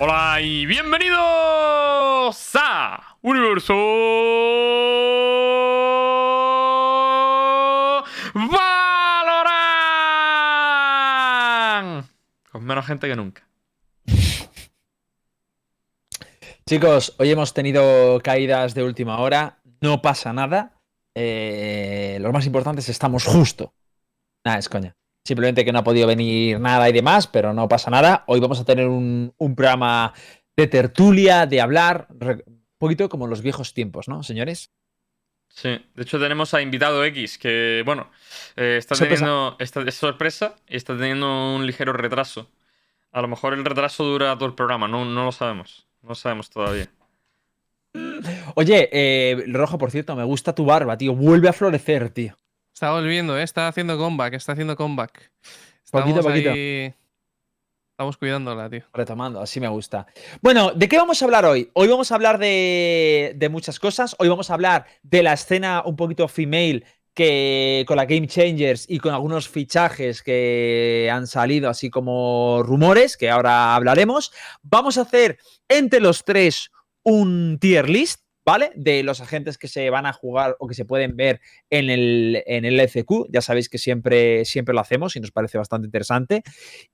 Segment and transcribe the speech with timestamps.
[0.00, 1.18] Hola y bienvenidos
[2.54, 3.74] a Universo
[8.32, 8.56] Valorant.
[12.52, 13.48] Con menos gente que nunca.
[16.64, 19.58] Chicos, hoy hemos tenido caídas de última hora.
[19.80, 20.80] No pasa nada.
[21.16, 23.74] Eh, lo más importante es estamos justo.
[24.44, 24.97] Nada, es coña.
[25.28, 28.24] Simplemente que no ha podido venir nada y demás, pero no pasa nada.
[28.28, 30.14] Hoy vamos a tener un, un programa
[30.56, 34.70] de tertulia, de hablar, un poquito como en los viejos tiempos, ¿no, señores?
[35.50, 38.10] Sí, de hecho tenemos a invitado X que, bueno,
[38.56, 39.26] eh, está Sorpresa.
[39.26, 42.50] teniendo esta es sorpresa y está teniendo un ligero retraso.
[43.12, 45.86] A lo mejor el retraso dura todo el programa, no, no lo sabemos.
[46.00, 46.88] No lo sabemos todavía.
[48.54, 51.14] Oye, eh, Rojo, por cierto, me gusta tu barba, tío.
[51.14, 52.34] Vuelve a florecer, tío.
[52.78, 53.42] Está volviendo, ¿eh?
[53.42, 55.32] está haciendo comeback, está haciendo comeback.
[55.90, 56.50] Poquito a poquito.
[56.52, 56.94] ahí-
[57.90, 58.84] Estamos cuidándola, tío.
[58.94, 60.06] Retomando, así me gusta.
[60.40, 61.68] Bueno, ¿de qué vamos a hablar hoy?
[61.72, 64.14] Hoy vamos a hablar de, de muchas cosas.
[64.20, 68.84] Hoy vamos a hablar de la escena un poquito female que con la Game Changers
[68.88, 74.30] y con algunos fichajes que han salido, así como rumores, que ahora hablaremos.
[74.62, 75.36] Vamos a hacer
[75.68, 76.70] entre los tres
[77.02, 78.72] un tier list, ¿vale?
[78.74, 82.42] De los agentes que se van a jugar o que se pueden ver en el,
[82.46, 83.26] en el LCQ.
[83.30, 86.42] Ya sabéis que siempre, siempre lo hacemos y nos parece bastante interesante.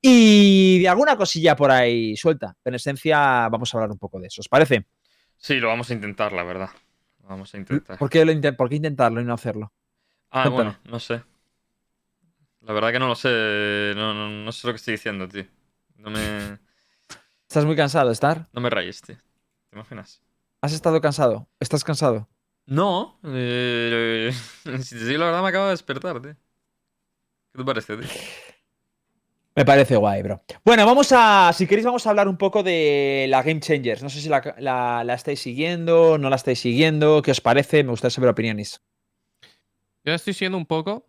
[0.02, 2.56] Y de alguna cosilla por ahí suelta.
[2.64, 4.40] En esencia vamos a hablar un poco de eso.
[4.40, 4.86] ¿Os parece?
[5.36, 6.70] Sí, lo vamos a intentar, la verdad.
[7.22, 7.98] Lo vamos a intentar.
[7.98, 9.72] ¿Por qué, lo inte- por qué intentarlo y no hacerlo?
[10.30, 10.54] Ah, Cuéntame.
[10.54, 11.22] bueno, no sé.
[12.62, 13.92] La verdad que no lo sé.
[13.94, 15.44] No, no, no sé lo que estoy diciendo, tío.
[15.98, 16.58] No me,
[17.48, 18.46] ¿Estás muy cansado, Star?
[18.52, 19.16] no me rayes, tío.
[19.70, 20.20] ¿Te imaginas?
[20.64, 21.46] ¿Has estado cansado?
[21.60, 22.26] ¿Estás cansado?
[22.66, 23.18] No.
[23.24, 24.32] eh,
[24.82, 26.34] si te digo la verdad, me acabo de despertar, tío.
[27.52, 28.08] ¿Qué te parece, tío?
[29.56, 30.42] Me parece guay, bro.
[30.64, 31.52] Bueno, vamos a.
[31.52, 34.02] Si queréis, vamos a hablar un poco de la Game Changers.
[34.02, 37.20] No sé si la, la- la estáis siguiendo, no la estáis siguiendo.
[37.22, 37.84] ¿Qué os parece?
[37.84, 38.80] Me gustaría saber opiniones.
[40.02, 41.06] Yo la estoy siguiendo un poco,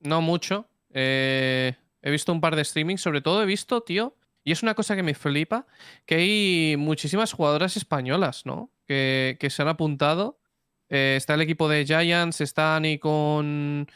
[0.00, 0.68] no mucho.
[0.92, 4.74] eh, he visto un par de streamings, sobre todo he visto, tío, y es una
[4.74, 5.66] cosa que me flipa,
[6.06, 8.70] que hay muchísimas jugadoras españolas, ¿no?
[8.88, 10.40] Que, que se han apuntado.
[10.88, 13.86] Eh, está el equipo de Giants, está Ani con,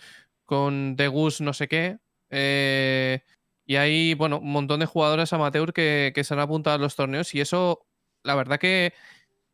[0.44, 1.98] con The Goose no sé qué.
[2.30, 3.20] eh,
[3.64, 6.94] y hay, bueno, un montón de jugadores amateur que, que se han apuntado a los
[6.96, 7.86] torneos y eso,
[8.24, 8.92] la verdad que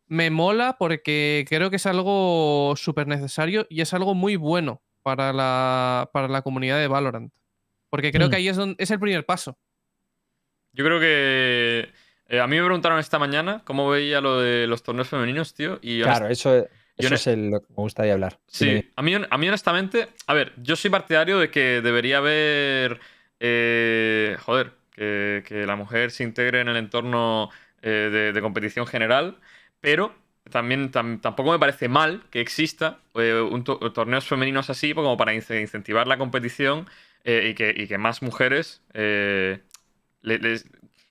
[0.07, 5.33] me mola porque creo que es algo súper necesario y es algo muy bueno para
[5.33, 7.33] la, para la comunidad de Valorant.
[7.91, 8.31] Porque creo Mm.
[8.31, 9.57] que ahí es, donde, es el primer paso.
[10.73, 11.93] Yo creo que.
[12.29, 15.79] Eh, a mí me preguntaron esta mañana cómo veía lo de los torneos femeninos, tío.
[15.83, 18.39] Y honest- Claro, eso, es el- lo que me gustaría hablar.
[18.49, 23.01] Sí, a mí, a mí honestamente, a ver, yo soy partidario de que debería haber,
[23.41, 27.51] eh, joder, que, que la mujer se integre en el entorno
[27.83, 29.37] eh, de, de competición general,
[29.81, 30.13] pero
[30.51, 35.35] también tam- tampoco me parece mal que exista un to- torneos femeninos así como para
[35.35, 36.89] ince- incentivar la competición
[37.25, 38.83] y, que, y que más mujeres
[40.23, 40.65] le- les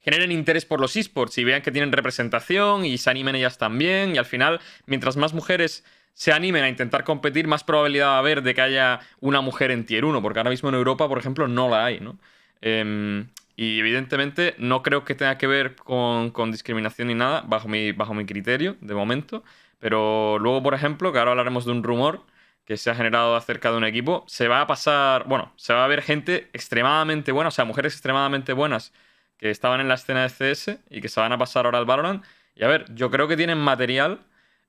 [0.08, 4.16] generen interés por los esports y vean que tienen representación y se animen ellas también
[4.16, 8.20] y al final, mientras más mujeres se animen a intentar competir, más probabilidad va a
[8.20, 11.18] haber de que haya una mujer en Tier 1, porque ahora mismo en Europa, por
[11.18, 12.18] ejemplo, no la hay, ¿no?
[12.62, 18.26] Em, y evidentemente no creo que tenga que ver con, discriminación ni nada, bajo mi
[18.26, 19.44] criterio, de momento.
[19.80, 22.22] Pero luego, por ejemplo, que ahora hablaremos de un rumor
[22.66, 25.84] que se ha generado acerca de un equipo, se va a pasar, bueno, se va
[25.84, 28.94] a ver gente extremadamente buena, o sea, mujeres extremadamente buenas
[29.38, 31.86] que estaban en la escena de CS y que se van a pasar ahora al
[31.86, 32.24] Valorant.
[32.56, 34.26] Y a ver, yo creo que tienen material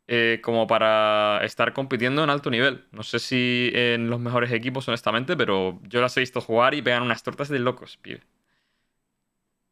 [0.07, 2.87] eh, como para estar compitiendo en alto nivel.
[2.93, 6.83] No sé si en los mejores equipos, honestamente, pero yo las he visto jugar y
[6.83, 8.23] pegan unas tortas de locos, pibe.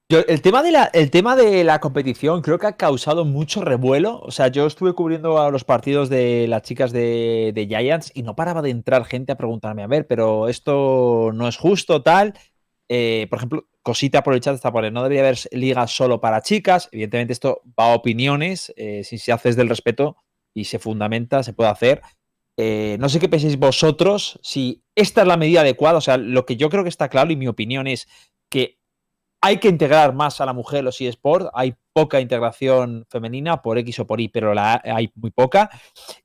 [0.09, 4.21] El, tema de la, el tema de la competición creo que ha causado mucho revuelo.
[4.21, 8.23] O sea, yo estuve cubriendo a los partidos de las chicas de, de Giants y
[8.23, 12.35] no paraba de entrar gente a preguntarme, a ver, pero esto no es justo, tal.
[12.89, 16.43] Eh, por ejemplo, cosita por el chat está poniendo, no debería haber ligas solo para
[16.43, 16.89] chicas.
[16.91, 18.75] Evidentemente esto va a opiniones.
[18.77, 20.17] eh, si se hace desde el respeto
[20.53, 22.03] y se fundamenta, se puede hacer.
[22.59, 25.99] Eh, no sé qué pensáis vosotros, si esta es la medida adecuada.
[25.99, 28.09] O sea, lo que yo creo que está claro y mi opinión es
[28.51, 28.81] que
[29.41, 31.49] hay que integrar más a la mujer los eSports.
[31.55, 35.71] Hay poca integración femenina por X o por Y, pero la hay muy poca.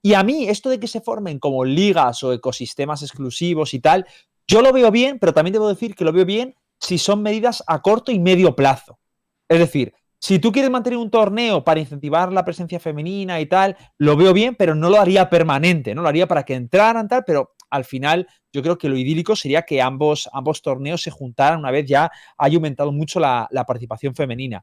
[0.02, 4.08] Y a mí, esto de que se formen como ligas o ecosistemas exclusivos y tal,
[4.48, 7.64] yo lo veo bien, pero también debo decir que lo veo bien si son medidas
[7.68, 9.00] a corto y medio plazo.
[9.48, 13.78] Es decir, si tú quieres mantener un torneo para incentivar la presencia femenina y tal,
[13.98, 16.02] lo veo bien, pero no lo haría permanente, ¿no?
[16.02, 19.62] Lo haría para que entraran tal, pero al final yo creo que lo idílico sería
[19.64, 24.14] que ambos, ambos torneos se juntaran una vez ya haya aumentado mucho la, la participación
[24.14, 24.62] femenina.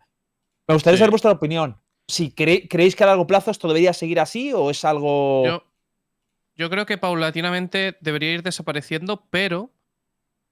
[0.69, 1.01] Me gustaría Sí.
[1.01, 1.81] saber vuestra opinión.
[2.07, 5.45] Si cre- creéis que a largo plazo esto debería seguir así o es algo.
[5.47, 5.63] Yo,
[6.55, 9.71] yo creo que paulatinamente debería ir desapareciendo, pero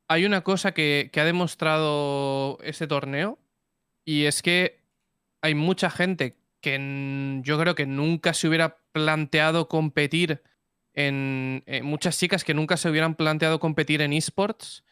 [0.09, 3.39] hay una cosa que, ha demostrado este torneo
[4.05, 4.81] y es que
[5.43, 10.43] hay mucha gente que yo creo que nunca se hubiera planteado competir
[10.95, 14.85] en, en- muchas chicas que nunca se hubieran planteado competir en esports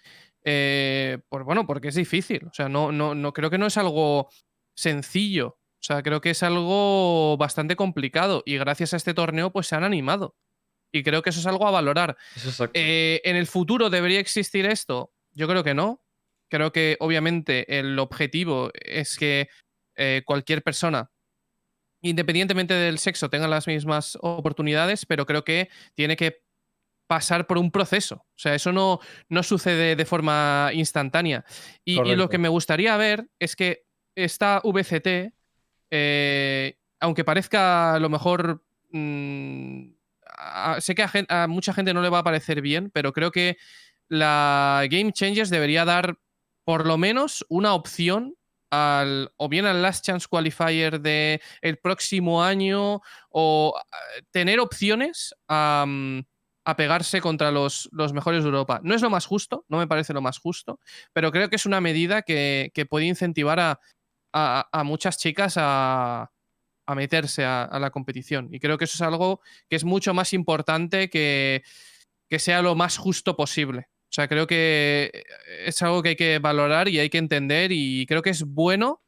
[0.44, 2.46] eh, bueno, porque es difícil.
[2.46, 4.28] O sea, no, no, no creo que no es algo
[4.76, 5.58] sencillo.
[5.80, 9.76] O sea, creo que es algo bastante complicado y gracias a este torneo pues se
[9.76, 10.36] han animado.
[10.94, 12.16] Y creo que eso es algo a valorar.
[12.72, 15.12] Eh, ¿En el futuro debería existir esto?
[15.32, 16.04] Yo creo que no.
[16.48, 19.48] Creo que obviamente el objetivo es que
[19.96, 21.10] eh, cualquier persona,
[22.00, 26.44] independientemente del sexo, tenga las mismas oportunidades, pero creo que tiene que
[27.08, 28.14] pasar por un proceso.
[28.14, 31.44] O sea, eso no, no sucede de forma instantánea.
[31.84, 35.34] Y, y lo que me gustaría ver es que esta VCT,
[35.90, 38.64] eh, aunque parezca a lo mejor...
[38.92, 39.93] mm,
[40.80, 43.56] sé que a, mucha gente no le va a parecer bien, pero creo que
[44.08, 46.18] la Game Changers debería dar
[46.64, 48.34] por lo menos una opción
[48.70, 53.00] al, o bien al Last Chance Qualifier de el próximo año
[53.30, 53.74] o
[54.30, 56.20] tener opciones a, mm,
[56.66, 58.80] a pegarse contra los, los mejores de Europa.
[58.82, 60.80] No es lo más justo, no me parece lo más justo,
[61.12, 63.78] pero creo que es una medida que, que puede incentivar a-
[64.72, 66.30] a muchas chicas a,
[66.86, 68.48] a meterse a, la competición.
[68.52, 71.62] Y creo que eso es algo que es mucho más importante que,
[72.28, 73.88] que sea lo más justo posible.
[74.04, 75.24] O sea, creo que
[75.64, 79.02] es algo que hay que valorar y hay que entender y creo que es bueno,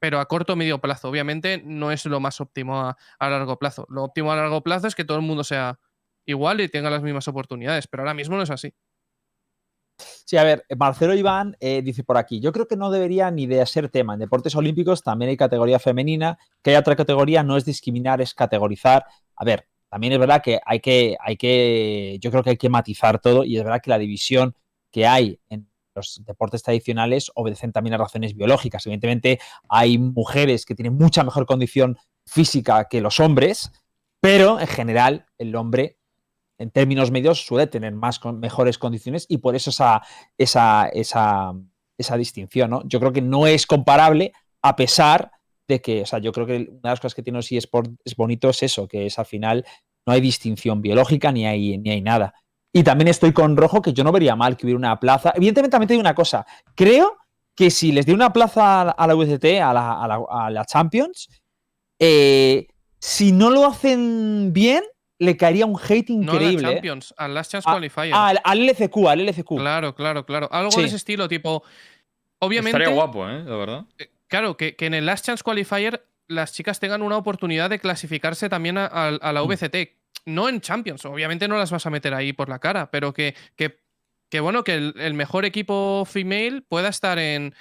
[0.00, 1.08] pero a corto o medio plazo.
[1.08, 3.86] Obviamente no es lo más óptimo a largo plazo.
[3.88, 5.78] Lo óptimo a largo plazo es que todo el mundo sea
[6.26, 8.74] igual y tenga las mismas oportunidades, pero ahora mismo no es así.
[9.98, 13.46] Sí, a ver, Marcelo Iván eh, dice por aquí, yo creo que no debería ni
[13.46, 14.14] de ser tema.
[14.14, 18.34] En deportes olímpicos también hay categoría femenina, que haya otra categoría no es discriminar, es
[18.34, 19.04] categorizar.
[19.36, 22.68] A ver, también es verdad que hay que, hay que, yo creo que hay que
[22.68, 24.54] matizar todo y es verdad que la división
[24.90, 28.86] que hay en los deportes tradicionales obedecen también a razones biológicas.
[28.86, 33.72] Evidentemente hay mujeres que tienen mucha mejor condición física que los hombres,
[34.20, 35.97] pero en general el hombre
[36.58, 40.02] en términos medios suele tener más mejores condiciones y por eso esa,
[40.36, 41.54] esa, esa,
[41.96, 42.70] esa distinción.
[42.70, 42.82] ¿no?
[42.86, 44.32] Yo creo que no es comparable
[44.62, 45.30] a pesar
[45.68, 48.16] de que, o sea, yo creo que una de las cosas que tiene los es
[48.16, 49.64] bonito es eso, que es al final
[50.06, 52.34] no hay distinción biológica ni hay, ni hay nada.
[52.72, 55.32] Y también estoy con Rojo que yo no vería mal que hubiera una plaza.
[55.36, 57.18] Evidentemente también te una cosa, creo
[57.54, 60.64] que si les di una plaza a la VCT, a la, a la, a la
[60.64, 61.28] Champions,
[61.98, 62.68] eh,
[63.00, 64.84] si no lo hacen bien,
[65.18, 66.68] le caería un hate No a increíble.
[66.68, 66.72] ¿eh?
[66.74, 68.14] Champions, al Last Chance Qualifier.
[68.14, 69.56] Al, al LCQ, al LCQ.
[69.56, 70.48] Claro, claro, claro.
[70.52, 70.80] Algo Sí.
[70.82, 71.62] de ese estilo, tipo.
[72.40, 72.76] Obviamente.
[72.78, 73.42] Estaría guapo, ¿eh?
[73.44, 73.84] La verdad.
[73.98, 77.78] eh, Claro, que, que en el Last Chance Qualifier las chicas tengan una oportunidad de
[77.78, 79.48] clasificarse también a, a- a la Mm.
[79.48, 79.96] VCT.
[80.26, 83.34] No en Champions, obviamente no las vas a meter ahí por la cara, pero que,
[83.56, 83.78] que,
[84.28, 87.54] que bueno, que el, el mejor equipo female pueda estar en.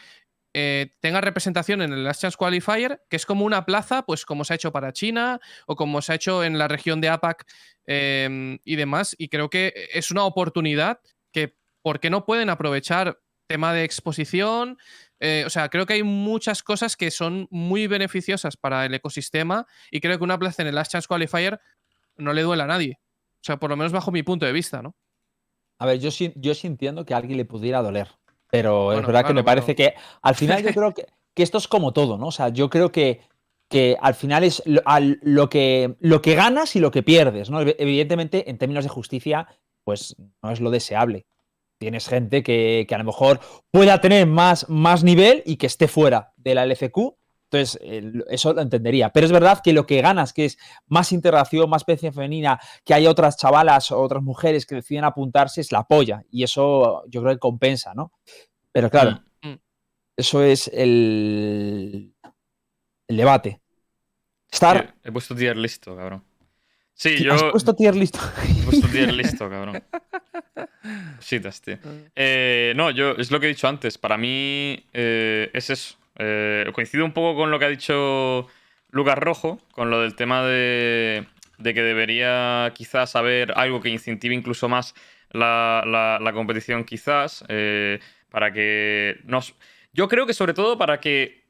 [0.59, 4.44] Eh, tenga representación en el Last Chance Qualifier, que es como una plaza, pues como
[4.44, 7.45] se ha hecho para China o como se ha hecho en la región de APAC
[7.86, 9.15] eh, y demás.
[9.19, 11.00] Y creo que es una oportunidad
[11.31, 14.80] que, ¿por qué no pueden aprovechar tema de exposición?
[15.19, 19.68] Eh, o sea, creo que hay muchas cosas que son muy beneficiosas para el ecosistema
[19.92, 21.59] y creo que una plaza en el Last Chance Qualifier
[22.16, 22.99] no le duele a nadie.
[23.35, 24.95] O sea, por lo menos bajo mi punto de vista, ¿no?
[25.78, 28.07] A ver, yo yo sí entiendo que a alguien le pudiera doler.
[28.49, 31.57] Pero es verdad que claro, me parece que al final yo creo que, que esto
[31.57, 32.27] es como todo, ¿no?
[32.27, 33.21] O sea, yo creo que,
[33.69, 37.49] que al final es lo, al- lo que, lo que ganas y lo que pierdes,
[37.49, 37.61] ¿no?
[37.61, 39.47] Ev- Evidentemente, en términos de justicia,
[39.83, 41.25] pues no es lo deseable.
[41.80, 43.39] Tienes gente que, que a lo mejor
[43.71, 47.17] pueda tener más, más nivel y que esté fuera de la LCQ.
[47.49, 49.09] Entonces, el- eso lo entendería.
[49.09, 52.94] Pero es verdad que lo que ganas, que es más integración, más presencia femenina, que
[52.94, 56.23] hay otras chavalas o otras mujeres que deciden apuntarse, es la polla.
[56.30, 58.11] Y eso yo creo que compensa, ¿no?
[58.71, 59.59] Pero claro, Mm, mm.
[60.18, 62.13] eso es el,
[63.07, 63.61] el debate.
[64.51, 66.23] Star, He puesto tier listo, cabrón.
[66.94, 68.19] Sí, ¿has yo puesto tier listo?
[68.59, 69.83] he puesto tier listo, cabrón.
[71.18, 71.77] Cositas, tío.
[72.16, 73.97] Eh, no, yo es lo que he dicho antes.
[73.97, 75.95] Para mí eh, es eso.
[76.19, 78.47] Eh, coincido un poco con lo que ha dicho
[78.90, 81.26] Lucas Rojo, con lo del tema de,
[81.57, 84.95] de que debería quizás haber algo que incentive incluso más
[85.31, 89.56] la, competición, quizás, eh, para que nos...
[89.94, 91.45] Yo creo que sobre todo para que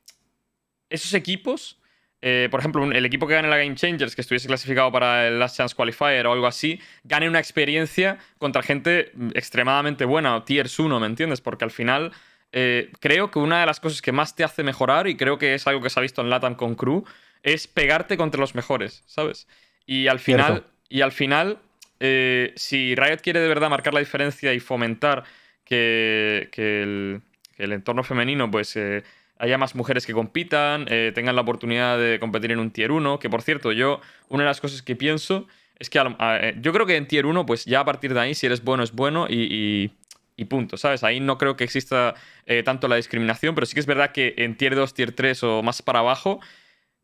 [0.90, 1.80] esos equipos,
[2.22, 5.40] eh, por ejemplo, el equipo que gane la Game Changers, que estuviese clasificado para el
[5.40, 10.80] Last Chance Qualifier o algo así, gane una experiencia contra gente extremadamente buena, o Tiers
[10.80, 11.42] 1, ¿me entiendes?
[11.42, 12.14] Porque al final
[12.60, 15.54] eh, creo que una de las cosas que más te hace mejorar, y creo que
[15.54, 17.04] es algo que se ha visto en Latam con Crew,
[17.44, 19.48] es pegarte contra los mejores, ¿sabes?
[19.86, 20.70] Y al final, Cierto.
[20.90, 21.58] y al final
[22.00, 25.24] eh, si Riot quiere de verdad marcar la diferencia y fomentar
[25.66, 27.22] que, que el,
[27.56, 29.04] que el entorno femenino, pues eh,
[29.40, 33.20] haya más mujeres que compitan, eh, tengan la oportunidad de competir en un tier 1,
[33.20, 35.48] que por cierto, yo, una de las cosas que pienso
[35.80, 38.14] es que a lo- a- yo creo que en tier 1, pues ya a partir
[38.14, 39.92] de ahí, si eres bueno, es bueno y, y-
[40.38, 41.04] y punto, ¿sabes?
[41.04, 42.16] Ahí no creo que exista
[42.46, 45.44] eh, tanto la discriminación, pero sí que es verdad que en tier 2, tier 3
[45.44, 46.40] o más para abajo,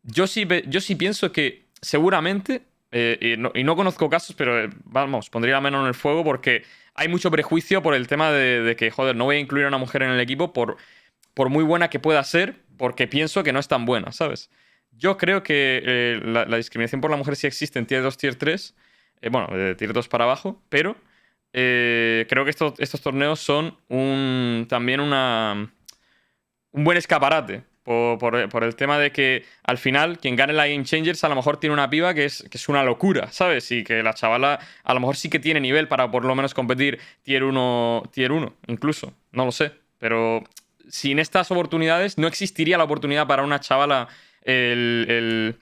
[0.03, 2.61] yo sí, yo sí pienso que seguramente,
[2.91, 6.63] eh, y, no, conozco casos, pero eh, vamos, pondría la mano en el fuego porque
[6.93, 9.79] hay mucho prejuicio por el tema de, que, joder, no voy a incluir a una
[9.79, 10.77] mujer en el equipo por,
[11.33, 14.51] por muy buena que pueda ser, porque pienso que no es tan buena, ¿sabes?
[14.91, 18.35] Yo creo que la, la discriminación por la mujer sí existe en tier 2, tier
[18.35, 18.75] 3,
[19.23, 20.95] eh, bueno, de tier 2 para abajo, pero
[21.53, 25.71] eh, creo que estos, estos torneos son un, también una,
[26.71, 27.63] un buen escaparate.
[27.83, 31.35] Por, por- el tema de que al final quien gane la Game Changers a lo
[31.35, 33.69] mejor tiene una piba que es, que es una locura, ¿sabes?
[33.73, 36.53] Y que la chavala a lo mejor sí que tiene nivel para por lo menos
[36.53, 39.13] competir tier 1, tier 1 incluso.
[39.33, 39.73] No lo sé.
[39.97, 40.45] Pero
[40.87, 44.07] sin estas oportunidades no existiría la oportunidad para una chavala
[44.43, 45.55] el, el-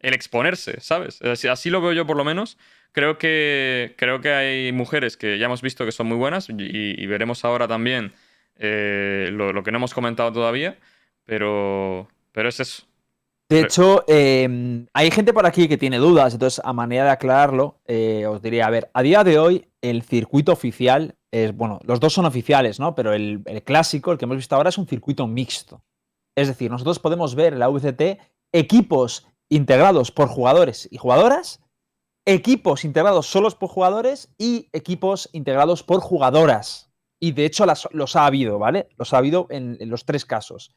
[0.00, 1.20] el exponerse, ¿sabes?
[1.22, 2.58] Así lo veo yo por lo menos.
[2.92, 6.54] Creo que, creo que hay mujeres que ya hemos visto que son muy buenas y,
[6.58, 8.12] y veremos ahora también
[8.56, 10.78] eh, lo, lo que no hemos comentado todavía,
[11.24, 12.82] pero, pero es eso.
[13.48, 17.80] De hecho, eh, hay gente por aquí que tiene dudas, entonces a manera de aclararlo,
[17.86, 21.98] eh, os diría, a ver, a día de hoy el circuito oficial es, bueno, los
[21.98, 22.94] dos son oficiales, ¿no?
[22.94, 25.82] Pero el, el clásico, el que hemos visto ahora, es un circuito mixto.
[26.36, 28.20] Es decir, nosotros podemos ver en la VCT
[28.52, 31.60] equipos integrados por jugadores y jugadoras,
[32.34, 36.90] equipos integrados solos por jugadores y equipos integrados por jugadoras.
[37.18, 38.88] Y de hecho los ha habido, ¿vale?
[38.98, 40.76] Los ha habido en- en los tres casos.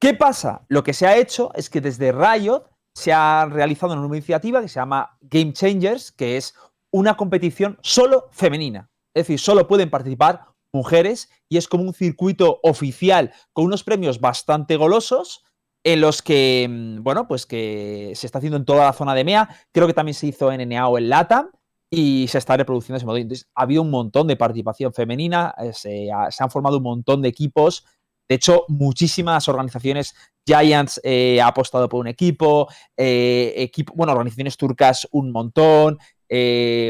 [0.00, 0.66] ¿Qué pasa?
[0.68, 4.60] Lo que se ha hecho es que desde Riot se ha realizado una nueva iniciativa
[4.60, 6.54] que se llama Game Changers, que es
[6.92, 8.90] una competición solo femenina.
[9.14, 14.20] Es decir, solo pueden participar mujeres y es como un circuito oficial con unos premios
[14.20, 15.44] bastante golosos
[15.84, 19.24] en los que, mm, bueno, pues que se está haciendo en toda la zona de
[19.24, 19.48] MEA.
[19.72, 21.50] Creo que también se hizo en NA o en LATAM
[21.90, 23.22] y se está reproduciendo ese modelo.
[23.22, 27.22] Entonces, ha habido un montón de participación femenina, eh, se, ha- han formado un montón
[27.22, 27.84] de equipos.
[28.28, 30.14] De hecho, muchísimas organizaciones,
[30.46, 35.98] Giants eh, ha apostado por un equipo, eh, equipo, bueno, organizaciones turcas un montón.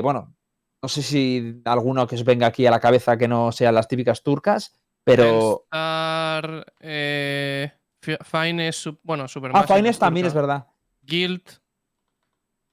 [0.02, 0.34] bueno,
[0.82, 3.86] no sé si alguno que os venga aquí a la cabeza que no sean las
[3.88, 4.72] típicas turcas,
[5.04, 5.64] pero.
[8.08, 9.76] Fi- Finest, sup- bueno, Ah, Supermassive.
[9.76, 10.66] Finest también es verdad.
[11.02, 11.42] Guild.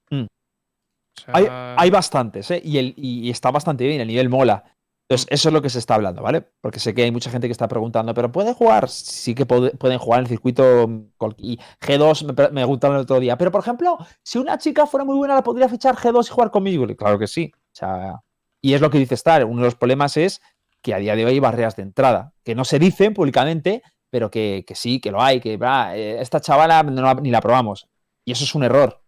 [0.09, 0.23] Mm.
[0.23, 2.61] O sea, Hay, hay bastantes, ¿eh?
[2.63, 4.63] Y, el, y está bastante bien, el nivel mola.
[5.07, 6.41] Entonces, eso es lo que se está hablando, ¿vale?
[6.61, 8.89] Porque sé que hay mucha gente que está preguntando, ¿pero puede jugar?
[8.89, 11.03] Sí que puede- pueden jugar en el circuito mm,
[11.37, 13.37] y G2, me, me preguntaron el otro día.
[13.37, 16.49] Pero, por ejemplo, si una chica fuera muy buena, ¿la podría fichar G2 y jugar
[16.49, 16.85] conmigo?
[16.89, 17.51] Y Claro que sí.
[17.55, 18.21] O sea,
[18.61, 19.45] y es lo que dice Star.
[19.45, 20.41] Uno de los problemas es
[20.81, 23.83] que a día de hoy hay barreras de entrada, que no se dicen públicamente,
[24.15, 27.31] pero que, que sí, que lo hay, que va, eh, esta chavala no la- ni
[27.31, 27.85] la probamos.
[28.23, 29.03] Y eso es un error.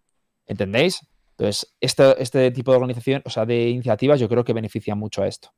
[0.45, 0.99] ¿Entendéis?
[1.37, 5.21] Entonces, este, este tipo de organización, o sea, de iniciativas, yo creo que benefician mucho
[5.23, 5.53] a esto.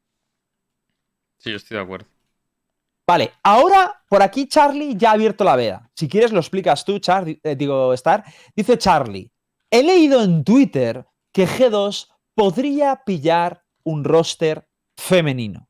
[1.39, 2.05] Sí, yo estoy de acuerdo.
[3.07, 5.89] Vale, ahora por aquí Charlie ya ha abierto la veda.
[5.95, 8.23] Si quieres lo explicas tú, Char, eh, digo Star.
[8.55, 9.31] Dice Charlie,
[9.71, 15.67] he leído en Twitter que G2 podría pillar un roster femenino.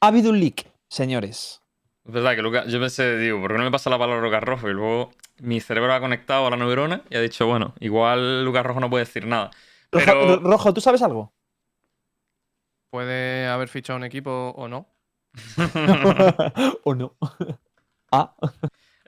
[0.00, 1.62] Ha habido un leak, señores.
[2.06, 4.42] Es verdad que Lucas, yo pensé, digo, ¿por qué no me pasa la palabra Lucas
[4.42, 4.68] Rojo?
[4.70, 8.64] Y luego mi cerebro ha conectado a la neurona y ha dicho, bueno, igual Lucas
[8.64, 9.50] Rojo no puede decir nada.
[9.90, 11.32] Rojo, Pero- Rojo, ¿tú sabes algo?
[12.90, 14.88] Puede haber fichado un equipo o no.
[16.84, 17.16] ¿O no?
[18.12, 18.34] ah,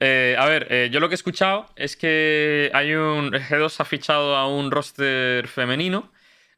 [0.01, 3.33] Eh, a ver, eh, yo lo que he escuchado es que hay un.
[3.33, 6.13] G2 ha fichado a un roster femenino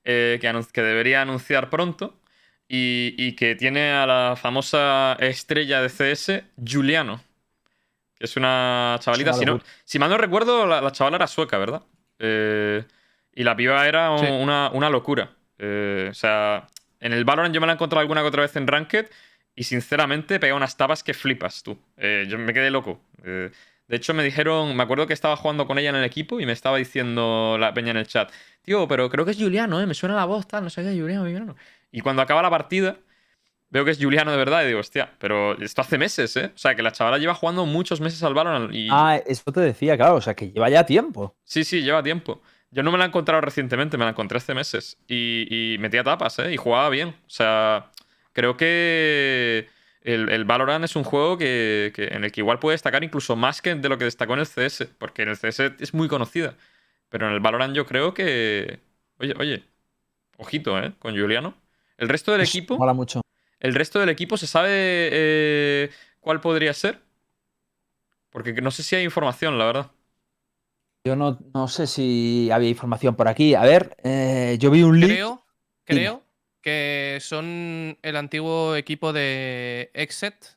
[0.04, 2.19] eh, que debería anunciar pronto.
[2.72, 7.20] Y, y que tiene a la famosa estrella de CS, Juliano.
[8.14, 9.30] Que es una chavalita.
[9.32, 11.82] Es Si, no- si mal no recuerdo, la, la chavala era sueca, ¿verdad?
[12.20, 12.84] Eh,
[13.34, 14.26] y la piba era un- Sí.
[14.30, 15.32] una, una locura.
[15.58, 16.68] Eh, o sea,
[17.00, 19.06] en el Valorant yo me la he encontrado alguna que otra vez en Ranked.
[19.56, 21.76] Y sinceramente pega unas tapas que flipas tú.
[21.96, 23.00] Eh, yo me quedé loco.
[23.24, 23.50] Eh,
[23.88, 26.46] de hecho, me dijeron, me acuerdo que estaba jugando con ella en el equipo y
[26.46, 28.30] me estaba diciendo la peña en el chat,
[28.62, 29.86] tío, pero creo que es Juliano, ¿eh?
[29.86, 31.56] Me suena la voz, tal, no sé qué, Juliano, Juliano.
[31.92, 32.98] Y cuando acaba la partida,
[33.70, 36.52] veo que es Juliano de verdad y digo, hostia, pero esto hace meses, ¿eh?
[36.54, 38.88] O sea, que la chavala lleva jugando muchos meses al Valorant y...
[38.92, 41.36] ah, eso te decía, claro, o sea, que lleva ya tiempo.
[41.44, 42.40] Sí, sí, lleva tiempo.
[42.70, 44.98] Yo no me la he encontrado recientemente, me la encontré hace meses.
[45.08, 46.52] Y, y metía tapas, ¿eh?
[46.52, 47.08] Y jugaba bien.
[47.10, 47.90] O sea,
[48.32, 49.68] creo que
[50.02, 53.34] el, el Valorant es un juego que, que- en el que igual puede destacar incluso
[53.36, 56.06] más que de lo que destacó en el CS, porque en el CS es muy
[56.08, 56.56] conocida.
[57.08, 58.80] Pero en el Valorant yo creo que.
[59.18, 59.64] Oye, oye.
[60.38, 60.94] Ojito, ¿eh?
[60.98, 61.54] Con Juliano.
[62.00, 62.76] El resto del Pues, equipo.
[62.78, 63.20] Mola mucho.
[63.60, 67.00] El resto del equipo se sabe eh, cuál podría ser.
[68.30, 69.90] Porque no sé si hay información, la verdad.
[71.04, 73.54] Yo no, no sé si había información por aquí.
[73.54, 75.10] A ver, eh, yo vi un link.
[75.12, 75.44] Creo,
[75.86, 76.20] Dime.
[76.62, 80.56] que son el antiguo equipo de Exet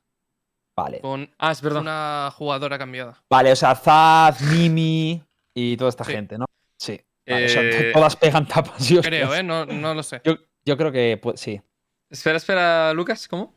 [0.75, 1.00] Vale.
[1.00, 1.81] con Ah, es verdad.
[1.81, 3.23] una jugadora cambiada.
[3.29, 5.21] Vale, o sea, Zaz, Mimi
[5.53, 6.12] y toda esta Sí.
[6.12, 6.45] gente, ¿no?
[6.77, 7.01] Sí.
[7.27, 8.91] Vale, o sea, Eh, todas pegan tapas.
[8.91, 9.33] y Creo.
[9.33, 9.43] ¿eh?
[9.43, 10.21] No, no lo sé.
[10.25, 10.35] Yo,
[10.65, 11.62] yo creo que pues, sí.
[12.10, 13.53] Espera, espera, Lucas, ¿cómo?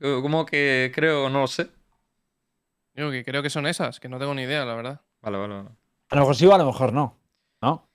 [0.00, 1.28] ¿Cómo que creo?
[1.28, 1.68] No lo sé.
[2.94, 5.00] Digo que creo que son esas, que no tengo ni idea, la verdad.
[5.20, 5.68] Vale, vale, vale.
[6.10, 7.16] A lo mejor sí o a lo mejor no.
[7.62, 7.88] ¿No?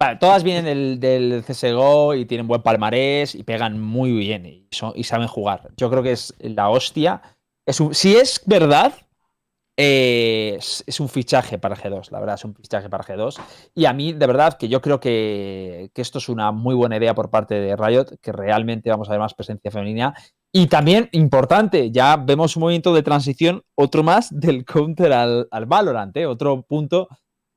[0.00, 4.68] Vale, todas vienen del, del CSGO y tienen buen palmarés y pegan muy bien y,
[4.70, 5.70] son- y saben jugar.
[5.76, 7.22] Yo creo que es la hostia.
[7.66, 8.94] Es un- si es verdad,
[9.76, 13.40] eh, es, un fichaje para G2, la verdad, es un fichaje para G2.
[13.74, 16.96] Y a mí, de verdad, que yo creo que, que esto es una muy buena
[16.96, 20.14] idea por parte de Riot, que realmente vamos a ver más presencia femenina.
[20.52, 25.66] Y también, importante, ya vemos un movimiento de transición, otro más del counter al, al
[25.66, 26.26] Valorant, ¿eh?
[26.26, 27.08] otro punto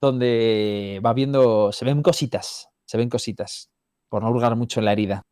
[0.02, 3.70] donde va viendo, se ven cositas, se ven cositas,
[4.10, 5.24] por no hurgar mucho en la herida.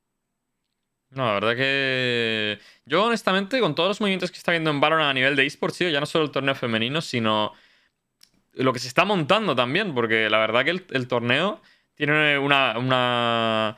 [1.16, 2.60] No, la verdad que.
[2.86, 5.78] Yo, honestamente, con todos los movimientos que está viendo en Valorant a nivel de esports,
[5.78, 7.54] tío, ya no solo el torneo femenino, sino
[8.54, 11.62] lo que se está montando también, porque la verdad que el, el torneo
[11.96, 13.78] tiene una, una.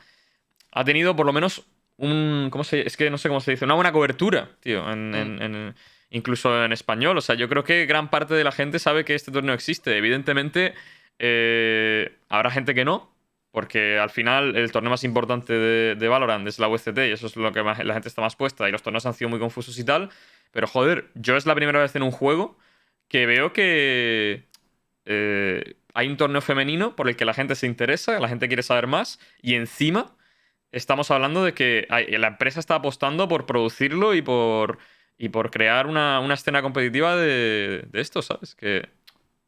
[0.72, 1.64] Ha tenido por lo menos
[1.96, 2.48] un.
[2.50, 2.86] ¿Cómo se.?
[2.86, 3.64] Es que no sé cómo se dice.
[3.64, 4.90] Una buena cobertura, tío.
[4.92, 5.74] En, en- en-
[6.10, 7.16] incluso en español.
[7.18, 9.96] O sea, yo creo que gran parte de la gente sabe que este torneo existe.
[9.96, 10.74] Evidentemente,
[11.20, 13.10] eh, habrá gente que no.
[13.58, 17.26] Porque al final el torneo más importante de, de Valorant es la UCT y eso
[17.26, 18.68] es lo que más, la gente está más puesta.
[18.68, 20.10] Y los torneos han sido muy confusos y tal.
[20.52, 22.56] Pero joder, yo es la primera vez en un juego
[23.08, 24.46] que veo que
[25.06, 28.62] eh, hay un torneo femenino por el que la gente se interesa, la gente quiere
[28.62, 29.18] saber más.
[29.42, 30.16] Y encima
[30.72, 34.78] estamos hablando de que hay- la empresa está apostando por producirlo y por,
[35.18, 38.54] y por crear una, una escena competitiva de, de esto, ¿sabes?
[38.54, 38.88] Que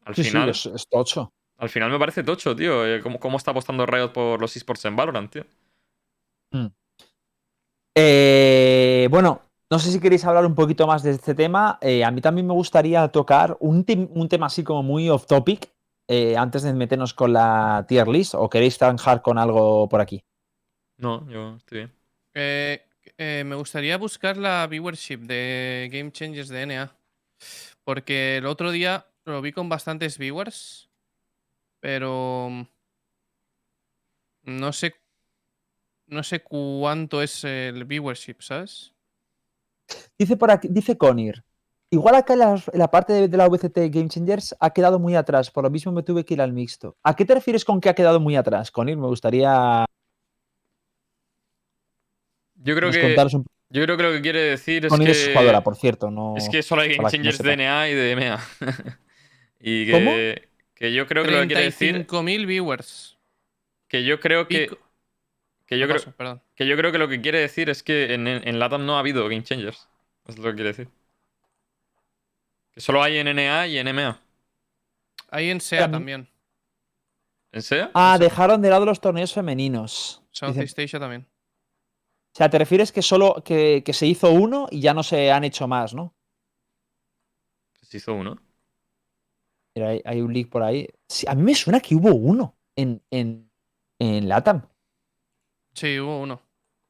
[0.05, 0.51] al Sí, sí, final...
[0.51, 1.33] es, es tocho.
[1.61, 2.87] Al final me parece tocho, tío.
[2.87, 5.45] eh, ¿Cómo, cómo está apostando Riot por los esports en Valorant, tío?
[7.95, 11.79] Eh, bueno, no sé si queréis hablar un poquito más de este tema.
[11.83, 15.71] Eh, a mí también me gustaría tocar un, un tema así como muy off topic
[16.09, 18.35] eh, antes de meternos con la tier list.
[18.35, 20.25] ¿O queréis zanjar con algo por aquí?
[20.97, 21.93] No, yo estoy bien.
[22.35, 22.83] Eh,
[23.19, 26.97] eh, me gustaría buscar la viewership de Game Changers de NA.
[27.85, 30.90] Porque el otro día lo vi con bastantes viewers.
[31.81, 32.49] Pero.
[32.51, 32.67] mm,
[34.45, 34.95] No sé.
[36.07, 38.93] No sé cuánto es el viewership, ¿sabes?
[40.19, 41.45] Dice por aquí, dice Conir.
[41.93, 44.99] Igual acá en la, en la parte de, de la VCT Game Changers ha quedado
[45.01, 46.97] muy atrás, por lo mismo me tuve que ir al mixto.
[47.03, 48.97] ¿A qué te refieres con que ha quedado muy atrás, Conir?
[48.97, 49.85] Me gustaría
[52.55, 55.13] Yo creo nos que, un yo creo que lo que quiere decir es Conir que...
[55.13, 56.37] es jugadora, por cierto, no.
[56.37, 57.51] Es que solo hay Game Changers sepa.
[57.51, 58.39] de NA y de EMEA.
[59.61, 60.50] y que, ¿Cómo?
[60.81, 61.95] Que yo creo que lo que quiere decir...
[62.07, 63.19] 35.000 viewers.
[63.87, 64.63] Que yo creo que...
[64.69, 64.79] Pico-
[65.67, 66.13] Que yo, ¿Qué creo?
[66.17, 66.43] Perdón.
[66.57, 69.01] que yo creo que lo que quiere decir es que en, en LATAM no ha
[69.01, 69.89] habido Game Changers.
[70.27, 70.89] Es lo que quiere decir.
[72.73, 74.21] Que solo hay en NA y en EMEA.
[75.31, 76.29] Ahí en SEA También- también.
[77.53, 77.91] ¿En SEA?
[77.95, 80.23] Ah, dejaron de lado los torneos femeninos.
[80.31, 81.27] Southeast Asia también.
[82.33, 85.31] O sea, te refieres que solo que, que se hizo uno y ya no se
[85.33, 86.15] han hecho más, ¿no?
[87.83, 88.39] Se hizo uno.
[89.75, 90.89] Mira, hay, hay un leak por ahí.
[91.09, 93.51] Sí, a mí me suena que hubo uno en, en,
[93.99, 94.63] en LATAM.
[95.75, 96.41] Sí, hubo uno.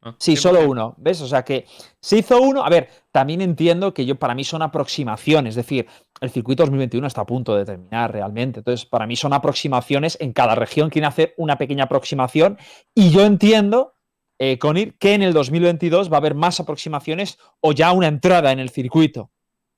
[0.02, 0.16] Ah.
[0.18, 0.36] Sí, 100%.
[0.36, 1.20] solo uno, ¿ves?
[1.20, 1.66] O sea que
[2.00, 2.64] se hizo uno.
[2.64, 5.86] A ver, también entiendo que yo para mí son aproximaciones, es decir,
[6.20, 8.60] el circuito 2021 está a punto de terminar realmente.
[8.60, 10.16] Entonces, para mí son aproximaciones.
[10.20, 12.58] En cada región quieren hacer una pequeña aproximación.
[12.94, 13.94] Y yo entiendo,
[14.38, 18.52] eh, Conir, que en el 2022 va a haber más aproximaciones o ya una entrada
[18.52, 19.30] en el circuito.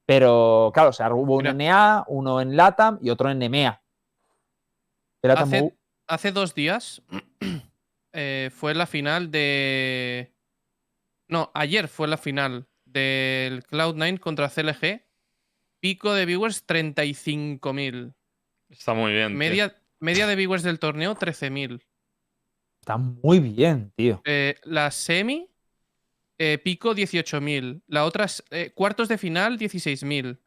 [0.06, 3.82] Pero, claro, o sea, hubo uno en NA, uno en LATAM y otro en EMEA.
[5.22, 5.76] Hace-
[6.08, 7.00] Hace dos días
[8.12, 10.34] eh, fue la final de.
[11.28, 15.06] No, ayer fue la final del Cloud9 contra CLG.
[15.80, 18.12] Pico de viewers 35.000.
[18.68, 19.28] Está muy bien.
[19.28, 19.38] tío.
[19.38, 21.82] Media, media de viewers del torneo 13.000.
[22.80, 24.20] Está muy bien, tío.
[24.24, 25.48] Eh, la semi,
[26.44, 27.82] eh, pico 18.000.
[27.86, 30.38] La otra, es, eh, cuartos de final 16.000.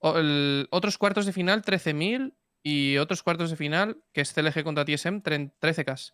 [0.00, 2.34] O- el- Otros cuartos de final 13.000.
[2.62, 6.12] Y otros cuartos de final, que es CLG contra TSM, 13k.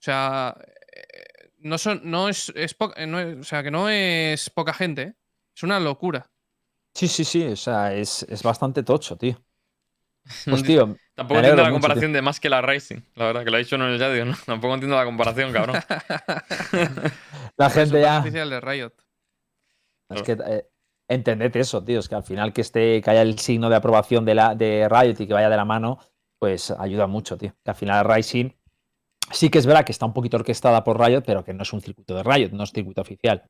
[0.00, 0.56] O sea,
[0.92, 4.50] eh, no, son, no, es, es po- eh, no es- O sea, que no es
[4.50, 5.14] poca gente.
[5.54, 6.30] Es una locura.
[6.94, 7.44] Sí, sí, sí.
[7.46, 9.42] O sea, es, es bastante tocho, tío.
[10.44, 13.50] Pues, tío, Tampoco entiendo la mucho, comparación de más que la Racing, la verdad, que
[13.50, 14.36] lo ha dicho en el Yadio, ¿no?
[14.46, 15.76] Tampoco entiendo la comparación, cabrón.
[17.56, 18.18] la gente ya.
[18.20, 18.92] Oficial de Riot.
[20.10, 20.66] Es que eh,
[21.08, 21.98] entended eso, tío.
[22.00, 24.88] Es que al final que esté, que haya el signo de aprobación de, la, de
[24.88, 25.98] Riot y que vaya de la mano,
[26.38, 27.54] pues ayuda mucho, tío.
[27.64, 28.50] Que al final Rising
[29.32, 31.72] sí que es verdad que está un poquito orquestada por Riot, pero que no es
[31.72, 33.42] un circuito de Riot, no es circuito oficial.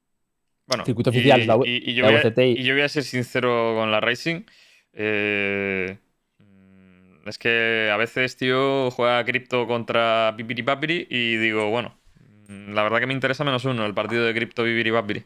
[0.68, 2.74] Bueno, Circuito oficial es la- y, y yo la voy a, VCT y- y yo
[2.74, 4.42] voy a ser sincero con la Racing.
[4.92, 5.98] eh,
[7.26, 11.96] es que a veces, tío, juega Crypto contra Pipiri Papiri y digo, bueno,
[12.48, 15.24] mm, la verdad que me interesa menos uno el partido de Crypto Pipiri Papiri.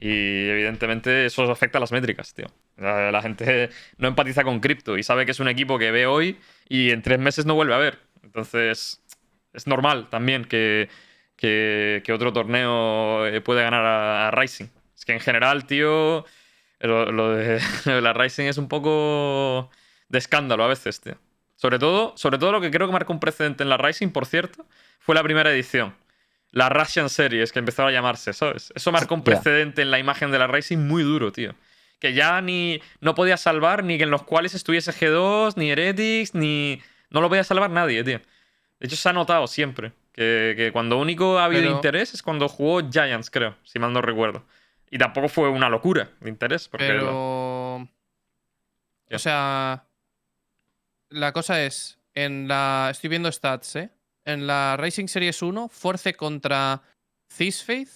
[0.00, 2.46] Y evidentemente eso afecta a las métricas, tío.
[2.76, 6.38] La, gente no empatiza con Crypto y sabe que es un equipo que ve hoy
[6.68, 7.98] y en tres meses no vuelve a ver.
[8.22, 9.02] Entonces,
[9.52, 10.88] es normal también que,
[11.36, 14.66] que, otro torneo eh, puede ganar a, Rising.
[14.96, 16.24] Es que en general, tío,
[16.80, 17.60] lo de
[18.02, 19.70] la Rising es un poco
[20.08, 21.18] de escándalo a veces, tío.
[21.64, 24.26] Sobre todo, sobre todo lo que creo que marcó un precedente en la Rising, por
[24.26, 24.66] cierto,
[24.98, 25.94] fue la primera edición.
[26.50, 28.70] La Russian Series, que empezó a llamarse, ¿sabes?
[28.74, 31.54] Eso marcó un precedente en la imagen de la Rising muy duro, tío.
[32.00, 36.34] Que ya ni no podía salvar ni que en los cuales estuviese G2, ni Heretics,
[36.34, 36.82] ni.
[37.08, 38.18] No lo podía salvar nadie, tío.
[38.78, 42.22] De hecho, se ha notado siempre que, que cuando único ha habido Pero- interés es
[42.22, 44.44] cuando jugó Giants, creo, si mal no recuerdo.
[44.90, 46.68] Y tampoco fue una locura de interés.
[46.68, 47.76] Porque Pero.
[47.76, 47.88] O
[49.16, 49.86] sea.
[51.14, 51.98] La cosa es.
[52.14, 52.88] En la.
[52.90, 53.90] Estoy viendo stats, ¿eh?
[54.24, 56.82] En la Racing Series 1, Force contra
[57.28, 57.88] Faith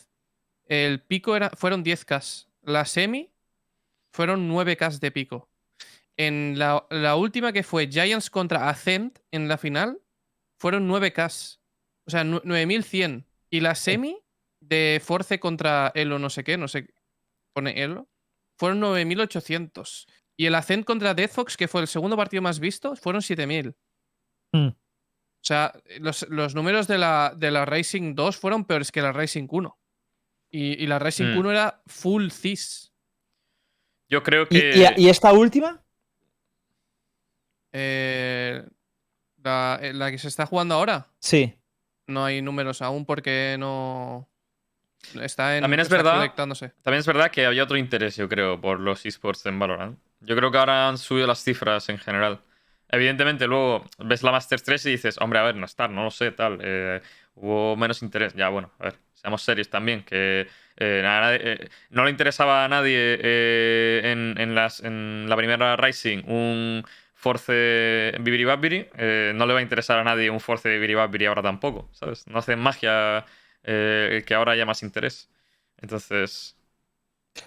[0.66, 2.46] el pico era, fueron 10K.
[2.62, 3.30] La semi
[4.12, 5.48] fueron 9K de pico.
[6.16, 10.00] En la, la última que fue Giants contra Ascent en la final,
[10.58, 11.58] fueron 9K.
[12.06, 13.24] O sea, nu- 9100.
[13.50, 14.18] Y la semi
[14.60, 16.92] de Force contra Elo, no sé qué, no sé.
[17.54, 18.08] Pone Elo.
[18.58, 20.06] Fueron 9800.
[20.38, 23.74] Y el Ascent contra Deathfox, que fue el segundo partido más visto, fueron 7000.
[24.52, 24.68] Hmm.
[24.68, 24.74] O
[25.42, 29.46] sea, los, los números de la, de la Racing 2 fueron peores que la Racing
[29.50, 29.78] 1.
[30.50, 31.38] Y, y la Racing Hmm.
[31.38, 32.92] 1 era full CIS.
[34.08, 34.94] Yo creo ¿Y, que.
[34.96, 35.82] y- y esta última?
[37.72, 38.64] Eh,
[39.42, 41.54] la, eh, la que se está jugando ahora, Sí.
[42.06, 44.28] no hay números aún porque no.
[45.20, 45.62] Está en.
[45.62, 46.34] También es está verdad-.
[46.82, 49.98] También es verdad que había otro interés, yo creo, por los esports en Valorant.
[50.20, 52.40] Yo creo que ahora han subido las cifras en general.
[52.88, 56.10] Evidentemente, luego ves la Masters 3 y dices, hombre, a ver, no está, no lo
[56.10, 56.58] sé, tal.
[56.62, 57.02] eh,
[57.34, 58.34] hubo menos interés.
[58.34, 61.02] Ya, bueno, a ver, seamos serios también, que eh,
[61.40, 63.18] eh, no le interesaba a nadie
[64.10, 68.88] en, la primera Rising un Force Bibiri Babiri.
[68.96, 72.26] eh, no le va a interesar a nadie un Force Bibiri Babiri ahora tampoco, ¿sabes?
[72.28, 73.24] No hace magia
[73.62, 75.30] que ahora haya más interés.
[75.78, 76.56] Entonces,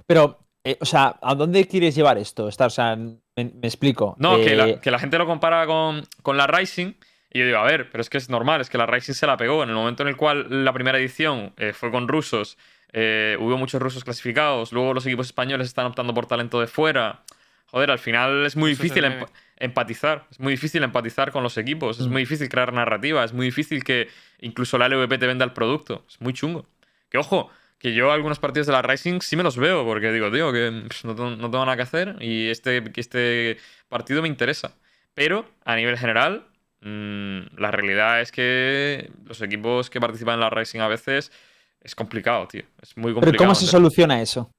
[0.05, 2.47] Pero, eh, o sea, ¿a dónde quieres llevar esto?
[2.47, 4.15] Estar, o sea, me, me explico.
[4.19, 6.93] No, que, la, Eh, que la gente lo compara con, con la Rising.
[7.33, 9.25] Y yo digo, a ver, pero es que es normal, es que la Rising se
[9.25, 9.63] la pegó.
[9.63, 12.57] En el momento en el cual la primera edición eh, fue con rusos,
[12.91, 17.21] eh, hubo muchos rusos clasificados, luego los equipos españoles están optando por talento de fuera.
[17.67, 20.25] Joder, al final es muy Eso difícil emp- empatizar.
[20.29, 22.11] Es muy difícil empatizar con los equipos, es Mm.
[22.11, 24.09] muy difícil crear narrativa, es muy difícil que
[24.41, 26.03] incluso la LVP te venda el producto.
[26.09, 26.65] Es muy chungo.
[27.09, 27.49] Que ojo,
[27.81, 30.83] que yo algunos partidos de la Rising sí me los veo, porque digo, tío, que
[30.87, 33.57] pff, no, tengo- no tengo nada que hacer y este, este
[33.89, 34.75] partido me interesa.
[35.15, 36.45] Pero a nivel general,
[36.81, 41.31] mm, la realidad es que los equipos que participan en la Rising a veces
[41.81, 42.63] es complicado, tío.
[42.81, 43.31] Es muy complicado.
[43.31, 44.51] Pero ¿cómo se soluciona eso?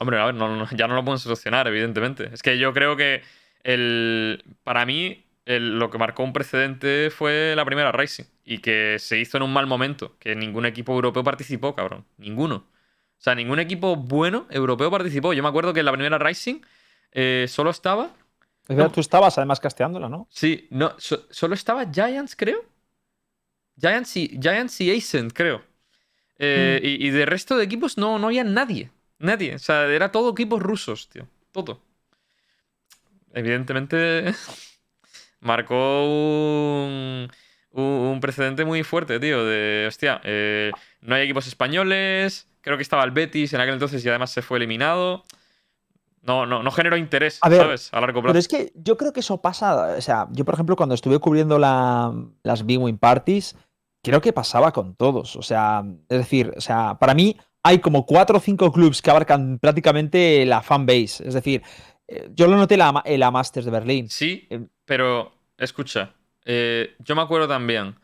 [0.00, 2.28] Hombre, a ver, no- no- ya no lo pueden solucionar, evidentemente.
[2.32, 3.22] Es que yo creo que
[3.62, 5.24] el, para mí
[5.56, 8.24] el- lo que marcó un precedente fue la primera Rising.
[8.44, 10.16] Y que se hizo en un mal momento.
[10.18, 12.04] Que ningún equipo europeo participó, cabrón.
[12.18, 12.56] Ninguno.
[12.56, 15.32] O sea, ningún equipo bueno europeo participó.
[15.32, 16.60] Yo me acuerdo que en la primera Rising
[17.12, 18.14] eh, solo estaba.
[18.68, 18.92] Es verdad, No.
[18.92, 20.28] tú estabas además casteándola, ¿no?
[20.30, 22.64] Sí, no, so- solo estaba Giants, creo.
[23.80, 25.62] Giants y, Giants y Ascent, creo.
[26.38, 28.90] Eh, y, y de resto de equipos no, no había nadie.
[29.18, 29.54] Nadie.
[29.54, 31.26] O sea, era todo equipos rusos, tío.
[31.52, 31.80] Todo.
[33.32, 34.34] Evidentemente
[35.40, 37.28] marcó un,
[37.72, 39.44] un, un precedente muy fuerte, tío.
[39.44, 40.70] De, hostia, eh,
[41.00, 42.48] no hay equipos españoles.
[42.60, 45.24] Creo que estaba el Betis en aquel entonces y además se fue eliminado.
[46.22, 47.88] No, no, no generó interés, A ver, ¿sabes?
[47.92, 48.32] A largo plazo.
[48.32, 51.18] Pero es que yo creo que eso pasa, o sea, yo por ejemplo cuando estuve
[51.20, 53.56] cubriendo la- las Big Win Parties,
[54.02, 58.04] creo que pasaba con todos, o sea, es decir, o sea, para mí hay como
[58.04, 61.62] cuatro o cinco clubs que abarcan prácticamente la fanbase, es decir,
[62.08, 64.10] eh, yo lo noté en la, en la Masters de Berlín.
[64.10, 66.14] Sí, Eh, pero escucha,
[66.46, 67.96] eh, yo me acuerdo también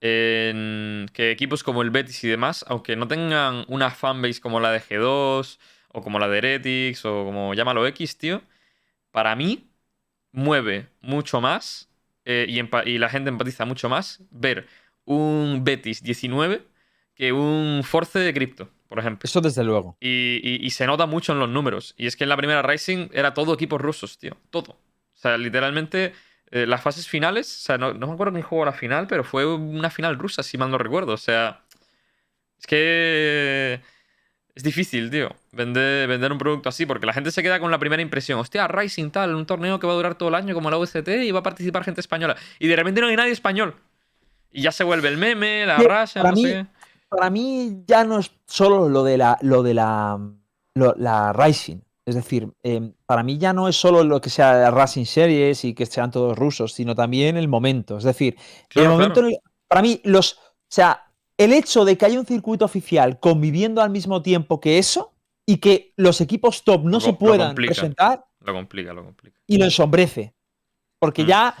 [0.00, 4.72] en que equipos como el Betis y demás, aunque no tengan una fanbase como la
[4.72, 5.58] de G2
[5.92, 8.42] o como la de Heretics o como llámalo X, tío,
[9.10, 9.70] para mí
[10.32, 11.88] mueve mucho más
[12.24, 14.66] eh, y, la gente empatiza mucho más ver
[15.04, 16.62] un Betis 19
[17.14, 19.26] que un Force de Crypto, por ejemplo.
[19.26, 19.96] Eso desde luego.
[20.00, 21.94] Y, y- y se nota mucho en los números.
[21.96, 24.36] Y es que en la primera Rising era todo equipos rusos, tío.
[24.50, 24.78] Todo.
[25.28, 26.12] Sea, literalmente
[26.50, 29.24] eh, las fases finales, o sea, no, no me acuerdo quién jugó la final, pero
[29.24, 31.12] fue una final rusa, si mal no recuerdo.
[31.12, 31.62] O sea,
[32.58, 33.80] es que
[34.54, 37.78] es difícil, tío, vender, vender un producto así, porque la gente se queda con la
[37.78, 38.38] primera impresión.
[38.38, 41.08] Hostia, Rising tal, un torneo que va a durar todo el año como la UCT
[41.24, 42.36] y va a participar gente española.
[42.58, 43.74] Y de repente no hay nadie español.
[44.50, 45.76] Y ya se vuelve el meme, la
[46.22, 46.66] para no mí- sé.
[47.08, 50.18] Para mí ya no es solo lo de la, lo de la,
[50.74, 51.78] lo- la Rising.
[52.06, 55.74] Es decir, eh, para mí ya no es solo lo que sea Racing Series y
[55.74, 57.98] que sean todos rusos, sino también el momento.
[57.98, 58.36] Es decir,
[58.76, 59.28] el momento claro.
[59.28, 60.38] en el- para mí, los, o
[60.70, 65.14] sea, el hecho de que haya un circuito oficial conviviendo al mismo tiempo que eso
[65.44, 67.74] y que los equipos top no Lo se lo puedan complica.
[67.74, 69.40] presentar Lo complica, lo complica.
[69.48, 70.32] y lo ensombrece.
[71.00, 71.26] Porque Mm.
[71.26, 71.54] ya,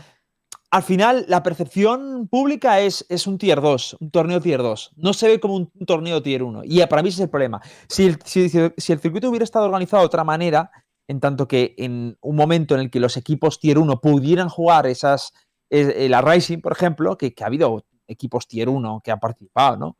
[0.76, 4.92] al final, la percepción pública es, es un tier 2, un torneo tier 2.
[4.96, 6.62] No se ve como un, un torneo tier 1.
[6.64, 7.60] Y para mí ese es el problema.
[7.88, 10.70] Si el, si- si- si el circuito hubiera estado organizado de otra manera,
[11.08, 14.86] en tanto que en un momento en el que los equipos tier 1 pudieran jugar
[14.86, 15.32] esas.
[15.70, 19.76] eh, la Rising, por ejemplo, que, que ha habido equipos tier 1 que han participado,
[19.76, 19.96] ¿no?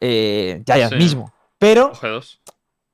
[0.00, 0.96] Eh, Giants Sí.
[0.96, 1.32] mismo.
[1.58, 2.40] Pero O G2.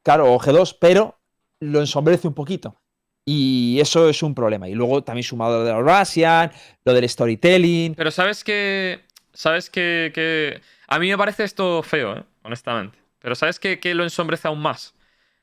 [0.02, 1.18] claro, o G2, pero
[1.60, 2.76] lo ensombrece un poquito.
[3.24, 4.68] Y eso es un problema.
[4.68, 6.52] Y luego también sumado lo de los Russian,
[6.84, 7.94] lo del storytelling.
[7.94, 9.00] Pero sabes que.
[9.32, 12.22] Sabes que, que- A mí me parece esto feo, ¿eh?
[12.42, 12.98] honestamente.
[13.18, 14.94] Pero ¿sabes que, que lo ensombrece aún más?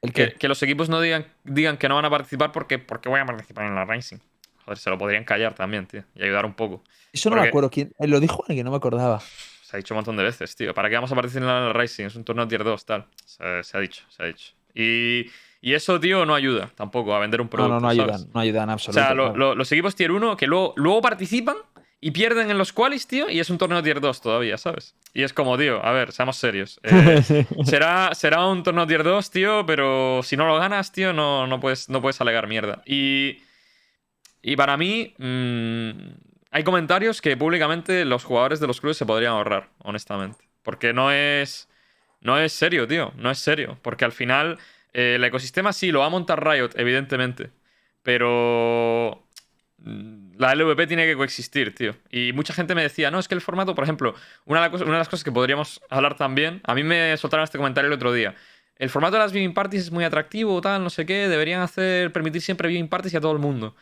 [0.02, 3.10] El Que, que, los equipos no digan, digan que no van a participar porque, porque
[3.10, 4.18] voy a participar en la Rising.
[4.66, 6.04] Joder, se lo podrían callar también, tío.
[6.16, 6.84] Y ayudar un poco.
[7.12, 7.92] eso no me acuerdo quién.
[8.00, 9.20] eh, Lo dijo alguien, no me acordaba.
[9.20, 10.74] Se ha dicho un montón de veces, tío.
[10.74, 12.06] ¿Para qué vamos a participar en la Rising?
[12.06, 13.08] Es un torneo tier 2, tal.
[13.26, 14.54] Se, se ha dicho, se ha dicho.
[14.74, 15.26] Y,
[15.62, 17.74] y eso, tío, no ayuda tampoco a vender un No, producto.
[17.76, 18.00] no, no ¿sabes?
[18.16, 18.32] ayudan.
[18.34, 19.38] No ayudan en O sea, lo- claro.
[19.38, 21.56] lo- los equipos tier 1 que luego, luego participan
[22.04, 24.96] y pierden en los qualis, tío, y es un torneo tier 2 todavía, ¿sabes?
[25.14, 26.80] Y es como, tío, a ver, seamos serios.
[26.84, 31.46] Eh, será, será un torneo tier 2, tío, pero si no lo ganas, tío, no,
[31.46, 32.82] no, puedes, no puedes alegar mierda.
[32.88, 33.38] Y,
[34.42, 35.92] y para mí, mm,
[36.50, 40.40] hay comentarios que públicamente los jugadores de los clubes se podrían ahorrar, honestamente.
[40.64, 41.70] Porque no es,
[42.20, 43.78] no es serio, tío, no es serio.
[43.84, 44.58] Porque al final,
[44.94, 47.52] el ecosistema sí lo va a montar Riot, evidentemente.
[48.04, 49.28] Pero
[49.78, 51.96] mm, la LVP tiene que coexistir, tío.
[52.10, 55.10] Y mucha gente me decía, no, es que el formato, por ejemplo, una de, las
[55.10, 58.36] cosas, que podríamos hablar también, a mí me soltaron este comentario el otro día.
[58.76, 62.12] El formato de las viewing parties es muy atractivo, tal, no sé qué, deberían hacer,
[62.12, 63.76] permitir siempre viewing parties y a todo el mundo.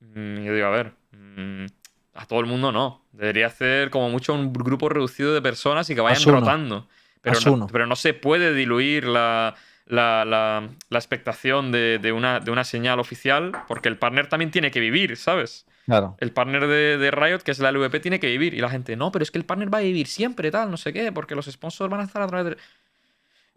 [0.00, 1.66] Mm, y yo digo, a ver, mm,
[2.14, 3.04] a todo el mundo no.
[3.12, 6.88] Debería hacer como mucho un grupo reducido de personas y que vayan rotando.
[7.20, 9.54] Pero no, pero no se puede diluir la,
[9.86, 14.50] la, la- la expectación de, de una, de una señal oficial porque el partner también
[14.50, 15.66] tiene que vivir, ¿sabes?
[15.86, 16.16] Claro.
[16.20, 18.54] El partner de, de Riot, que es la LVP, tiene que vivir.
[18.54, 20.78] Y la gente, no, pero es que el partner va a vivir siempre, tal, no
[20.78, 22.56] sé qué, porque los sponsors van a estar a través de...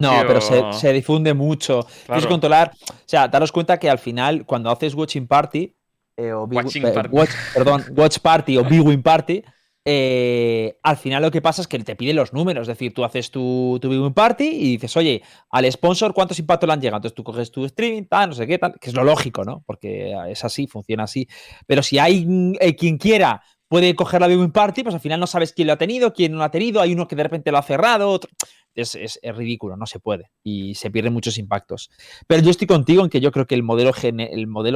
[0.00, 0.26] No, Tío.
[0.28, 1.80] pero se, se difunde mucho.
[1.82, 2.22] Tienes Claro.
[2.22, 2.72] que controlar.
[2.88, 5.74] O sea, daros cuenta que al final, cuando haces Watching Party,
[6.16, 9.42] eh, o Big- Watching eh, watch- perdón, Watch Party o Big Win Party,
[9.90, 12.62] eh, al final lo que pasa es que te piden los números.
[12.62, 16.38] Es decir, tú haces tu, tu Big Win Party y dices, oye, al sponsor, ¿cuántos
[16.38, 16.98] impactos le han llegado?
[16.98, 19.62] Entonces tú coges tu streaming, tal, no sé qué, tal, que es lo lógico, ¿no?
[19.64, 21.26] Porque es así, funciona así.
[21.66, 22.26] Pero si hay
[22.60, 23.42] eh, quien quiera.
[23.70, 26.14] Puede coger la Big Win Party, pues al final no sabes quién lo ha tenido,
[26.14, 26.80] quién no lo ha tenido.
[26.80, 28.30] Hay uno que de repente lo ha cerrado, otro
[28.74, 31.90] es, ridículo, no se puede y se pierden muchos impactos.
[32.26, 33.92] Pero yo estoy contigo en que yo creo que el modelo,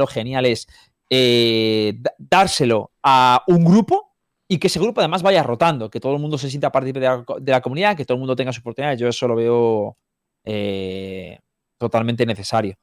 [0.07, 0.67] genial es
[1.09, 4.12] eh, dárselo a un grupo
[4.47, 6.99] y que ese grupo además vaya rotando, que todo el mundo se sienta parte de
[6.99, 8.97] la, de la comunidad, que todo el mundo tenga su oportunidad.
[8.97, 9.97] Yo eso lo veo
[10.45, 11.39] eh,
[11.79, 12.75] totalmente necesario.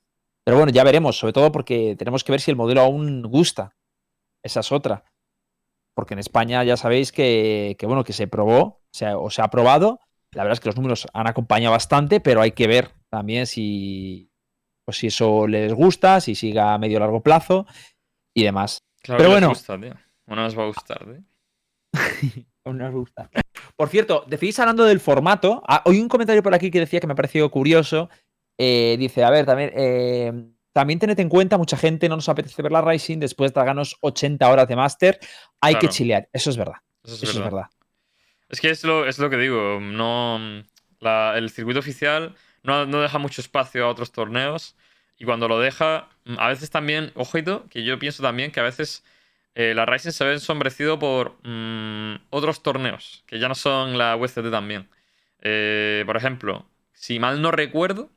[0.44, 3.76] Pero bueno, ya veremos, sobre todo porque tenemos que ver si el modelo aún gusta.
[4.42, 5.04] Esa es otra.
[5.94, 9.42] Porque en España ya sabéis que, que, bueno, que se probó, o sea, o se
[9.42, 10.00] ha probado.
[10.32, 14.30] La verdad es que los números han acompañado bastante, pero hay que ver también si,
[14.84, 17.66] pues si eso les gusta, si siga a medio largo plazo
[18.34, 18.84] y demás.
[19.02, 19.48] Claro Pero que bueno.
[19.50, 19.94] gusta, tío.
[20.26, 21.29] Les va a gustar, tío.
[22.64, 23.30] Os gusta.
[23.76, 25.62] Por cierto, decís hablando del formato.
[25.66, 28.08] ah, Hoy un comentario por aquí que decía que me ha parecido curioso.
[28.58, 30.32] eh, dice, a ver, también, eh,
[30.72, 33.96] también tened en cuenta, mucha gente no nos apetece ver la Rising después de tragarnos
[34.02, 35.18] 80 horas de máster.
[35.62, 35.92] Hay que Claro.
[35.94, 36.28] chilear.
[36.32, 36.74] Eso es verdad.
[37.02, 37.50] Eso es Eso es verdad.
[37.52, 37.70] verdad.
[38.50, 40.38] Es que es lo, es lo que digo, no
[40.98, 44.76] la- el circuito oficial no, no deja mucho espacio a otros torneos
[45.18, 49.02] y cuando lo deja, a veces también, ojito, que yo pienso también que a veces
[49.54, 54.16] eh, la Rising se ve ensombrecido por mm, otros torneos, que ya no son la
[54.16, 54.88] UCT también.
[55.40, 58.10] Eh, por ejemplo, si mal no recuerdo.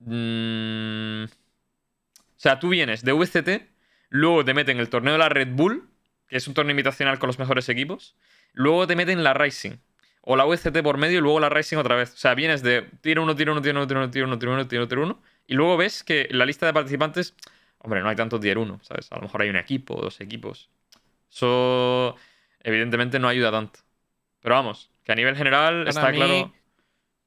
[0.00, 3.68] Mm, o sea, tú vienes de VCT,
[4.10, 5.88] luego te meten el torneo de la Red Bull,
[6.28, 8.16] que es un torneo invitacional con los mejores equipos,
[8.52, 9.78] luego te meten la Rising.
[10.26, 12.14] O la VCT por medio y luego la Rising otra vez.
[12.14, 14.52] O sea, vienes de tiro uno, tiro uno, tiro uno, tiro uno, tiro uno, tiro
[14.54, 15.22] uno, tiro uno, tiro uno.
[15.46, 17.34] Y luego ves que la lista de participantes
[17.84, 19.12] hombre, no hay tanto tier 1, ¿sabes?
[19.12, 20.70] A lo mejor hay un equipo, dos equipos.
[21.30, 22.16] Eso,
[22.60, 23.80] evidentemente, no ayuda tanto.
[24.40, 26.54] Pero vamos, que a nivel general está mí, claro.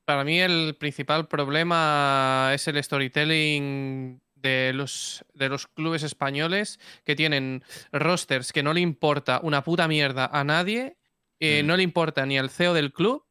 [0.05, 7.15] Para mí, el principal problema es el storytelling de los, de los clubes españoles que
[7.15, 10.97] tienen rosters que no le importa una puta mierda a nadie,
[11.39, 11.67] eh, Mm.
[11.67, 13.23] no le importa ni al CEO del club.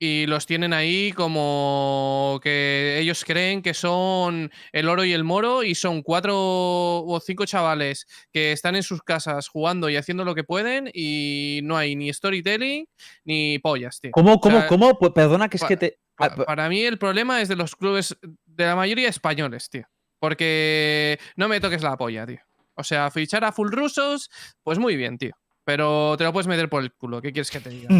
[0.00, 5.64] Y los tienen ahí como que ellos creen que son el oro y el moro
[5.64, 10.34] y son cuatro o cinco chavales que están en sus casas jugando y haciendo lo
[10.36, 12.86] que pueden y no hay ni storytelling
[13.24, 14.12] ni pollas, tío.
[14.12, 14.98] ¿Cómo, O cómo, sea, cómo?
[14.98, 15.98] Pues Perdona que es pa- que te.
[16.16, 19.86] Ah, pa- para mí el problema es de los clubes, de la mayoría españoles, tío.
[20.20, 22.40] Porque no me toques la polla, tío.
[22.74, 24.30] O sea, fichar a full rusos,
[24.62, 25.32] pues muy bien, tío.
[25.68, 27.20] Pero te lo puedes meter por el culo.
[27.20, 27.90] ¿Qué quieres que te diga?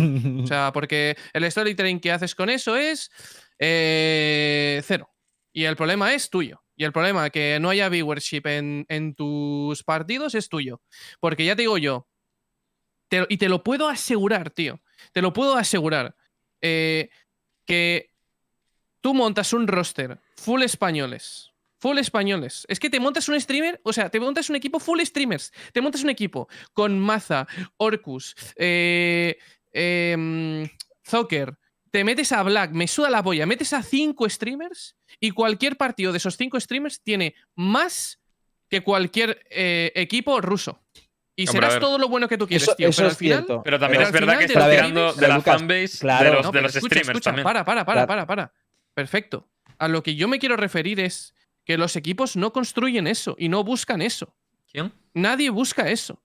[0.42, 3.10] O sea, porque el storytelling que haces con eso es
[3.58, 5.10] eh, cero.
[5.52, 6.62] Y el problema es tuyo.
[6.76, 10.80] Y el problema que no haya viewership en, en tus partidos es tuyo.
[11.20, 12.08] Porque ya te digo yo,
[13.10, 14.80] te y te lo puedo asegurar, tío.
[15.12, 16.16] Te lo puedo asegurar.
[16.62, 17.10] eh,
[17.66, 18.12] que
[19.02, 21.47] tú montas un roster full españoles.
[21.80, 22.66] Full españoles.
[22.68, 25.52] Es que te montas un streamer, o sea, te montas un equipo full streamers.
[25.72, 29.38] Te montas un equipo con Maza, Orcus, eh,
[29.72, 30.68] em,
[31.06, 31.56] Zocker.
[31.90, 33.46] Te metes a Black, me suda la polla.
[33.46, 38.20] Metes a cinco streamers y cualquier partido de esos cinco streamers tiene más
[38.68, 40.82] que cualquier eh, equipo ruso.
[41.34, 42.88] Y Hombre, serás todo lo bueno que tú quieres, Eso, tío.
[42.88, 43.62] eso pero es al final, cierto.
[43.62, 46.24] Pero también Pero es verdad que estás tirando de la Lucas, fanbase claro.
[46.24, 47.44] de los, No, de pero los escucha, streamers escucha, también.
[47.44, 48.52] Para, para, para, para, para.
[48.92, 49.48] Perfecto.
[49.78, 51.34] A lo que yo me quiero referir es
[51.68, 54.34] que los equipos no construyen eso y no buscan eso.
[54.72, 54.90] ¿Quién?
[55.12, 56.22] Nadie busca eso.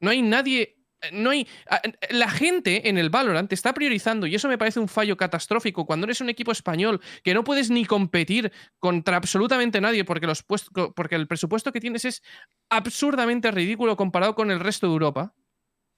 [0.00, 0.76] No hay nadie.
[1.12, 1.48] No hay.
[1.68, 5.84] a- La gente en el Valorant está priorizando, y eso me parece un fallo catastrófico,
[5.84, 10.44] cuando eres un equipo español que no puedes ni competir contra absolutamente nadie porque, los
[10.44, 12.22] porque el presupuesto que tienes es
[12.70, 15.34] absurdamente ridículo comparado con el resto de Europa.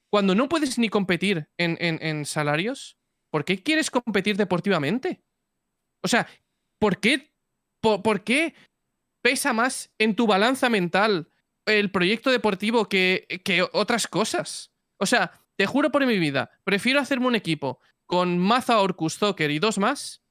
[0.08, 2.96] Cuando no puedes ni competir en, en- en salarios,
[3.30, 5.22] ¿por qué quieres competir deportivamente?
[6.02, 6.26] O sea,
[6.78, 7.31] ¿por qué,
[7.82, 8.54] por, qué
[9.22, 11.28] pesa más en tu balanza mental
[11.66, 14.72] el proyecto deportivo que, que otras cosas?
[14.98, 19.50] O sea, te juro por mi vida, prefiero hacerme un equipo con Maza, Orcus, Zocker
[19.50, 20.22] y dos más,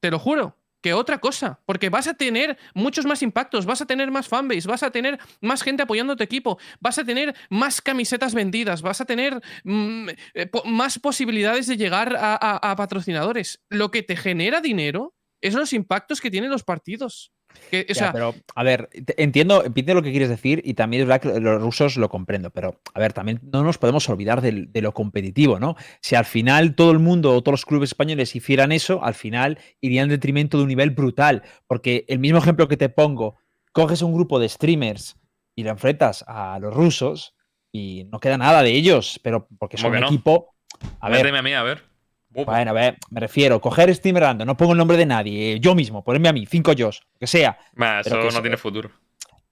[0.00, 3.86] te lo juro, que otra cosa, porque vas a tener muchos más impactos, vas a
[3.86, 7.80] tener más fanbase, vas a tener más gente apoyando tu equipo, vas a tener más
[7.80, 13.62] camisetas vendidas, vas a tener mm, eh, más posibilidades de llegar a patrocinadores.
[13.70, 15.14] Lo que te genera dinero
[15.46, 17.32] es los impactos que tienen los partidos.
[17.70, 21.02] Que, o Ya, sea, pero, a ver, entiendo, entiendo lo que quieres decir y también
[21.02, 24.40] es verdad que los rusos lo comprendo, pero, a ver, también no nos podemos olvidar
[24.42, 25.76] de lo competitivo, ¿no?
[26.00, 29.58] Si al final todo el mundo o todos los clubes españoles hicieran eso, al final
[29.80, 33.36] iría en detrimento de un nivel brutal, porque el mismo ejemplo que te pongo,
[33.72, 35.16] coges un grupo de streamers
[35.54, 37.34] y lo enfrentas a los rusos
[37.70, 40.06] y no queda nada de ellos, pero porque ¿Cómo son un no?
[40.06, 40.54] equipo...
[41.00, 41.93] A ver, a mí, a ver.
[42.34, 45.60] Bueno, a ver, me refiero, coger streamer random, no pongo el nombre de nadie, eh,
[45.60, 47.58] yo mismo, ponerme a mí, cinco yo, que sea.
[48.00, 48.90] eso que no tiene futuro.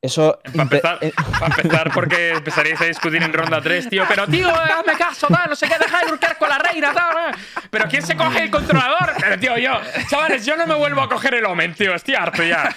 [0.03, 0.41] Eso.
[0.43, 4.03] Para empezar, eh, para empezar, porque empezaríais a discutir en ronda 3, tío.
[4.09, 7.33] Pero, tío, hazme caso, tal, no sé qué, deja de lurcar con la reina, tal.
[7.33, 7.39] eh.
[7.71, 9.13] Pero, ¿quién se coge el controlador?
[9.21, 11.95] Pero, tío, yo, chavales, yo no me vuelvo a coger el Omen, tío.
[11.95, 12.75] Estoy harto ya.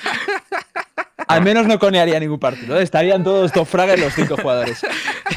[1.27, 2.79] al menos no conearía ningún partido.
[2.79, 4.85] Estarían todos top frags los cinco jugadores.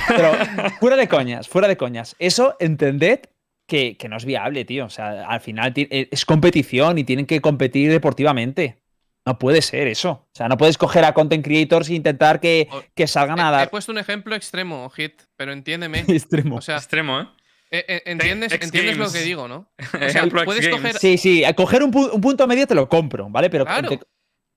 [0.09, 0.33] Pero
[0.81, 2.17] fuera de coñas, fuera de coñas.
[2.19, 3.21] Eso entended
[3.69, 4.87] que, que no es viable, tío.
[4.87, 8.83] O sea, al final eh, es competición y tienen que competir deportivamente.
[9.27, 10.11] No puede ser eso.
[10.11, 13.67] O sea, no puedes coger a content creators e intentar que, que salgan a he,
[13.69, 15.99] puesto un ejemplo extremo, Hit, pero entiéndeme.
[16.09, 16.57] extremo.
[16.57, 17.27] O sea, Extremo, ¿eh?
[17.71, 19.71] eh, eh, ¿entiendes, entiendes lo que digo, ¿no?
[20.03, 20.97] O sea, puedes coger.
[20.99, 23.51] Sí, sí, a coger un, pu- un punto medio te lo compro, ¿vale?
[23.51, 24.01] Pero Claro.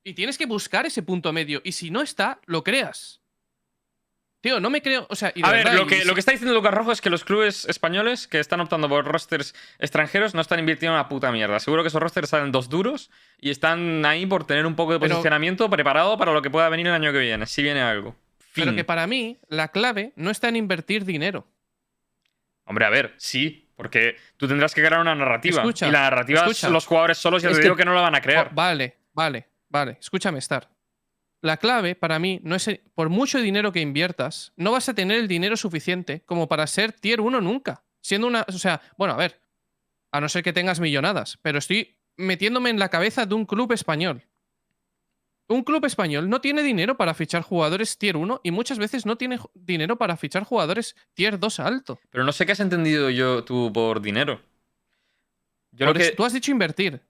[0.04, 1.62] Y tienes que buscar ese punto medio.
[1.64, 3.21] Y si no está, lo creas.
[4.42, 5.06] Tío, no me creo.
[5.10, 7.12] O sea, y A ver, lo que, lo que está diciendo Lucas Rojo es que
[7.12, 11.60] los clubes españoles que están optando por rosters extranjeros no están invirtiendo una puta mierda.
[11.60, 15.00] Seguro que esos rosters salen dos duros y están ahí por tener un poco de
[15.00, 18.16] Pero- posicionamiento preparado para lo que pueda venir el año que viene, si viene algo.
[18.40, 18.66] Fin.
[18.66, 21.48] Pero que para mí, la clave no está en invertir dinero.
[22.66, 25.58] Hombre, a ver, sí, porque tú tendrás que crear una narrativa.
[25.62, 26.70] Escucha, y la narrativa, escucha.
[26.70, 28.48] los jugadores solos ya Es te que- digo que no la van a crear.
[28.52, 29.98] Oh, vale, vale, vale.
[30.02, 30.68] Escúchame, Star.
[31.42, 35.18] La clave para mí no es, por mucho dinero que inviertas, no vas a tener
[35.18, 37.84] el dinero suficiente como para ser tier 1 nunca.
[38.02, 39.42] Siendo una, o sea, bueno, a ver,
[40.12, 43.72] a no ser que tengas millonadas, pero estoy metiéndome en la cabeza de un club
[43.72, 44.24] español.
[45.48, 49.18] Un club español no tiene dinero para fichar jugadores tier 1 y muchas veces no
[49.18, 52.00] tiene dinero para fichar jugadores tier 2 alto.
[52.10, 54.42] Pero no sé qué has entendido yo tú por dinero.
[55.72, 56.12] Yo Por lo que.
[56.12, 57.02] Tú has dicho invertir.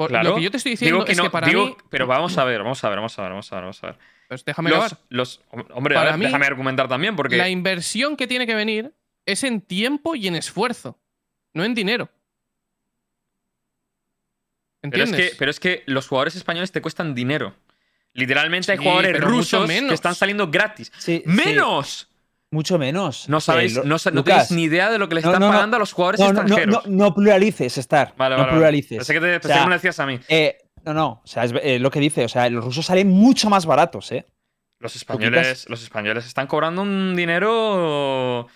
[0.00, 1.66] Por- Claro, lo que yo te estoy diciendo digo que es no, que para digo-
[1.66, 1.76] mí.
[1.90, 3.86] Pero vamos a ver, vamos a ver, vamos a ver, vamos a ver, vamos a
[3.88, 3.98] ver.
[4.28, 5.40] Pues déjame Los, los-
[5.72, 7.36] hombre, a Para ver, mí, déjame argumentar también, porque.
[7.36, 8.94] La inversión que tiene que venir
[9.26, 10.98] es en tiempo y en esfuerzo,
[11.52, 12.08] no en dinero.
[14.80, 15.30] Pero es, ¿Entiendes?
[15.32, 17.54] que, pero es que los jugadores españoles te cuestan dinero.
[18.14, 19.88] Literalmente hay Sí, jugadores rusos menos.
[19.90, 20.90] que están saliendo gratis.
[20.96, 22.08] Sí, sí, ¡Menos!
[22.50, 23.28] Mucho menos.
[23.28, 25.30] No Eh, sabéis, no, sa- no Lucas, tenéis ni idea de lo que les no,
[25.30, 26.86] están no, pagando a los jugadores extranjeros.
[26.86, 28.14] no, pluralices, Star.
[28.16, 28.98] Vale, no vale, pluralices.
[28.98, 30.18] Pensé que, te, pensé O sea, que me decías a mí.
[30.28, 31.08] Eh, no, no.
[31.24, 32.24] O sea, es eh, lo que dice.
[32.24, 34.26] O sea, los rusos salen mucho más baratos, ¿eh?
[34.80, 38.46] Los españoles, los españoles están cobrando un dinero.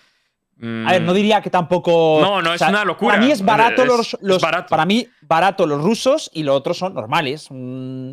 [0.57, 2.17] mm, A ver, no diría que tampoco.
[2.21, 3.13] No, no, es una locura.
[3.15, 4.69] Para mí es barato Es- los, es los- barato.
[4.69, 7.47] Para mí, barato los rusos y los otros son normales.
[7.49, 8.11] Mm,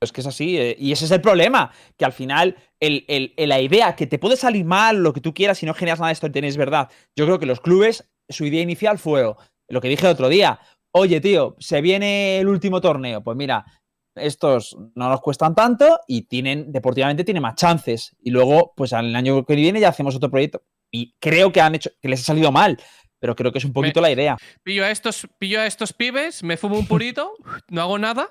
[0.00, 0.58] Es que es así.
[0.58, 1.70] eh, y ese es el problema.
[1.96, 5.20] Que al final, el- el- el- la idea que te puede salir mal, lo que
[5.20, 6.90] tú quieras, si no generas nada de esto, tenéis verdad.
[7.16, 9.24] Yo creo que los clubes, su idea inicial fue
[9.68, 10.58] lo que dije el otro día.
[10.92, 13.22] Oye, tío, se viene el último torneo.
[13.22, 13.64] Pues mira,
[14.14, 18.16] estos no nos cuestan tanto y tienen, deportivamente tienen más chances.
[18.22, 20.62] Y luego, pues al año que viene ya hacemos otro proyecto.
[20.90, 22.78] Y creo que han hecho, que les ha salido mal.
[23.18, 24.36] Pero creo que es un poquito la idea.
[24.62, 27.32] Pillo a estos, pillo a estos pibes, me fumo un purito,
[27.68, 28.28] no hago nada,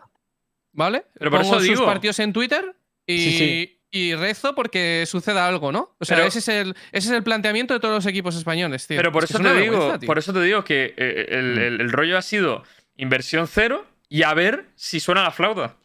[0.72, 1.06] ¿vale?
[1.16, 1.86] Pero por Pongo eso sus digo.
[1.86, 2.76] partidos en Twitter
[3.06, 3.82] y, Sí, sí.
[3.92, 5.96] Y rezo porque suceda algo, ¿no?
[6.00, 8.88] O sea, Pero- ese, es el, ese es el planteamiento de todos los equipos españoles,
[8.88, 8.98] tío.
[8.98, 11.92] Pero por Es eso te digo, por eso te digo que eh, el, el- el
[11.92, 12.64] rollo ha sido
[12.98, 15.76] inversión cero y a ver si suena la flauta.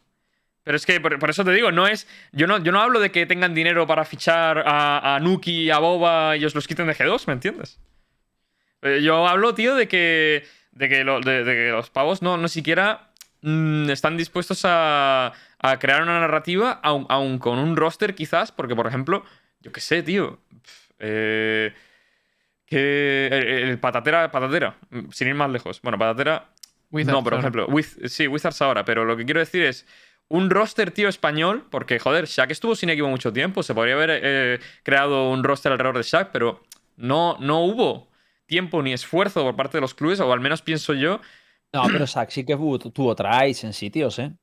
[0.63, 2.07] Pero es que por, por eso te digo, no es.
[2.33, 5.79] Yo no, yo no hablo de que tengan dinero para fichar a, a Nuki, a
[5.79, 7.79] Boba y os los quiten de G2, ¿me entiendes?
[8.83, 10.45] Eh, yo hablo, tío, de que.
[10.71, 13.09] De que, lo- de- de que los pavos no, no siquiera
[13.41, 18.75] mm, están dispuestos a, a crear una narrativa, aun, aun con un roster, quizás, porque,
[18.75, 19.23] por ejemplo,
[19.59, 20.39] yo qué sé, tío.
[20.99, 21.73] eh,
[22.65, 24.77] que el, el patatera, patatera,
[25.11, 25.81] sin ir más lejos.
[25.81, 26.49] Bueno, patatera.
[26.91, 29.85] Wizards, no, por ejemplo, Wiz- sí, Wizards ahora, pero lo que quiero decir es
[30.27, 34.09] un roster, tío, español, porque, joder, Shaq estuvo sin equipo mucho tiempo, se podría haber
[34.23, 36.63] eh, creado un roster alrededor de Shaq, pero
[36.97, 38.09] no, no hubo
[38.45, 41.21] tiempo ni esfuerzo por parte de los clubes, o al menos pienso yo.
[41.73, 44.33] No, pero Sack sí que tuvo, tuvo tries en sitios, ¿eh?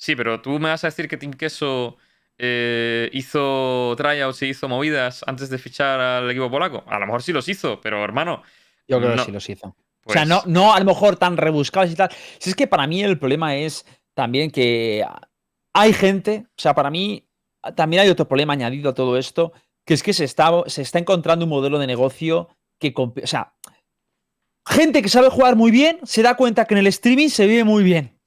[0.00, 1.98] Sí, pero tú me vas a decir que Team Queso
[2.38, 6.82] eh, hizo tryouts y hizo movidas antes de fichar al equipo polaco.
[6.86, 8.42] A lo mejor sí los hizo, pero hermano.
[8.88, 9.16] Yo creo No.
[9.16, 9.76] que sí los hizo.
[10.02, 12.08] pues- O sea, no, no a lo mejor tan rebuscados y tal.
[12.38, 13.84] Si es que para mí el problema es
[14.14, 15.04] también que
[15.74, 17.28] hay gente, o sea, para mí
[17.76, 19.52] también hay otro problema añadido a todo esto,
[19.84, 22.48] que es que se está, se está encontrando un modelo de negocio
[22.78, 23.52] que, o sea,
[24.66, 27.64] gente que sabe jugar muy bien se da cuenta que en el streaming se vive
[27.64, 28.18] muy bien.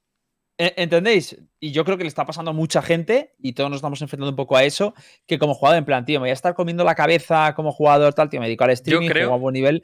[0.58, 1.36] E- ¿Entendéis?
[1.60, 4.30] Y yo creo que le está pasando a mucha gente, y todos nos estamos enfrentando
[4.30, 4.94] un poco a eso,
[5.26, 8.14] que como jugador, en plan, tío, me voy a estar comiendo la cabeza como jugador,
[8.14, 9.82] tal, tío, me dedico al streaming, creo juego a buen nivel.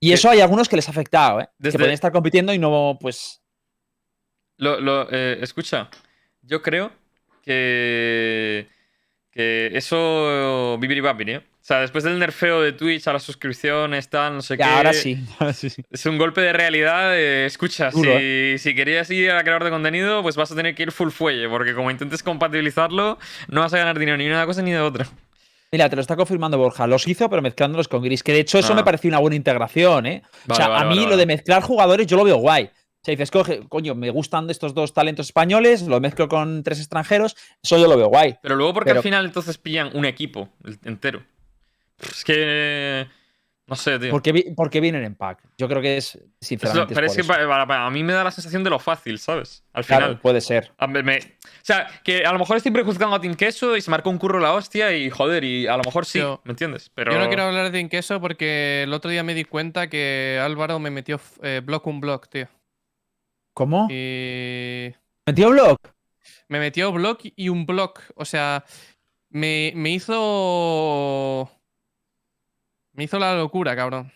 [0.00, 1.48] Y eso hay algunos que les ha afectado, ¿eh?
[1.58, 3.42] Desde- Que pueden estar compitiendo y no, pues.
[4.58, 5.90] Lo, lo, eh, escucha,
[6.42, 6.92] yo creo
[7.42, 8.66] que,
[9.36, 11.36] que eso babir, ¿eh?
[11.38, 14.70] O sea, después del nerfeo de Twitch a las suscripciones, tal, no sé Ya, qué.
[14.72, 15.18] ahora sí.
[15.40, 15.68] ahora sí.
[15.90, 17.10] Es un golpe de realidad.
[17.16, 20.74] eh, escucha, Duro, si, si querías ir a creador de contenido, pues vas a tener
[20.76, 23.18] que ir full fuelle, porque como intentes compatibilizarlo,
[23.48, 25.06] no vas a ganar dinero ni de una cosa ni de otra.
[25.72, 26.86] Mira, te lo está confirmando Borja.
[26.86, 28.22] Los hizo, pero mezclándolos con Gris.
[28.22, 28.76] Que de hecho eso Ah.
[28.76, 30.22] me pareció una buena integración, ¿eh?
[30.48, 32.70] o sea, vale, a mí vale, lo de mezclar jugadores yo lo veo guay.
[33.06, 36.80] O sea, dices, coge, coño, me gustan estos dos talentos españoles, lo mezclo con tres
[36.80, 38.36] extranjeros, eso yo lo veo guay.
[38.42, 40.48] Pero luego, porque Pero- al final entonces pillan un equipo
[40.84, 41.22] entero?
[42.00, 43.06] Es que.
[43.68, 44.10] No sé, tío.
[44.10, 45.40] Porque, porque vienen en pack.
[45.56, 46.94] Yo creo que es, Es lo- sinceramente.
[46.96, 47.44] pero es es que por eso.
[47.44, 49.62] pa- para- para- a mí me da la sensación de lo fácil, ¿sabes?
[49.72, 50.20] Al Claro, final.
[50.20, 50.72] puede ser.
[50.76, 53.80] A ver, me- o sea, que a lo mejor estoy prejuzgando a Team Queso y
[53.82, 56.50] se marcó un curro la hostia y joder, y a lo mejor sí, Yo- ¿me
[56.52, 56.90] entiendes?
[56.94, 60.40] Pero Yo no quiero hablar de Inqueso porque el otro día me di cuenta que
[60.42, 62.48] Álvaro me metió eh, block un block, tío.
[63.56, 63.88] ¿Cómo?
[63.90, 64.92] Y.
[65.24, 65.78] ¿Metió blog?
[66.48, 68.02] Me metió block y un block.
[68.14, 68.66] O sea,
[69.30, 71.50] me, me hizo.
[72.92, 74.12] Me hizo la locura, cabrón.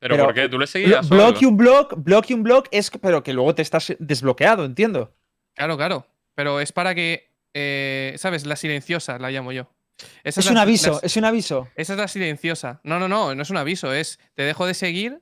[0.00, 0.48] ¿Pero, pero- por qué?
[0.48, 1.08] ¿Tú le seguías?
[1.12, 1.32] algo?
[1.40, 5.14] y un block, block y un block es, pero que luego te estás desbloqueado, entiendo.
[5.54, 6.06] Claro, claro.
[6.34, 7.30] Pero es para que.
[7.54, 8.46] eh, ¿Sabes?
[8.46, 9.70] La silenciosa la llamo yo.
[10.24, 11.68] Esa Es la- un aviso, la- es un aviso.
[11.76, 12.80] Esa es la silenciosa.
[12.82, 15.20] No, no, no, no es un aviso, es te dejo de seguir,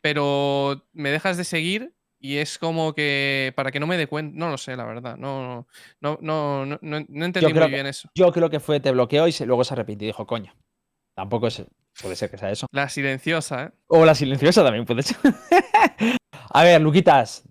[0.00, 4.36] pero me dejas de seguir y es como que para que no me dé cuenta,
[4.38, 5.66] no lo sé, la verdad, no,
[6.00, 8.08] no, no, no, no, no entendí muy que- bien eso.
[8.14, 10.54] Yo creo que fue, te bloqueó y se- luego se arrepintió y dijo, coño.
[11.16, 11.62] Tampoco es,
[12.00, 12.66] puede ser que sea eso.
[12.72, 13.70] La silenciosa, ¿eh?
[13.88, 15.16] O la silenciosa también puede ser.
[16.52, 17.42] A ver, Luquitas,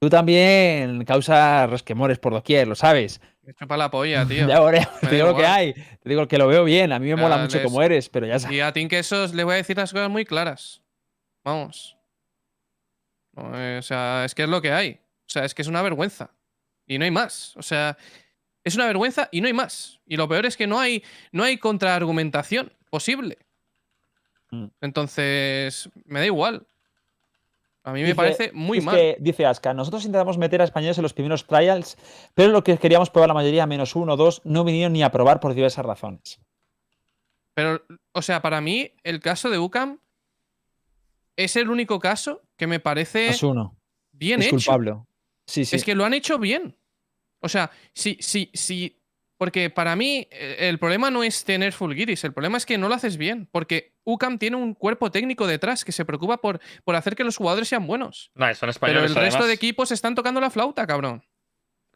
[0.00, 3.20] tú también causas resquemores por doquier, lo sabes.
[3.42, 4.46] Me chupa la polla, tío.
[4.46, 4.60] Ya
[5.02, 5.72] me te digo lo que hay.
[5.72, 6.92] Te digo que lo veo bien.
[6.92, 8.56] A mí me Ya mola mucho les- como eres, pero ya sabes.
[8.56, 10.82] Y a Tim Quesos le voy a decir las cosas muy claras.
[11.44, 11.96] Vamos.
[13.54, 15.00] Eh, o sea, es que es lo que hay.
[15.26, 16.30] O sea, es que es una vergüenza.
[16.86, 17.56] Y no hay más.
[17.56, 17.96] O sea,
[18.64, 20.00] es una vergüenza y no hay más.
[20.06, 23.38] Y lo peor es que no hay, no hay contraargumentación posible.
[24.50, 24.66] Mm.
[24.80, 26.66] Entonces, me da igual.
[27.84, 28.94] A mí me Dice- parece muy es mal.
[28.96, 31.96] que, dice Aska, nosotros intentamos meter a españoles en los primeros trials,
[32.34, 35.10] pero lo que queríamos probar la mayoría, menos uno o dos, no vinieron ni a
[35.10, 36.40] probar por diversas razones.
[37.54, 37.82] Pero,
[38.12, 39.98] o sea, para mí, el caso de UCAM
[41.36, 43.76] es el único caso que me parece Es uno.
[44.12, 44.56] bien es hecho.
[44.56, 44.94] culpable.
[45.46, 45.74] Sí, sí.
[45.74, 46.76] Es que lo han hecho bien.
[47.40, 48.96] O sea, sí, sí, sí.
[49.38, 52.88] Porque para mí eh, el problema no es tener Fulguiris, el problema es que no
[52.88, 53.48] lo haces bien.
[53.50, 57.38] Porque UCAM tiene un cuerpo técnico detrás que se preocupa por, por hacer que los
[57.38, 58.30] jugadores sean buenos.
[58.34, 59.10] Nah, son Pero españoles.
[59.10, 61.24] el resto de equipos están tocando la flauta, cabrón.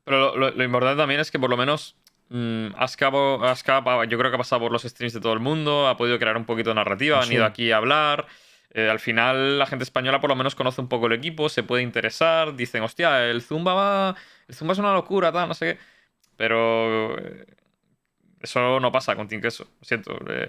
[0.05, 1.97] Pero lo, lo- lo importante también es que por lo menos
[2.31, 5.35] mm, Aska, bo- Aska, pa- yo creo que ha pasado por los streams de todo
[5.35, 7.35] el mundo, ha podido crear un poquito de narrativa, han Sí.
[7.35, 8.27] ido aquí a hablar.
[8.75, 11.62] Eh, al final la gente española por lo menos conoce un poco el equipo, se
[11.62, 14.16] puede interesar, dicen, hostia, el Zumba va,
[14.49, 15.79] el Zumba es una locura, tal, no sé qué.
[16.37, 17.47] Pero eh,
[18.41, 20.18] eso no pasa con Team Queso, lo siento.
[20.29, 20.49] eh,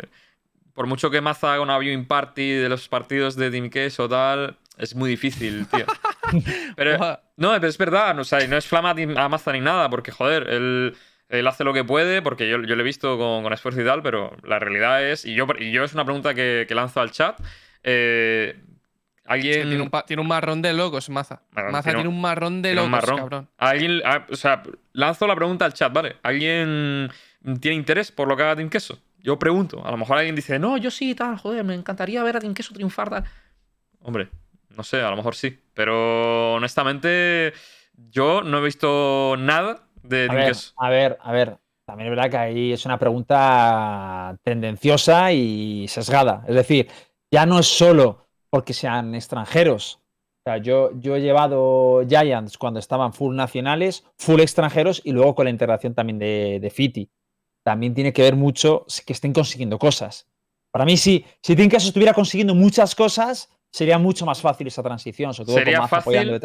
[0.73, 4.57] por mucho que Maza haga una viewing party de los partidos de Team Queso tal,
[4.77, 5.85] es muy difícil, tío.
[6.75, 10.49] Pero, no, es verdad, o sea, no es flama a Maza ni nada, porque joder,
[10.49, 10.97] él,
[11.29, 13.85] él hace lo que puede, porque yo, yo lo he visto con, con esfuerzo y
[13.85, 16.99] tal, pero la realidad es, y yo, y yo es una pregunta que, que lanzo
[17.01, 17.39] al chat,
[17.85, 18.63] eh, Es
[19.23, 19.67] que alguien...
[19.69, 21.41] tiene, un pa- tiene un marrón de locos, Maza.
[21.51, 23.17] Marrón, Maza tiene tiene un- marrón de locos, marrón.
[23.17, 23.49] cabrón.
[23.57, 24.61] alguien ah, o sea,
[24.93, 26.15] lanzo la pregunta al chat, ¿vale?
[26.23, 27.09] ¿Alguien
[27.61, 28.99] tiene interés por lo que haga Team Queso?
[29.19, 32.37] Yo pregunto, a lo mejor alguien dice, no, yo sí, tal, joder, me encantaría ver
[32.37, 33.23] a Team Queso triunfar, tal.
[34.01, 34.29] Hombre,
[34.75, 37.53] no sé, a lo mejor sí, pero honestamente
[38.11, 40.73] yo no he visto nada de A Team ver, Queso.
[40.77, 41.57] a ver, a ver.
[41.85, 46.43] También es verdad que ahí es una pregunta tendenciosa y sesgada.
[46.47, 46.87] Es decir,
[47.31, 49.99] ya no es solo porque sean extranjeros.
[50.45, 55.33] O sea, yo, yo he llevado Giants cuando estaban full nacionales, full extranjeros y luego
[55.35, 57.09] con la integración también de, de Fiti.
[57.63, 60.27] También tiene que ver mucho que estén consiguiendo cosas.
[60.71, 65.33] Para mí, sí, si Queso estuviera consiguiendo muchas cosas, sería mucho más fácil esa transición.
[65.33, 66.39] Sobre todo Sería con fácil.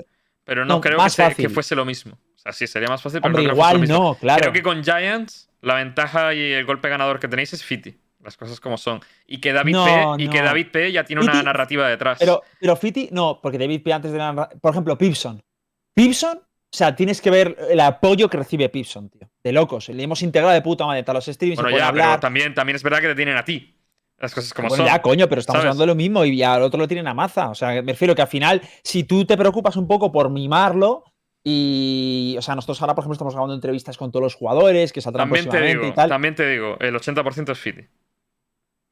[0.44, 2.14] Pero no, no, creo que, se- que fuese lo mismo.
[2.14, 4.08] O sea, sí, sería más fácil, pero Hombre, no creo que fuese igual lo mismo.
[4.12, 4.40] no, claro.
[4.40, 7.98] Creo que con Giants la ventaja y el golpe ganador que tenéis es Fiti.
[8.22, 9.00] Las cosas como son.
[9.26, 10.24] Y que David No, P.
[10.24, 10.42] Y que.
[10.42, 10.92] David P.
[10.92, 12.18] ya tiene una narrativa detrás.
[12.18, 13.92] Pero, pero Fiti, no, porque David P.
[13.92, 14.48] antes de la.
[14.60, 15.42] Por ejemplo, Pipson.
[15.94, 16.42] Pipson, o
[16.76, 19.28] sea, tienes que ver el apoyo que recibe Pipson, tío.
[19.42, 19.88] De locos.
[19.88, 22.20] Le hemos integrado de puta madre a los streams, bueno, ya, pero hablar.
[22.20, 23.74] también, también es verdad que te tienen a ti.
[24.18, 24.92] Las cosas como Bueno, son.
[24.94, 25.70] ya, coño, pero estamos ¿sabes?
[25.70, 27.48] hablando de lo mismo y al otro lo tienen a maza.
[27.48, 31.04] O sea, me refiero que al final, si tú te preocupas un poco por mimarlo
[31.42, 32.34] y.
[32.38, 35.26] O sea, nosotros ahora, por ejemplo, estamos grabando entrevistas con todos los jugadores que saldrán
[35.30, 36.08] También te digo, y tal.
[36.10, 37.80] también te digo, el 80% es Fiti.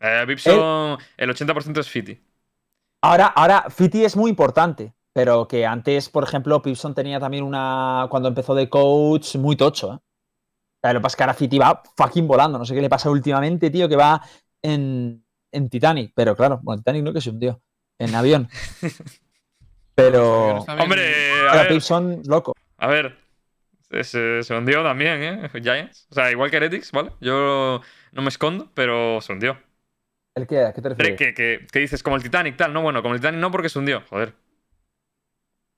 [0.01, 2.21] Eh, Bibson, el 80% es Fiti.
[3.03, 8.07] Ahora, ahora, Fiti es muy importante, pero que antes, por ejemplo, Pipson tenía también una.
[8.11, 9.97] Cuando empezó de coach, muy tocho, ¿eh?
[9.97, 12.59] O sea, lo que pasa es que ahora Fiti va fucking volando.
[12.59, 14.23] No sé qué le pasa últimamente, tío, que va
[14.63, 16.13] en, en Titanic.
[16.15, 17.61] Pero claro, bueno, Titanic no que se hundió.
[17.99, 18.49] En avión.
[19.95, 20.59] Pero.
[20.61, 22.55] Hombre, a ver, Pipson, loco.
[22.77, 23.17] a ver.
[23.91, 25.51] Se, se- se hundió también, ¿eh?
[25.63, 26.07] Giants.
[26.11, 27.11] O sea, igual que Heretics, ¿vale?
[27.21, 27.81] Yo
[28.13, 29.59] no me escondo, pero se hundió.
[30.39, 30.65] ¿El qué?
[30.65, 31.19] ¿A qué te Hombre, refieres?
[31.19, 32.73] que, que- que dices como el Titanic, tal.
[32.73, 34.03] No, bueno, como el Titanic no porque se hundió.
[34.09, 34.35] Joder.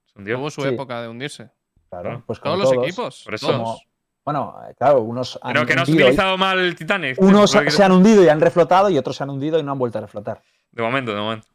[0.07, 0.37] Se hundió.
[0.37, 0.69] Tuvo su Sí.
[0.69, 1.51] época de hundirse.
[1.89, 3.23] Claro, pues Todos los equipos.
[3.25, 3.47] Por eso.
[3.49, 3.59] todos.
[3.59, 3.81] Como-
[4.23, 7.17] Bueno, eh, claro, unos han Pero que no has hundido y- utilizado mal el Titanic.
[7.21, 9.73] Unos que- se han hundido y han reflotado y otros se han hundido y no
[9.73, 10.43] han vuelto a reflotar.
[10.71, 11.49] De momento, de momento.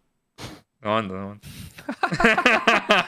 [0.81, 1.47] De momento, de momento.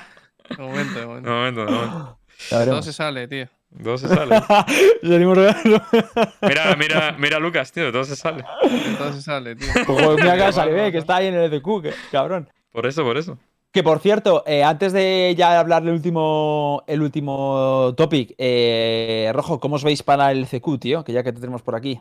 [0.49, 1.29] De momento, de De momento.
[1.29, 2.19] momento, de momento.
[2.49, 3.47] Todo se sale, tío.
[3.83, 4.41] Todo se sale.
[6.41, 8.43] Mira, mira, mira a Lucas, tío, todo se sale.
[8.97, 9.67] Todo se sale, tío.
[9.87, 12.49] Ojo, mira que Igual, sale, igual, que está ahí en el EDQ, que- cabrón.
[12.71, 13.37] Por eso, por eso.
[13.71, 19.59] Que por cierto, eh, antes de ya hablar del último, el último topic, eh, Rojo,
[19.59, 21.03] ¿cómo os veis para el CQ, tío?
[21.03, 21.99] Que ya que te tenemos por aquí.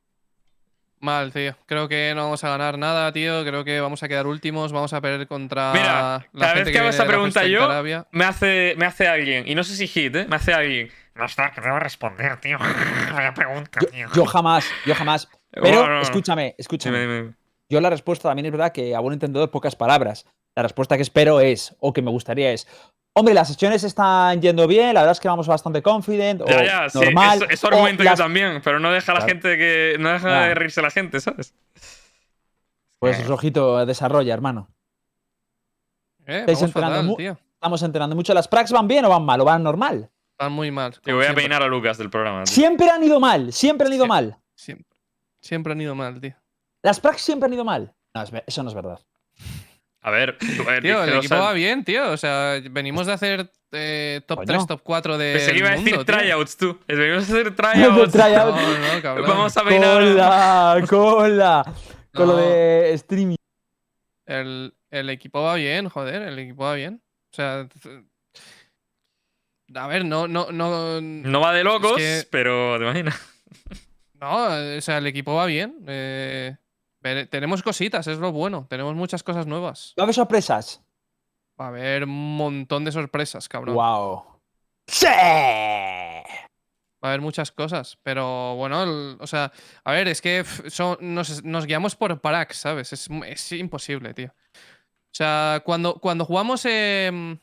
[1.07, 1.55] Mal, tío.
[1.67, 3.45] Creo que no vamos a ganar nada, tío.
[3.45, 4.73] Creo que vamos a quedar últimos.
[4.73, 8.05] Vamos a perder contra Mira, la cada gente vez que hago la pregunta yo-.
[8.11, 10.27] Me hace, me hace alguien, y no sé si hit, ¿eh?
[10.29, 10.91] Me hace alguien.
[11.15, 12.59] No está, que debo responder, tío.
[13.15, 14.09] Vaya pregunta, Yo, tío.
[14.15, 15.29] yo jamás, yo jamás.
[15.51, 17.01] Pero Bueno, escúchame, escúchame.
[17.01, 17.35] Dime, dime.
[17.71, 20.27] Yo la respuesta también es verdad que a buen entendedor pocas palabras.
[20.57, 22.67] La respuesta que espero es, o que me gustaría es,
[23.19, 26.43] Hombre, las sesiones están yendo bien, la verdad es que vamos bastante confident.
[26.47, 26.99] Ya, o ya, sí.
[27.01, 29.33] normal, Eso, argumento las- yo también, pero no deja a la Claro.
[29.33, 29.97] gente que.
[29.99, 31.55] No deja de reírse la gente, ¿sabes?
[32.99, 33.25] Pues Eh.
[33.25, 34.69] rojito desarrolla, hermano.
[36.27, 37.39] Eh, Estáis vamos enterando fatal.
[37.55, 38.35] Estamos enterando mucho.
[38.35, 39.41] ¿Las pracs van bien o van mal?
[39.41, 40.11] ¿O van normal?
[40.39, 40.93] Van muy mal.
[41.01, 41.45] Te voy a siempre.
[41.45, 42.45] peinar a Lucas del programa.
[42.45, 42.53] tío.
[42.55, 44.37] Siempre han ido mal, siempre han ido mal.
[44.55, 44.99] Siempre.
[45.41, 46.35] Siempre han ido mal, tío.
[46.83, 47.95] Las pracs siempre han ido mal.
[48.15, 49.01] No, eso no es verdad.
[50.07, 52.11] A ver, tú- a ver, Tío, el equipo va bien, tío.
[52.13, 54.47] O sea, venimos de hacer eh, top Coño.
[54.47, 55.33] 3, top 4 de.
[55.35, 56.05] Pensé que iba a decir tío.
[56.05, 56.79] tryouts, tú.
[56.87, 58.13] Venimos a hacer tryouts.
[58.13, 58.55] tryout.
[58.55, 59.29] No, no, cabrón.
[59.29, 60.03] Vamos a peinar.
[60.03, 61.75] Cola, cola.
[62.15, 63.37] Con lo de streaming.
[64.27, 67.03] El, el equipo va bien, joder, el equipo va bien.
[67.33, 67.67] O sea.
[69.75, 71.01] A ver, no, no, no.
[71.01, 73.21] No va de locos, que- pero te imaginas.
[74.15, 74.45] No,
[74.77, 75.85] o sea, el equipo va bien.
[75.89, 76.57] eh,
[77.31, 78.67] tenemos cositas, es lo bueno.
[78.69, 79.95] Tenemos muchas cosas nuevas.
[79.99, 80.83] ¿Va a haber sorpresas?
[81.61, 83.75] Va a haber un montón de sorpresas, cabrón.
[83.77, 84.25] Wow.
[84.87, 85.07] ¡Sí!
[85.07, 86.23] Va
[87.03, 89.53] a haber muchas cosas, pero bueno, el- o sea,
[89.85, 92.93] a ver, es que son- nos, nos guiamos por Parax, ¿sabes?
[92.93, 94.35] Es, imposible, tío.
[94.55, 97.39] O sea, cuando, cuando jugamos em,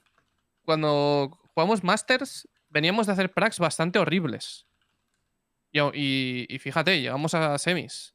[0.65, 4.65] cuando jugamos Masters, veníamos de hacer Prax bastante horribles.
[5.71, 8.13] Y- y fíjate, llegamos a semis.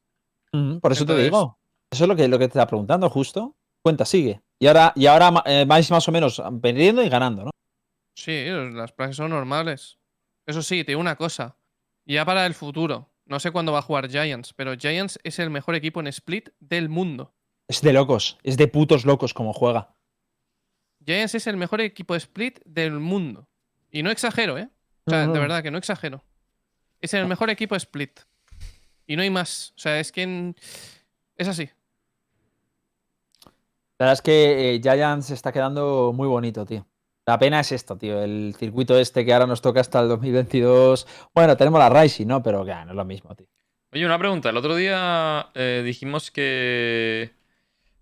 [0.51, 1.57] Mm, por eso te digo.
[1.91, 3.55] Eso es lo que, lo que te está preguntando, justo.
[3.81, 4.41] Cuenta, sigue.
[4.59, 7.51] Y ahora, y ahora eh, vais más o menos perdiendo y ganando, ¿no?
[8.13, 9.97] Sí, las Prax son normales.
[10.45, 11.55] Eso sí, te digo una cosa.
[12.05, 15.49] Ya para el futuro, no sé cuándo va a jugar Giants, pero Giants es el
[15.49, 17.33] mejor equipo en split del mundo.
[17.67, 18.37] Es de locos.
[18.43, 19.93] Es de putos locos como juega.
[21.05, 23.47] Giants es el mejor equipo de split del mundo.
[23.91, 24.69] Y no exagero, ¿eh?
[25.05, 26.23] O sea, No, de verdad que no exagero.
[26.99, 28.19] Es el mejor equipo split.
[29.09, 29.73] Y no hay más.
[29.75, 30.55] O sea, es que en-
[31.35, 31.67] es así.
[33.97, 36.85] La verdad es que eh, Giants se está quedando muy bonito, tío.
[37.25, 38.21] La pena es esto, tío.
[38.23, 41.07] El circuito este que ahora nos toca hasta el 2022.
[41.33, 42.43] Bueno, tenemos la Rising, ¿no?
[42.43, 43.47] Pero ah, no es lo mismo, tío.
[43.91, 44.49] Oye, una pregunta.
[44.51, 47.31] El otro día eh, dijimos que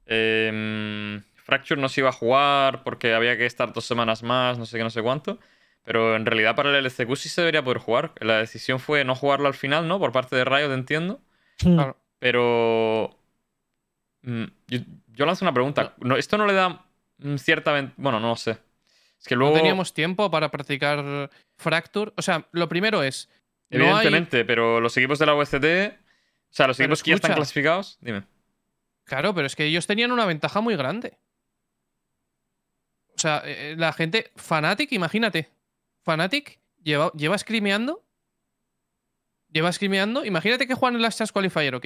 [0.06, 4.66] em, Fracture no se iba a jugar porque había que estar dos semanas más, no
[4.66, 5.40] sé qué, no sé cuánto.
[5.88, 8.12] Pero en realidad para el LCQ sí se debería poder jugar.
[8.20, 10.00] La decisión fue no jugarlo al final, ¿no?
[10.00, 11.22] Por parte de Riot, entiendo.
[11.58, 11.96] Claro.
[12.20, 13.18] Pero.
[14.24, 14.80] mm, Yo,
[15.14, 15.94] yo lanzo una pregunta.
[16.00, 16.86] No, ¿Esto no le da
[17.20, 17.72] mm, cierta.
[17.96, 18.58] Bueno, no lo sé.
[19.18, 19.54] Es que luego.
[19.54, 22.12] No teníamos tiempo para practicar Fracture.
[22.18, 23.30] O sea, lo primero es.
[23.70, 25.54] no hay- Evidentemente, pero los equipos de la UCT.
[26.50, 27.98] O sea, los Pero equipos que ya están clasificados.
[28.02, 28.24] Dime.
[29.06, 31.18] Claro, pero es que ellos tenían una ventaja muy grande.
[33.16, 34.32] O sea, eh, la gente.
[34.36, 35.50] Fnatic, imagínate.
[36.14, 38.06] Fnatic lleva, lleva scrimeando.
[39.50, 40.26] Lleva scrimeando.
[40.26, 41.86] Imagínate que juegan en las Chance Qualifier, ¿ok?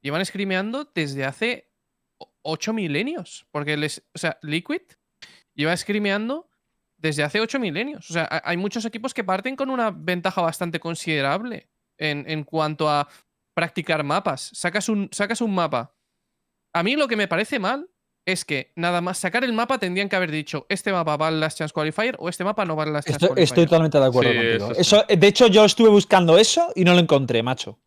[0.00, 1.70] Llevan scrimeando desde hace
[2.18, 3.46] o- ocho milenios.
[3.50, 4.02] Porque les.
[4.14, 4.82] O sea, Liquid
[5.54, 6.48] lleva scrimeando
[6.96, 8.10] desde hace ocho milenios.
[8.10, 12.44] O sea, ha- hay muchos equipos que parten con una ventaja bastante considerable en, en
[12.44, 13.08] cuanto a
[13.54, 14.50] practicar mapas.
[14.54, 15.94] Sacas un, sacas un mapa.
[16.72, 17.88] A mí lo que me parece mal
[18.26, 21.40] es que nada más sacar el mapa tendrían que haber dicho este mapa va al
[21.40, 23.44] Last Chance Qualifier o este mapa no va al Last Chance Estoy, Qualifier.
[23.44, 24.64] estoy totalmente de acuerdo Sí, contigo.
[24.72, 24.80] eso sí.
[24.80, 27.70] Eso, de hecho, yo estuve buscando eso y no lo encontré, macho.
[27.72, 27.78] O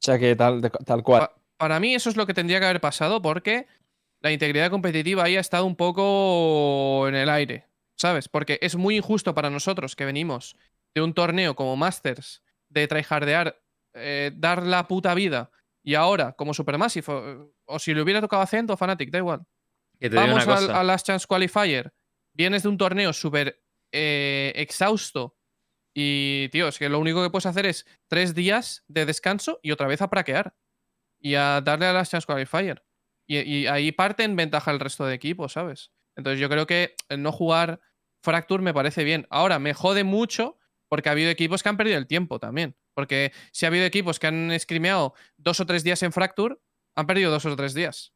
[0.00, 1.20] sea que tal, de- tal cual.
[1.20, 3.66] Pa- para mí eso es lo que tendría que haber pasado porque
[4.20, 7.66] la integridad competitiva ahí ha estado un poco en el aire,
[7.96, 8.28] ¿sabes?
[8.28, 10.56] Porque es muy injusto para nosotros que venimos
[10.94, 13.58] de un torneo como Masters, de tryhardear,
[13.94, 15.50] eh, dar la puta vida,
[15.82, 19.18] y ahora, como Supermassive, o, o si le hubiera tocado a Cent o Fnatic, da
[19.18, 19.46] igual.
[19.98, 21.92] Que te digo Vamos al, al Last Chance Qualifier,
[22.32, 25.36] vienes de un torneo súper eh, exhausto
[25.98, 29.70] y, tío, es que lo único que puedes hacer es tres días de descanso y
[29.70, 30.54] otra vez a praquear
[31.18, 32.84] y a darle a Last Chance Qualifier.
[33.26, 35.92] Y, y ahí parte en ventaja el resto de equipos, ¿sabes?
[36.14, 37.80] Entonces yo creo que el no jugar
[38.22, 39.26] Fracture me parece bien.
[39.30, 42.76] Ahora, me jode mucho porque ha habido equipos que han perdido el tiempo también.
[42.92, 46.56] Porque si ha habido equipos que han scrimeado dos o tres días en Fracture,
[46.94, 48.12] han perdido dos o tres días.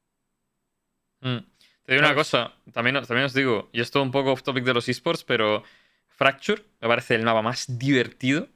[1.20, 1.38] Mm.
[1.84, 4.74] Te digo una cosa, también, también os digo, y esto un poco off topic de
[4.74, 5.64] los esports, pero
[6.08, 8.48] Fracture me parece el mapa más divertido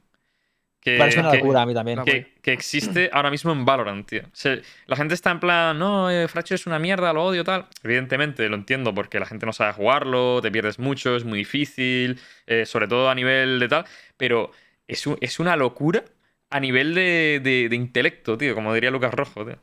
[0.79, 2.03] que, parece una que- locura a mí también.
[2.05, 4.21] Que, que existe ahora mismo en Valorant, tío.
[4.21, 7.43] O sea, la gente está en plan, no, eh, Fracture es una mierda, lo odio,
[7.43, 7.65] tal.
[7.83, 12.19] Evidentemente, lo entiendo porque la gente no sabe jugarlo, te pierdes mucho, es muy difícil,
[12.45, 14.51] eh, sobre todo a nivel de tal, pero
[14.87, 16.05] es, un- es una locura
[16.51, 19.57] a nivel de, de- de intelecto, tío, como diría Lucas Rojo, tío.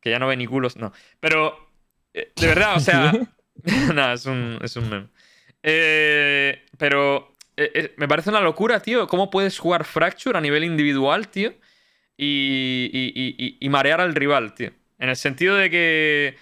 [0.00, 0.92] Que ya no ve ni culos, no.
[1.18, 1.69] Pero,
[2.14, 3.12] eh, de verdad, o sea...
[3.94, 5.08] Nada, es un, es un meme.
[5.62, 9.06] Eh, pero eh, eh, me parece una locura, tío.
[9.06, 11.52] ¿Cómo puedes jugar Fracture a nivel individual, tío?
[12.16, 14.70] Y, y- y- y- y marear al rival, tío.
[14.98, 16.36] En el sentido de que.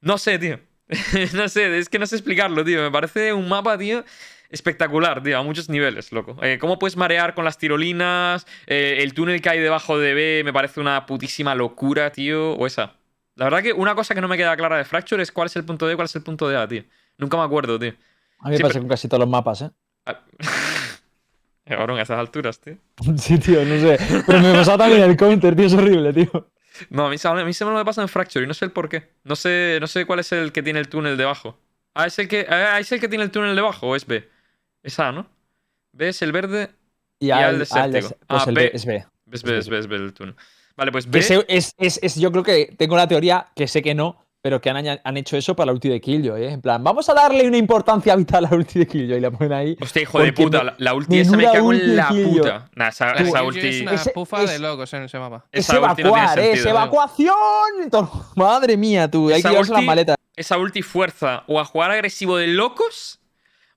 [0.00, 0.60] No sé, tío.
[1.34, 2.82] no sé, es que no sé explicarlo, tío.
[2.82, 4.02] Me parece un mapa, tío.
[4.48, 6.38] espectacular, tío, a muchos niveles, loco.
[6.42, 8.46] Eh, ¿Cómo puedes marear con las tirolinas?
[8.66, 12.52] Eh, el túnel que hay debajo de B me parece una putísima locura, tío.
[12.52, 12.94] O esa.
[13.34, 15.56] La verdad que una cosa que no me queda clara de Fracture es cuál es
[15.56, 16.84] el punto D y cuál es el punto de A, tío.
[17.18, 17.94] Nunca me acuerdo, tío.
[18.40, 19.70] A mí me pasa con casi todos los mapas, ¿eh?
[20.06, 20.20] Ah.
[21.64, 22.76] Cabrón, a esas alturas, tío.
[23.16, 23.98] Sí, tío, no sé.
[24.26, 26.50] Pero me pasaba también el counter, tío, es horrible, tío.
[26.90, 28.64] No, a mí, se- a mí se me lo pasa en Fracture y no sé
[28.64, 29.10] el por qué.
[29.24, 31.58] No sé, no sé cuál es el que tiene el túnel debajo.
[31.94, 34.28] Ah, ¿es el que, ah, ¿es el que tiene el túnel debajo o es B?
[34.82, 35.26] Es A, ¿no?
[35.92, 36.70] B es el verde.
[37.20, 38.08] Y, al al, al desértico.
[38.26, 38.62] pues Ah, el B.
[38.62, 38.96] B, es B.
[38.96, 39.58] Es Es B, B.
[39.58, 40.34] es B, es B el túnel.
[40.76, 41.06] Vale, pues
[41.48, 44.70] es, es, es- yo creo que tengo la teoría, que sé que no, pero que
[44.70, 46.50] han, han hecho eso para la ulti de Killjoy, ¿eh?
[46.50, 49.30] En plan, vamos a darle una importancia vital a la ulti de Killjoy y la
[49.30, 49.76] ponen ahí.
[49.80, 50.58] Hostia, hijo de puta.
[50.58, 52.38] me- La, la ulti esa me cago en la Killjoy.
[52.38, 52.70] puta.
[52.74, 53.60] Nah, esa, ulti.
[53.60, 55.44] es una Ese- pufa es- de locos en ese mapa.
[55.52, 56.52] Es esa ulti no tiene evacuar, ¿eh?
[56.52, 57.34] Es evacuación.
[57.90, 59.28] Todo- Madre mía, tú.
[59.28, 60.16] Hay Esa que llevarse las maletas.
[60.34, 63.20] Esa ulti fuerza o a jugar agresivo de locos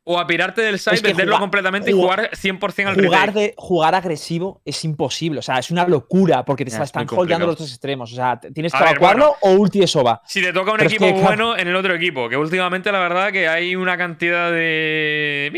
[0.07, 3.33] o a pirarte del Es que venderlo jugar- completamente y jugar- jugar 100% al Jugar,
[3.33, 5.39] de, jugar agresivo es imposible.
[5.39, 8.13] O sea, es una locura porque te están holdeando los dos extremos.
[8.13, 10.21] O sea, tienes que evacuarlo o ulti de soba.
[10.25, 12.91] Si te toca un Pero es equipo que, bueno en el otro equipo, que últimamente
[12.91, 15.51] la verdad que hay una cantidad de...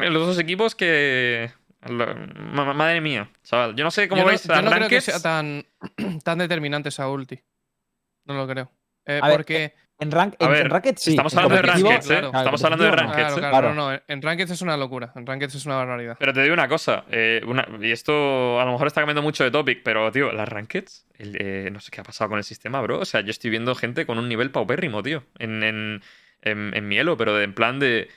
[0.00, 1.50] En los dos equipos que...
[1.86, 3.76] Madre mía, chaval.
[3.76, 5.04] Yo no sé cómo yo no, veis yo las no creo que rankeds.
[5.04, 5.66] sea tan,
[6.24, 7.38] tan determinante esa ulti.
[8.24, 8.70] No lo creo.
[9.04, 9.74] Eh, ver, porque.
[10.04, 11.10] En, rank, en, ver, en Ranked sí.
[11.10, 12.08] estamos hablando de rankeds, ¿eh?
[12.08, 12.26] claro.
[12.38, 13.14] Estamos hablando de Claro, ¿eh?
[13.14, 13.74] claro, Claro.
[13.74, 14.00] no, no.
[14.06, 15.12] En Rankeds es una locura.
[15.16, 16.16] En Rankeds es una barbaridad.
[16.18, 19.44] Pero te digo una cosa, eh, una- y esto a lo mejor está cambiando mucho
[19.44, 22.44] de topic, pero tío, las rankeds, el, eh, no sé qué ha pasado con el
[22.44, 23.00] sistema, bro.
[23.00, 26.02] O sea, yo estoy viendo gente con un nivel paupérrimo, tío, en, en,
[26.42, 28.08] en, en mi elo, pero de, en plan de,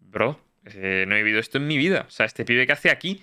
[0.00, 2.04] bro, eh, no he vivido esto en mi vida.
[2.08, 3.22] O sea, este pibe que hace aquí.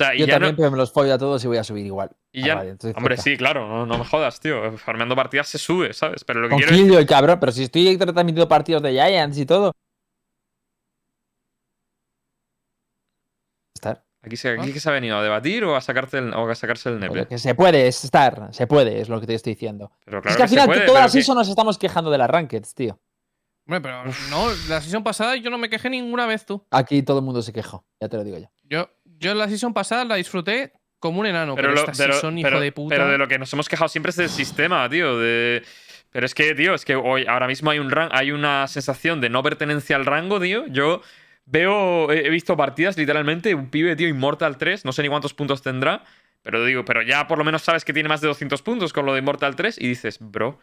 [0.00, 0.56] Sea, Yo ya también, no.
[0.56, 2.10] pero me los follo a todos y voy a subir igual.
[2.32, 3.22] Y ya, estoy hombre, cerca.
[3.30, 4.72] sí, claro, no, no me jodas, tío.
[4.78, 6.24] Farmeando partidas se sube, ¿sabes?
[6.24, 7.06] Pero lo que Con quiero es.
[7.06, 7.38] Cabrón.
[7.38, 9.72] Pero si estoy transmitiendo partidos de Giants y todo.
[13.74, 14.04] Estar.
[14.22, 16.54] Aquí se, aquí que se ha venido a debatir o a, sacarte el- o a
[16.54, 17.26] sacarse el nepe.
[17.26, 18.48] Que se puede, es estar.
[18.52, 19.90] Se puede, es lo que te estoy diciendo.
[20.04, 22.10] Pero es claro que al final puede, toda pero la que- season nos estamos quejando
[22.10, 22.98] de las rankeds, tío.
[23.66, 26.64] Hombre, pero no, la season pasada yo no me quejé ninguna vez tú.
[26.70, 28.50] Aquí todo el mundo se quejó, ya te lo digo yo.
[28.64, 28.90] Yo,
[29.20, 31.54] yo la season pasada la disfruté como un enano.
[31.54, 32.94] Pero, lo- esta pero- season, hijo pero- de puta.
[32.96, 35.18] pero de lo que nos hemos quejado siempre es del sistema, tío.
[35.18, 35.62] De...
[36.10, 39.20] Pero es que, tío, es que hoy, ahora mismo hay, un ran- hay una sensación
[39.20, 40.66] de no pertenencia al rango, tío.
[40.66, 41.02] Yo
[41.44, 45.62] veo, he visto partidas, literalmente, un pibe, tío, Immortal 3, no sé ni cuántos puntos
[45.62, 46.04] tendrá,
[46.42, 49.06] pero digo, pero ya por lo menos sabes que tiene más de 200 puntos con
[49.06, 50.58] lo de Immortal 3 y dices, bro,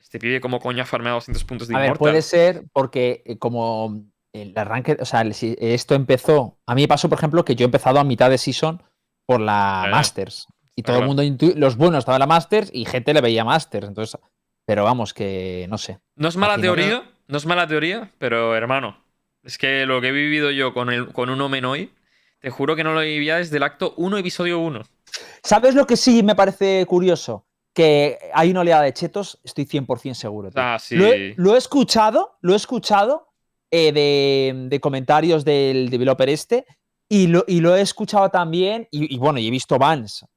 [0.00, 3.38] este pibe, ¿cómo coño ha farmeado 200 puntos de A ver, puede ser porque eh,
[3.38, 4.04] como
[4.34, 6.58] el arranque, o sea, si esto empezó.
[6.66, 8.82] A mí me pasó, por ejemplo, que yo he empezado a mitad de season
[9.26, 10.48] por la Eh, Masters.
[10.76, 11.22] Y todo el mundo,
[11.56, 13.86] los buenos estaban en la Masters y gente le veía Masters.
[13.86, 14.20] Entonces,
[14.66, 16.00] pero vamos, que no sé.
[16.16, 18.98] No es mala no- teoría, no es mala teoría, pero hermano,
[19.44, 21.92] es que lo que he vivido yo con, el, con un Omen hoy,
[22.40, 24.82] te juro que no lo vivía desde el acto 1, episodio 1.
[25.44, 27.46] ¿Sabes lo que sí me parece curioso?
[27.72, 30.50] Que hay una oleada de chetos, estoy 100% seguro.
[30.56, 30.96] Ah, sí.
[30.96, 33.33] Lo, he, lo he escuchado, lo he escuchado
[33.76, 36.64] eh, de, de comentarios del developer este
[37.08, 40.22] y lo, y lo he escuchado también y, y bueno, y he visto bans.
[40.22, 40.28] O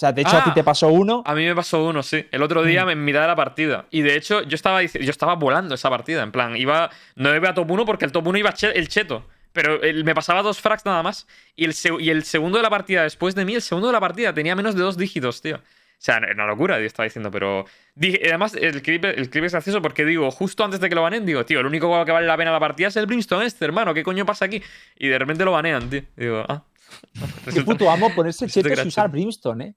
[0.00, 1.22] sea, de hecho a ti Ah, te pasó uno.
[1.26, 2.24] A mí me pasó uno, sí.
[2.32, 2.90] El otro día Mm.
[2.90, 3.86] en mitad de la partida.
[3.90, 6.22] Y de hecho, yo estaba, yo estaba volando esa partida.
[6.22, 6.90] En plan, iba.
[7.16, 9.26] No iba a top 1 porque el top 1 iba che- el cheto.
[9.52, 11.26] Pero él- me pasaba dos frags nada más.
[11.54, 14.00] Y el, y el segundo de la partida, después de mí, el segundo de la
[14.00, 15.60] partida tenía menos de dos dígitos, tío.
[16.00, 17.66] O sea, una locura, tío, estaba diciendo, pero.
[17.94, 21.02] dije- además, el clip, el clip es gracioso porque digo, justo antes de que lo
[21.02, 23.66] banen, digo, tío, el único que vale la pena la partida es el Brimstone este,
[23.66, 23.92] hermano.
[23.92, 24.62] ¿Qué coño pasa aquí?
[24.96, 26.02] Y de repente lo banean, tío.
[26.16, 26.64] Digo, ah.
[27.52, 28.88] Qué puto amo ponerse y gracioso.
[28.88, 29.74] usar Brimstone, ¿eh?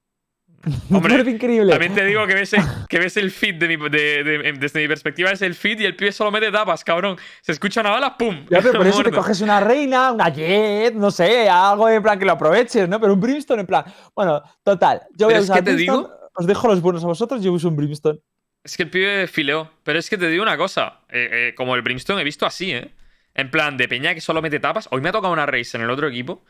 [0.92, 1.72] Hombre, increíble.
[1.72, 4.82] También te digo que ves el, que ves el feed de mi, de- de- desde
[4.82, 7.18] mi perspectiva, es el feed y el pibe solo mete tapas, cabrón.
[7.42, 8.46] Se escucha una bala, ¡pum!
[8.50, 12.18] Ya, pero por eso te coges una reina, una jet, no sé, algo en plan
[12.18, 13.00] que lo aproveches, ¿no?
[13.00, 13.84] Pero un Brimstone en plan.
[14.16, 15.02] Bueno, total.
[15.18, 17.52] Yo voy a es usar que te digo- Os dejo los buenos a vosotros, yo
[17.52, 18.20] uso un Brimstone.
[18.64, 19.70] Es que el pibe fileó.
[19.84, 21.02] Pero es que te digo una cosa.
[21.10, 22.94] eh, eh, como el Brimstone he visto así, ¿eh?
[23.36, 24.88] En plan, de peña que solo mete tapas.
[24.92, 26.44] Hoy me ha tocado una race en el otro equipo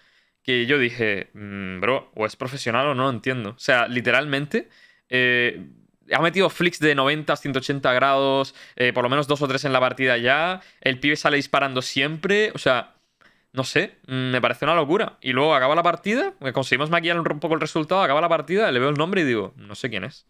[0.43, 3.51] que yo dije, "Mm, bro, o es profesional o no, entiendo.
[3.51, 4.69] O sea, literalmente.
[5.09, 5.61] eh,
[6.11, 9.73] ha metido flicks de 90, 180 grados, eh, por lo menos dos o tres en
[9.73, 10.61] la partida ya.
[10.81, 12.51] El pibe sale disparando siempre.
[12.55, 12.95] O sea,
[13.53, 15.17] no sé, mm, me parece una locura.
[15.21, 18.79] Y luego acaba la partida, conseguimos maquillar un poco el resultado, acaba la partida, le
[18.79, 20.27] veo el nombre y digo, no sé quién es.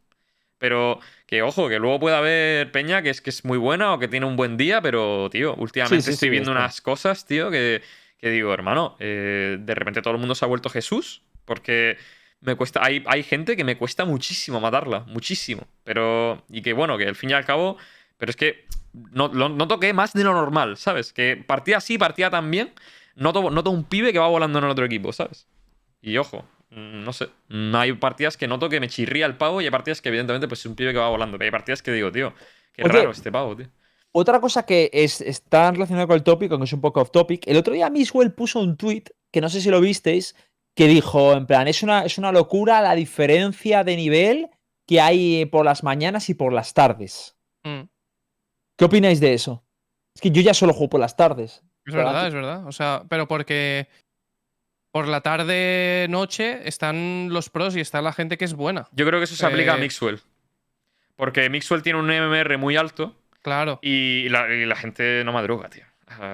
[0.57, 3.99] Pero que ojo, que luego puede haber Peña que es que es muy buena o
[3.99, 7.25] que tiene un buen día, pero tío, últimamente Sí, sí, estoy sí, viendo unas cosas,
[7.25, 7.81] tío, que,
[8.23, 11.97] que digo, hermano, eh, de repente todo el mundo se ha vuelto Jesús, porque
[12.41, 15.67] me cuesta, hay, hay gente que me cuesta muchísimo matarla, muchísimo.
[15.83, 17.77] Pero, y que bueno, que al fin y al cabo,
[18.17, 21.13] pero es que no, lo- noto que más de lo normal, ¿sabes?
[21.13, 22.73] Que partida sí, partida también.
[23.15, 25.47] Noto, noto un pibe que va volando en el otro equipo, ¿sabes?
[26.01, 27.29] Y ojo, mm, no sé.
[27.49, 30.47] mm, Hay partidas que noto que me chirría el pavo y hay partidas que, evidentemente,
[30.47, 31.37] pues es un pibe que va volando.
[31.37, 32.33] Pero hay partidas que digo, tío,
[32.73, 33.67] qué Oye, raro este pavo, tío.
[34.15, 37.47] Otra cosa que es, está relacionada con el tópico, que es un poco off topic.
[37.47, 40.35] El otro día Miswell puso un tweet, que no sé si lo visteis,
[40.75, 44.49] que dijo, en plan, es una, es una locura la diferencia de nivel
[44.85, 47.35] que hay por las mañanas y por las tardes.
[47.63, 47.81] Mm.
[48.75, 49.63] ¿Qué opináis de eso?
[50.13, 51.63] Es que yo ya solo juego por las tardes.
[51.85, 52.67] Es verdad, es verdad.
[52.67, 53.87] O sea, pero porque
[54.91, 58.87] por la tarde, noche están los pros y está la gente que es buena.
[58.91, 60.21] Yo creo que eso se aplica a Eh, Mixwell.
[61.15, 63.77] Porque Mixwell tiene un MMR muy alto Claro.
[63.83, 65.83] y la, y la gente no madruga, tío.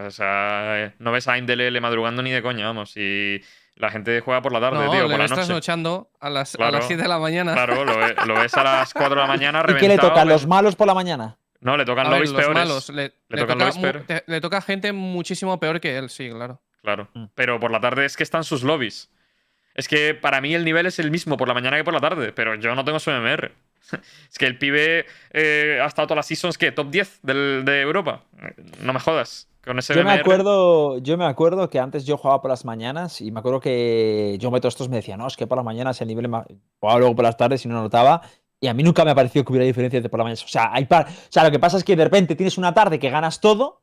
[0.06, 2.96] O sea, eh, no ves a Indelele madrugando ni de coña, vamos.
[2.98, 3.42] Y
[3.76, 5.34] la gente juega por la tarde, no, tío, le por la noche.
[5.36, 6.78] trasnochando a las, a Claro.
[6.78, 7.54] las 7 de la mañana.
[7.54, 10.24] Claro, lo, ve- lo ves a las 4 de la mañana ¿Y qué le toca?
[10.24, 11.38] ves- ¿Los malos por la mañana?
[11.62, 12.58] No, le tocan A ver, lobbies los peores.
[12.58, 12.90] malos.
[12.90, 16.62] Le, le tocan toca, lobbies te- le toca gente muchísimo peor que él, sí, claro.
[16.82, 17.10] Claro.
[17.14, 17.26] Mm.
[17.36, 19.10] Pero por la tarde es que están sus lobbies.
[19.76, 22.00] Es que para mí el nivel es el mismo por la mañana que por la
[22.02, 23.52] tarde, pero yo no tengo su MMR.
[24.32, 26.72] Es que el pibe eh, ha estado todas las seasons, ¿qué?
[26.72, 28.24] ¿Top 10 del- de Europa?
[28.82, 29.48] No me jodas.
[29.64, 33.20] Con ese Yo me acuerdo, yo me acuerdo que antes yo jugaba por las mañanas
[33.22, 36.00] y me acuerdo que yo meto estos me decía, no, es que por las mañanas
[36.02, 36.46] el nivel es más...
[36.80, 38.22] jugaba luego por las tardes y no notaba.
[38.62, 40.42] Y a mí nunca me ha parecido que hubiera diferencia entre por la mañana.
[40.44, 42.74] O sea, hay par- o sea, lo que pasa es que de repente tienes una
[42.74, 43.82] tarde que ganas todo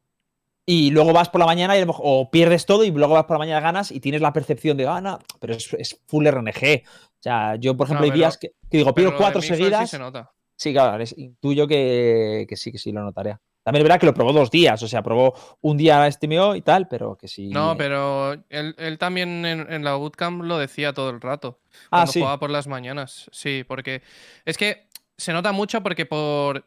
[0.68, 3.38] y luego vas por la mañana y o pierdes todo y luego vas por la
[3.38, 6.82] mañana ganas y tienes la percepción de gana, pero es, es full RNG.
[6.84, 9.88] O sea, yo por ejemplo hay pero- días que, que digo, pido cuatro seguidas.
[9.88, 10.30] Sí se nota.
[10.56, 13.36] Sí, claro, es- intuyo que, que sí, que sí lo notaré.
[13.62, 16.62] También es verdad que lo probó dos días, o sea, probó un día STMO y
[16.62, 17.48] tal, pero que sí.
[17.48, 21.58] No, pero él, él también en, en la bootcamp lo decía todo el rato.
[21.72, 22.20] Ah, Cuando sí.
[22.20, 23.28] jugaba por las mañanas.
[23.32, 24.02] Sí, porque
[24.44, 24.86] es que
[25.16, 26.64] se nota mucho porque por.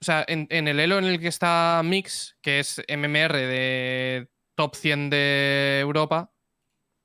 [0.00, 4.28] O sea, en, en el elo en el que está Mix, que es MMR de
[4.56, 6.32] top 100 de Europa,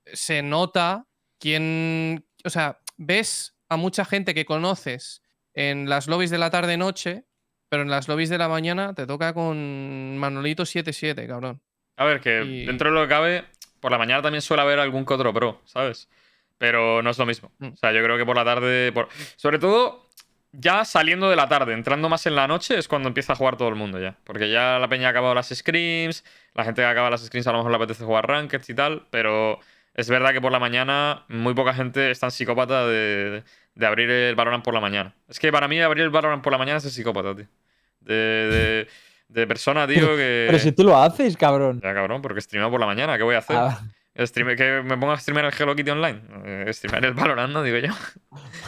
[0.05, 1.05] se nota
[1.39, 2.25] quién.
[2.45, 5.21] O sea, ves a mucha gente que conoces
[5.53, 7.25] en las lobbies de la tarde-noche,
[7.69, 11.61] pero en las lobbies de la mañana te toca con Manolito 7-7, cabrón.
[11.97, 13.45] A ver, que Y- dentro de lo que cabe,
[13.79, 16.07] por la mañana también suele haber algún que otro pro, ¿sabes?
[16.57, 17.51] Pero no es lo mismo.
[17.59, 17.67] Mm.
[17.73, 18.91] O sea, yo creo que por la tarde.
[18.93, 20.04] por- Sobre todo,
[20.59, 23.57] ya saliendo de la tarde, entrando más en la noche, es cuando empieza a jugar
[23.57, 24.17] todo el mundo ya.
[24.23, 27.51] Porque ya la peña ha acabado las screams, la gente que acaba las screams a
[27.51, 29.59] lo mejor le apetece jugar rankeds y tal, pero
[29.93, 33.43] es verdad que por la mañana muy poca gente es tan psicópata de,
[33.75, 35.13] de abrir el Valorant por la mañana.
[35.27, 37.47] Es que para mí abrir el Valorant por la mañana es de psicópata, tío.
[37.99, 38.87] De, de,
[39.29, 40.45] de persona, tío, que...
[40.47, 41.81] Pero si tú lo haces, cabrón.
[41.81, 43.55] Ya, cabrón, porque streameo por la mañana, ¿qué voy a hacer?
[43.57, 43.81] Ah,
[44.13, 46.21] ¿Que me ponga a streamear el Hello Kitty Online?
[46.45, 47.63] Eh, streamear el Valorant, ¿no?
[47.63, 47.93] Digo yo.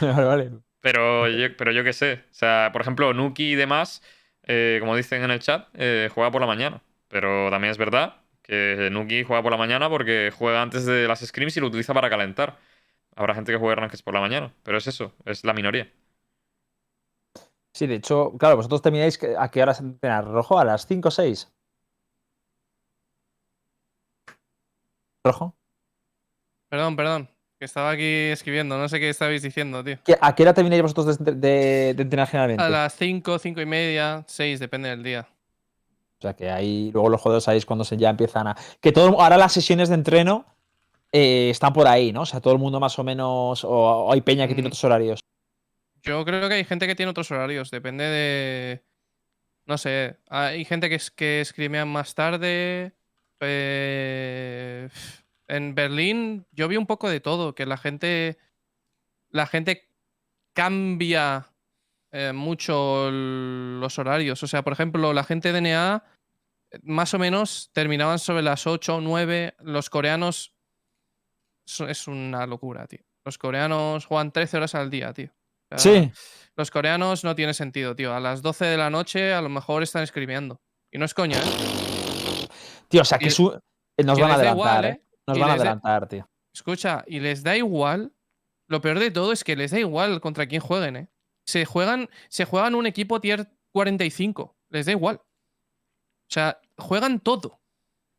[0.00, 0.67] vale, vale.
[0.80, 2.24] Pero yo, pero yo qué sé.
[2.30, 4.02] O sea, por ejemplo, Nuki y demás,
[4.44, 6.82] eh, como dicen en el chat, eh, juega por la mañana.
[7.08, 11.20] Pero también es verdad que Nuki juega por la mañana porque juega antes de las
[11.20, 12.58] scrims y lo utiliza para calentar.
[13.16, 15.90] Habrá gente que juegue rankings por la mañana, pero es eso, es la minoría.
[17.72, 21.10] Sí, de hecho, claro, vosotros termináis a qué horas entrenar rojo, a las 5 o
[21.10, 21.48] 6.
[25.24, 25.54] Rojo.
[26.70, 27.28] Perdón, perdón.
[27.58, 28.78] Que estaba aquí escribiendo.
[28.78, 29.98] No sé qué estabais diciendo, tío.
[30.04, 32.62] ¿Qué- ¿A qué hora termináis vosotros de, de- de entrenar generalmente?
[32.62, 35.26] A las 5, 5 y media, 6, depende del día.
[36.18, 38.56] O sea, que ahí luego los jugadores sabéis cuando se ya empiezan a.
[38.80, 40.46] Que todo ahora las sesiones de entreno
[41.12, 42.22] eh, están por ahí, ¿no?
[42.22, 43.64] O sea, todo el mundo más o menos.
[43.64, 44.72] O, o hay peña que tiene Mm.
[44.72, 45.20] otros horarios.
[46.02, 47.70] Yo creo que hay gente que tiene otros horarios.
[47.72, 48.84] Depende de.
[49.66, 50.16] No sé.
[50.28, 52.92] Hay gente que, es, que escrimean más tarde.
[53.40, 54.88] eh,
[55.48, 57.54] En Berlín yo vi un poco de todo.
[57.54, 58.38] Que la gente.
[59.30, 59.90] La gente
[60.54, 61.46] cambia
[62.12, 64.42] eh, mucho los horarios.
[64.42, 66.04] O sea, por ejemplo, la gente de NA
[66.70, 69.54] eh, más o menos terminaban sobre las 8 o 9.
[69.60, 70.54] Los coreanos.
[71.86, 73.00] Es una locura, tío.
[73.24, 75.30] Los coreanos juegan 13 horas al día, tío.
[75.70, 76.12] O sea, Sí.
[76.56, 78.14] Los coreanos no tiene sentido, tío.
[78.14, 80.60] A las 12 de la noche a lo mejor están escribiendo.
[80.90, 82.48] Y no es coña, ¿eh?
[82.88, 83.52] Tío, o sea, que su-
[83.96, 85.02] eh, nos van a adelantar, igual, ¿eh?
[85.28, 86.28] Nos van a da- adelantar, tío.
[86.52, 88.12] Escucha, y les da igual.
[88.66, 91.08] Lo peor de todo es que les da igual contra quién jueguen, ¿eh?
[91.46, 94.56] Se juegan, se juegan un equipo tier 45.
[94.70, 95.16] Les da igual.
[95.16, 97.60] O sea, juegan todo.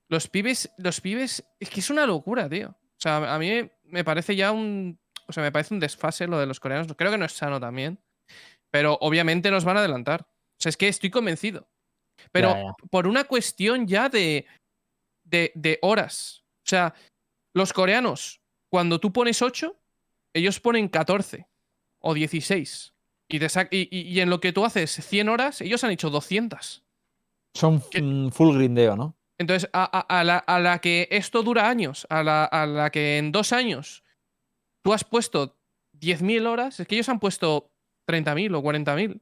[0.08, 2.70] Los pibes, los pibes, es que es una locura, tío.
[2.70, 5.00] O sea, a mí me parece ya un.
[5.28, 6.88] O sea, me parece un desfase lo de los coreanos.
[6.98, 8.00] Creo que no es sano también.
[8.72, 10.22] Pero obviamente nos van a adelantar.
[10.24, 11.68] O sea, es que estoy convencido.
[12.32, 12.54] Pero
[12.90, 14.48] por una cuestión ya de,
[15.24, 16.39] de, de horas.
[16.70, 16.94] O sea,
[17.56, 19.76] los coreanos, cuando tú pones 8,
[20.36, 21.48] ellos ponen 14
[21.98, 22.94] o 16.
[23.28, 26.12] Y, te y, y- y en lo que tú haces 100 horas, ellos han hecho
[26.12, 26.84] 200.
[27.56, 29.16] Son mm, full grindeo, ¿no?
[29.40, 32.92] Entonces, a, a- a la, a la que esto dura años, a la, a la
[32.92, 34.04] que en dos años
[34.84, 35.58] tú has puesto
[35.94, 37.72] 10.000 horas, es que ellos han puesto
[38.08, 39.20] 30.000 o 40.000.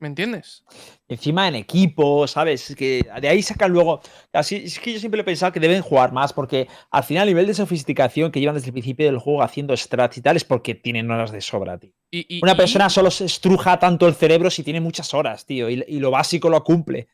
[0.00, 0.64] ¿Me entiendes?
[1.08, 2.70] Encima en equipo, ¿sabes?
[2.70, 4.00] Es que de ahí sacan luego.
[4.32, 7.34] Así, es que yo siempre he pensado que deben jugar más, porque al final, el
[7.34, 10.44] nivel de sofisticación que llevan desde el principio del juego haciendo strats y tal es
[10.44, 11.92] porque tienen horas de sobra, tío.
[12.10, 15.44] Y, y- Una y- persona solo se estruja tanto el cerebro si tiene muchas horas,
[15.44, 17.08] tío, y, y lo básico lo cumple.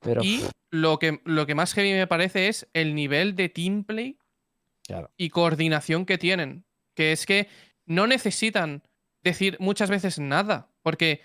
[0.00, 3.84] Pero, Y lo que, lo que más heavy me parece es el nivel de team
[3.84, 4.18] play
[4.86, 5.10] claro.
[5.18, 6.64] y coordinación que tienen.
[6.94, 7.48] Que es que
[7.84, 8.82] no necesitan
[9.22, 11.20] decir muchas veces nada, porque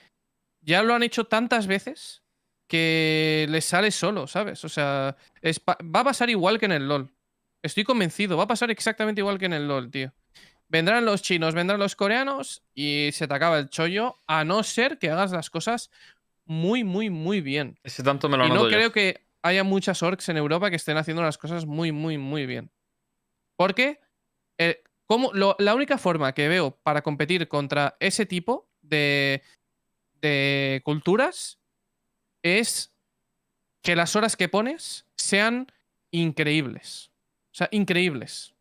[0.61, 2.23] ya lo han hecho tantas veces
[2.67, 4.63] que les sale solo, ¿sabes?
[4.63, 7.11] O sea, es va a pasar igual que en el LOL.
[7.63, 10.13] Estoy convencido, va a pasar exactamente igual que en el LOL, tío.
[10.69, 14.97] Vendrán los chinos, vendrán los coreanos y se te acaba el chollo, a no ser
[14.99, 15.91] que hagas las cosas
[16.45, 17.77] muy, muy, muy bien.
[17.83, 18.69] Ese tanto me lo Y no yo.
[18.69, 22.45] creo que haya muchas orcs en Europa que estén haciendo las cosas muy, muy, muy
[22.45, 22.71] bien.
[23.57, 23.99] Porque
[24.57, 29.41] eh, como lo- la única forma que veo para competir contra ese tipo de,
[30.21, 31.59] de culturas
[32.43, 32.91] es
[33.83, 35.71] que las horas que pones sean
[36.11, 37.11] increíbles.
[37.51, 38.53] O sea, increíbles.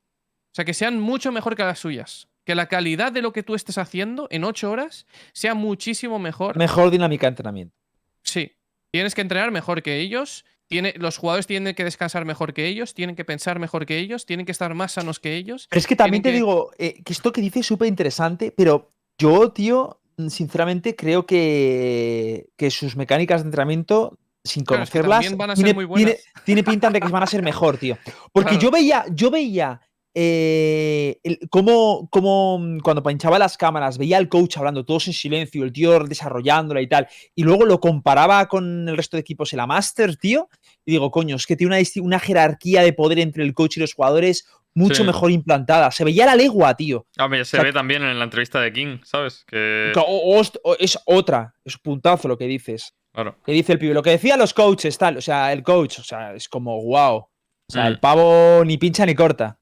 [0.53, 2.29] O sea, que sean mucho mejor que las suyas.
[2.45, 6.57] Que la calidad de lo que tú estés haciendo en ocho horas sea muchísimo mejor
[6.57, 7.77] Mejor dinámica de entrenamiento.
[8.23, 8.53] Sí,
[8.91, 10.45] tienes que entrenar mejor que ellos.
[10.67, 14.25] Tiene, los jugadores tienen que descansar mejor que ellos, tienen que pensar mejor que ellos,
[14.25, 15.67] tienen que estar más sanos que ellos.
[15.69, 18.53] Pero es que también te que- digo eh, que esto que dices es súper interesante,
[18.57, 25.57] pero yo, tío, sinceramente creo que, que sus mecánicas de entrenamiento, sin conocerlas, van a
[25.57, 26.07] ser tiene, muy buenas.
[26.17, 27.97] tiene- tiene pinta de que van a ser mejor, tío.
[28.33, 28.63] Porque Claro.
[28.63, 29.81] yo veía, yo veía
[30.13, 35.13] eh, el- cómo, cómo, mm, cuando pinchaba las cámaras, veía al coach hablando todos en
[35.13, 37.07] silencio, el tío desarrollándola y tal,
[37.37, 40.49] y luego lo comparaba con el resto de equipos en la Master, tío,
[40.85, 43.81] y digo, coño, es que tiene una, una jerarquía de poder entre el coach y
[43.81, 45.05] los jugadores mucho Sí.
[45.05, 45.91] mejor implantada.
[45.91, 47.07] Se veía la legua, tío.
[47.19, 49.45] Ah, se O sea, ve también en la entrevista de King, ¿sabes?
[49.47, 49.93] Que.
[49.97, 50.43] O-
[50.79, 52.95] es otra, es un puntazo lo que dices.
[53.13, 53.37] Claro.
[53.45, 56.05] Que dice el pibe, lo que decían los coaches, tal, o sea, el coach, o
[56.05, 57.17] sea, es como, wow.
[57.17, 57.29] O
[57.73, 57.87] sea, Mm.
[57.89, 59.59] el pavo ni pincha ni corta.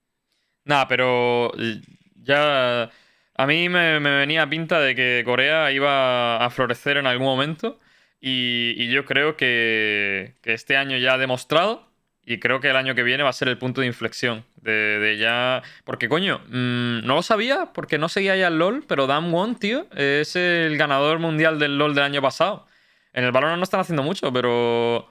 [0.64, 1.50] Nada, pero
[2.14, 2.90] ya
[3.34, 7.78] a mí me, me venía pinta de que Corea iba a florecer en algún momento
[8.20, 11.87] y, y yo creo que, que este año ya ha demostrado
[12.28, 14.98] y creo que el año que viene va a ser el punto de inflexión de,
[14.98, 15.62] de ya...
[15.84, 19.58] Porque coño, mm, no lo sabía porque no seguía ya el LOL, pero Dan Won,
[19.58, 22.66] tío, es el ganador mundial del LOL del año pasado.
[23.14, 25.08] En el Valorant no están haciendo mucho, pero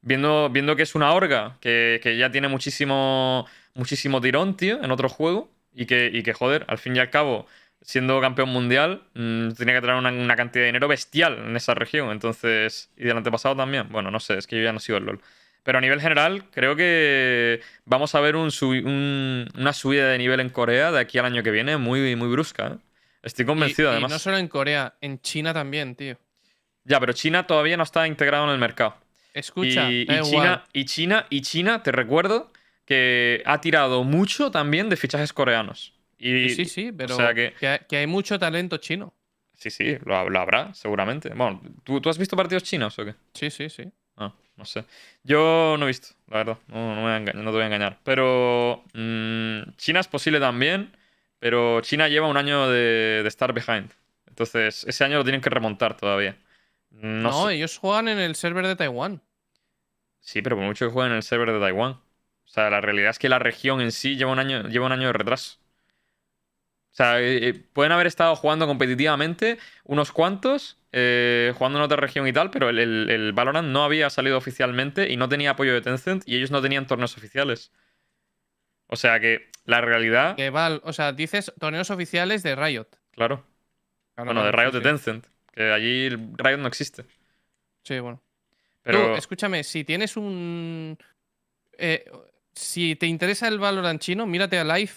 [0.00, 4.92] viendo, viendo que es una orga, que, que ya tiene muchísimo, muchísimo tirón, tío, en
[4.92, 7.46] otro juego, y que, y que, joder, al fin y al cabo,
[7.82, 11.74] siendo campeón mundial, mm, tiene que traer una, una cantidad de dinero bestial en esa
[11.74, 12.12] región.
[12.12, 13.88] Entonces, y del antepasado también.
[13.90, 15.20] Bueno, no sé, es que yo ya no sigo el LOL.
[15.62, 20.18] Pero a nivel general, creo que vamos a ver un subi- un- una subida de
[20.18, 22.68] nivel en Corea de aquí al año que viene muy, muy brusca.
[22.68, 22.76] ¿eh?
[23.22, 24.10] Estoy convencido, y, además.
[24.12, 26.16] no solo en Corea, en China también, tío.
[26.84, 28.96] Ya, pero China todavía no está integrado en el mercado.
[29.34, 30.20] Escucha, y, y.
[30.22, 32.50] China, y China, y China, te recuerdo
[32.86, 35.92] que ha tirado mucho también de fichajes coreanos.
[36.18, 37.54] Y, Sí, sí, pero sea que-
[37.88, 39.14] que hay mucho talento chino.
[39.54, 41.28] Sí, sí, lo, lo habrá, seguramente.
[41.34, 43.14] Bueno, ¿tú, tú has visto partidos chinos o qué?
[43.34, 43.84] Sí, sí, sí.
[44.20, 44.84] Ah, no sé.
[45.24, 46.58] Yo no he visto, la verdad.
[46.68, 48.00] No, no me no te voy a engañar.
[48.04, 50.96] Pero mm, China es posible también.
[51.40, 53.90] Pero China lleva un año de, de estar behind.
[54.28, 56.38] Entonces, ese año lo tienen que remontar todavía.
[57.22, 57.54] No, No, sé.
[57.54, 59.22] ellos juegan en el server de Taiwán.
[60.20, 61.92] Sí, pero por mucho que jueguen en el server de Taiwán.
[61.92, 62.00] O
[62.48, 65.06] sea, la realidad es que la región en sí lleva un año, lleva un año
[65.08, 65.58] de retraso.
[66.92, 71.96] O sea, eh, eh, pueden haber estado jugando competitivamente unos cuantos, eh, jugando en otra
[71.98, 75.50] región y tal, pero el, el- el Valorant no había salido oficialmente y no tenía
[75.50, 77.72] apoyo de Tencent y ellos no tenían torneos oficiales.
[78.86, 82.88] O sea que la realidad, Que Val, o sea, dices torneos oficiales de Riot.
[83.12, 83.44] claro.
[84.14, 84.84] Claro, Bueno, de Riot sí, de.
[84.84, 87.04] Tencent, que allí el Riot no existe.
[87.84, 88.20] Sí, bueno.
[88.82, 90.98] Pero Tú, escúchame, si tienes un.
[91.78, 92.04] eh,
[92.52, 94.92] si te interesa el Valorant chino, mírate a live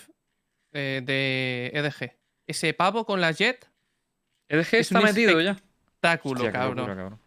[0.74, 2.18] eh, de EDG.
[2.48, 3.70] Ese pavo con la jet,
[4.50, 5.58] EDG es está metido ya.
[6.04, 6.78] Espectáculo, Hostia, cabrón.
[6.78, 7.20] locura, cabrón.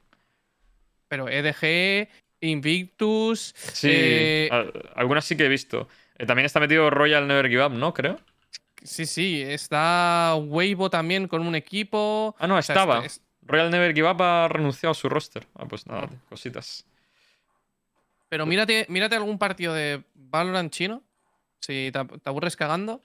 [1.08, 2.08] Pero EDG,
[2.40, 3.54] Invictus.
[3.56, 4.50] Sí, eh,
[4.94, 5.88] algunas sí que he visto.
[6.18, 7.94] Eh, también está metido Royal Never Give Up, ¿no?
[7.94, 8.18] Creo.
[8.82, 9.42] sí, sí.
[9.42, 12.34] Está Weibo también con un equipo.
[12.38, 13.04] Ah, no, O sea, estaba.
[13.04, 15.46] es- Royal Never Give Up ha renunciado a su roster.
[15.54, 16.84] Ah, pues nada, cositas.
[18.28, 21.02] Pero mírate, mírate algún partido de Valorant chino.
[21.60, 23.00] Si te, te aburres cagando.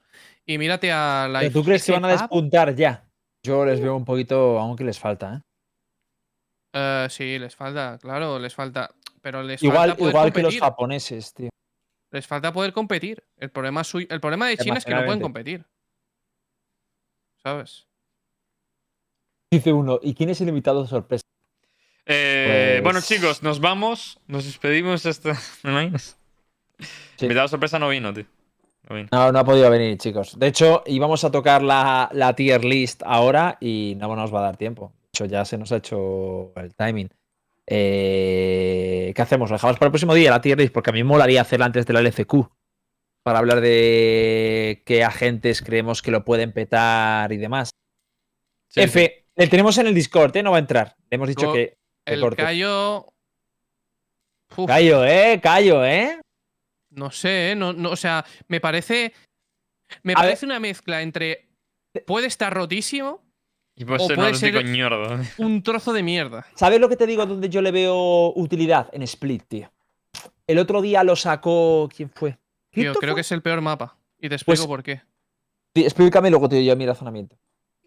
[0.47, 1.39] Y mírate a la.
[1.41, 3.05] ¿Pero tú crees que van a despuntar ya?
[3.43, 5.41] Yo les veo un poquito, aunque les falta, ¿eh?
[6.73, 8.89] Eh, sí, les falta, claro, les falta.
[9.21, 10.59] pero les Igual, falta poder igual que los competir.
[10.61, 11.49] japoneses, tío.
[12.11, 13.23] Les falta poder competir.
[13.37, 15.65] El problema, suyo- el problema de China es que no pueden competir.
[17.43, 17.87] ¿Sabes?
[19.51, 21.23] Dice uno, ¿y quién es el invitado de sorpresa?
[22.05, 24.19] Eh, Pues- Bueno, chicos, nos vamos.
[24.27, 25.05] Nos despedimos.
[25.05, 25.33] Esta...
[25.63, 26.17] ¿Me imaginas?
[27.17, 27.25] Sí.
[27.25, 28.25] Invitado sorpresa no vino, tío.
[28.89, 29.09] No vino.
[29.11, 30.37] No, no ha podido venir, chicos.
[30.39, 34.43] De hecho, íbamos a tocar la, la tier list ahora y no nos va a
[34.43, 34.93] dar tiempo.
[35.13, 37.09] Hecho, ya se nos ha hecho el timing.
[37.67, 39.49] Eh, ¿Qué hacemos?
[39.49, 40.73] ¿Lo dejamos para el próximo día la tier list?
[40.73, 42.33] Porque a mí me molaría hacerla antes de la LCQ.
[43.23, 47.71] Para hablar de qué agentes creemos que lo pueden petar y demás.
[48.69, 49.25] Sí, F, sí.
[49.35, 50.43] le tenemos en el Discord, ¿eh?
[50.43, 50.95] No va a entrar.
[51.09, 51.77] Le hemos dicho que.
[52.05, 52.41] que El corte.
[52.41, 53.07] callo.
[54.55, 55.39] Uf, Callo, ¿eh?
[55.41, 56.19] Callo, ¿eh?
[56.89, 57.55] no sé, ¿eh?
[57.55, 59.13] no, no, o sea, me parece.
[60.03, 61.47] Me A ver- parece una mezcla entre.
[62.07, 63.21] Puede estar rotísimo,
[63.81, 65.19] Y puede o ser un puede auténtico ser- ñordo.
[65.39, 66.45] un trozo de mierda.
[66.55, 68.89] ¿Sabes lo que te digo donde yo le veo utilidad?
[68.93, 69.71] En Split, tío.
[70.47, 71.89] El otro día lo sacó.
[71.95, 72.31] ¿Quién fue?
[72.69, 73.15] Tío, ¿Crypto creo fue?
[73.17, 73.97] que es el peor mapa.
[74.19, 75.01] Y te explico Pues- por qué.
[75.73, 77.37] Explícame luego, doy yo mi razonamiento.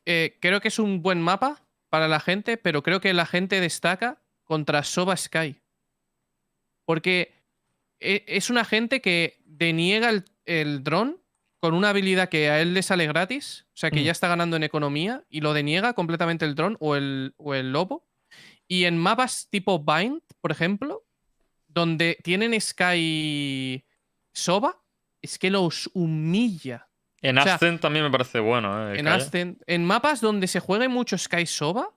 [0.07, 3.61] Eh, creo que es un buen mapa para la gente, pero creo que la gente
[3.61, 5.61] destaca contra Soba Sky.
[6.85, 7.35] Porque
[8.01, 11.19] e- es una gente que deniega el, el dron
[11.65, 14.05] con una habilidad que a él le sale gratis, o sea que Mm.
[14.05, 17.73] ya está ganando en economía, y lo deniega completamente el dron o el, o el
[17.73, 18.05] lobo.
[18.69, 21.05] Y en mapas tipo Bind, por ejemplo,
[21.67, 23.83] donde tienen Sky
[24.35, 24.79] Soba,
[25.23, 26.87] es que los humilla.
[27.23, 28.99] En O sea, Ascent también me parece bueno, eh.
[29.01, 29.09] En.
[29.09, 31.89] Ascent, en mapas donde se juegue mucho Sky Soba,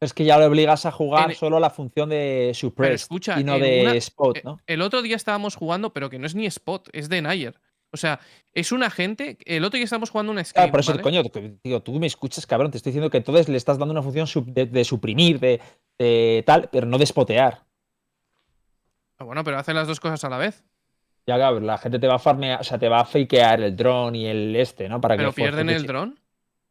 [0.00, 3.44] Es que ya lo obligas a jugar En- solo la función de suppress escucha, y
[3.44, 4.58] no de una- spot, Eh, ¿no?
[4.66, 7.58] El otro día estábamos jugando, pero que no es ni spot, es de Nayer.
[7.94, 8.18] O sea,
[8.52, 9.38] es un agente.
[9.44, 10.70] El otro día estábamos jugando una Claro, screen.
[10.72, 11.02] por eso, ¿vale?
[11.02, 12.72] coño, tú me escuchas, cabrón.
[12.72, 15.60] Te estoy diciendo que entonces le estás dando una función de, de suprimir, de,
[15.98, 17.62] de tal, pero no de spotear.
[19.18, 20.64] Ah, Bueno, pero hace las dos cosas a la vez.
[21.26, 23.74] Ya, cabrón, la gente te va a farmear, o sea, te va a fakear el
[23.76, 25.00] drone y el este, ¿no?
[25.00, 26.18] Para Pero que pierden el dron.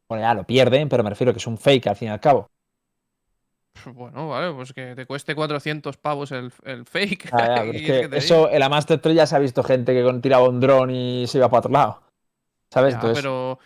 [0.08, 2.20] Bueno, ya lo pierden, pero me refiero que es un fake al fin y al
[2.20, 2.50] cabo.
[3.94, 7.28] Bueno, vale, pues que te cueste 400 pavos el, el fake.
[7.32, 9.92] Ah, ya, es que que eso, en la Master 3 ya se ha visto gente
[9.92, 12.02] que tiraba un dron y se iba para otro lado.
[12.70, 12.94] ¿Sabes?
[12.94, 13.58] Ya, Entonces, pero.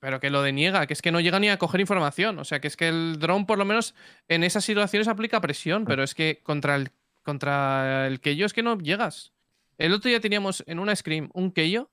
[0.00, 2.36] Pero que lo deniega, que es que no llega ni a coger información.
[2.40, 3.94] O sea, que es que el dron, por lo menos,
[4.26, 6.90] en esas situaciones aplica presión, pero es que contra el,
[7.22, 9.32] contra el Keio es que no llegas.
[9.78, 11.88] El otro día teníamos en una scream un Keio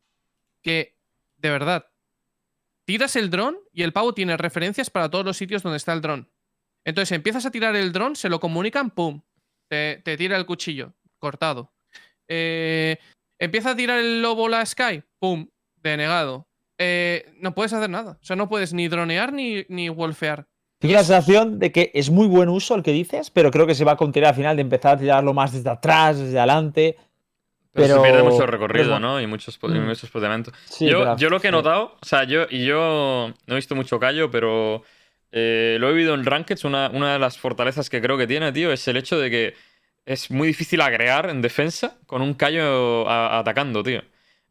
[0.63, 0.95] que,
[1.37, 1.85] de verdad,
[2.85, 6.01] tiras el dron y el pavo tiene referencias para todos los sitios donde está el
[6.01, 6.27] dron.
[6.89, 9.21] Entonces empiezas a tirar el dron, se lo comunican, ¡pum!
[9.69, 11.71] Te, te tira el cuchillo, cortado.
[12.27, 12.97] Eh,
[13.37, 15.47] empieza a tirar el lobo la Sky, ¡pum!
[15.77, 16.47] Denegado.
[16.79, 18.17] Eh, no puedes hacer nada.
[18.21, 20.47] O sea, no puedes ni dronear ni, ni wolfear.
[20.79, 23.75] tengo la sensación de que es muy buen uso el que dices, pero creo que
[23.75, 26.97] se va a contener al final de empezar a tirarlo más desde atrás, desde adelante.
[27.71, 28.99] Pero, Pero- se pierde mucho recorrido.
[28.99, 29.21] ¿no?
[29.21, 29.85] Y muchos, y Mm.
[29.85, 30.09] muchos.
[30.65, 31.55] Sí, yo, yo lo que he sí.
[31.55, 34.83] notado, o sea, yo, y yo no he visto mucho callo, pero
[35.31, 36.63] eh, lo he vivido en Rankeds.
[36.63, 39.53] Una, una de las fortalezas que creo que tiene, tío, es el hecho de que
[40.05, 44.01] es muy difícil agregar en defensa con un callo atacando, tío.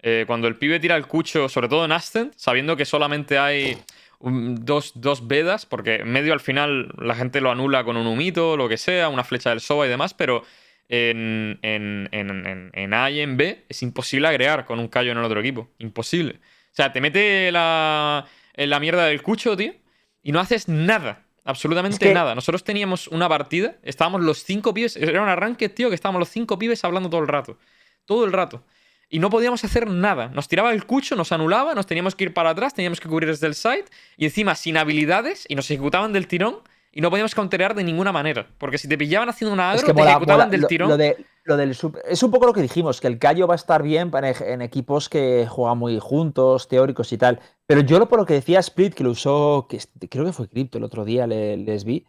[0.01, 3.77] Eh, cuando el pibe tira el cucho, sobre todo en Ascent, sabiendo que solamente hay
[4.21, 8.57] dos, dos vedas, porque en medio al final la gente lo anula con un humito,
[8.57, 10.45] lo que sea, una flecha del Soba y demás, pero
[10.89, 15.19] en, en, en, en, A y en B es imposible agregar con un callo en
[15.19, 15.71] el otro equipo.
[15.79, 16.37] Imposible.
[16.37, 18.25] O sea, te mete la,
[18.55, 19.75] la mierda del cucho, tío,
[20.23, 21.25] y no haces nada.
[21.45, 22.35] Absolutamente Es que- nada.
[22.35, 26.29] Nosotros teníamos una partida, estábamos los cinco pibes, era un arranque, tío, que estábamos los
[26.29, 27.59] cinco pibes hablando todo el rato.
[28.05, 28.65] Todo el rato.
[29.09, 30.29] Y no podíamos hacer nada.
[30.29, 33.31] Nos tiraba el cucho, nos anulaba, nos teníamos que ir para atrás, teníamos que cubrir
[33.31, 33.87] desde el side,
[34.19, 36.59] y encima sin habilidades, y nos ejecutaban del tirón,
[36.93, 38.49] y no podíamos counterear de ninguna manera.
[38.59, 40.51] Porque si te pillaban haciendo una agro, Es que te ejecutaban mola.
[40.51, 40.89] del Lo, tirón.
[40.89, 43.55] lo de, lo del sup- es un poco lo que dijimos, que el callo va
[43.55, 47.41] a estar bien para en equipos que juegan muy juntos, teóricos y tal.
[47.67, 49.79] Pero yo lo por lo que decía Split, que lo usó, que
[50.09, 52.07] creo que fue Crypto el otro día, le- les vi.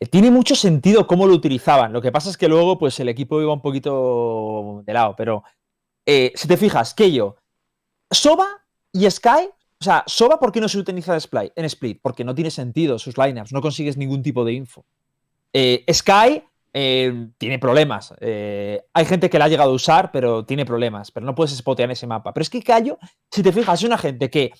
[0.00, 1.92] eh, Tiene mucho sentido cómo lo utilizaban.
[1.92, 5.14] Lo que pasa es que luego, pues, el equipo iba un poquito de lado.
[5.16, 5.44] Pero
[6.06, 7.36] eh, si te fijas, Keio,
[8.10, 8.46] Soba
[8.92, 9.48] y Sky.
[9.82, 11.98] O sea, Soba, ¿por qué no se utiliza en Split?
[12.00, 14.86] Porque no tiene sentido sus lineups, no consigues ningún tipo de info.
[15.52, 16.40] Eh, Sky
[16.72, 18.14] eh, tiene problemas.
[18.20, 21.10] Eh, hay gente que la ha llegado a usar, pero tiene problemas.
[21.10, 22.32] Pero no puedes spotear en ese mapa.
[22.32, 22.96] Pero es que Cayo,
[23.28, 24.52] si te fijas, es una gente que.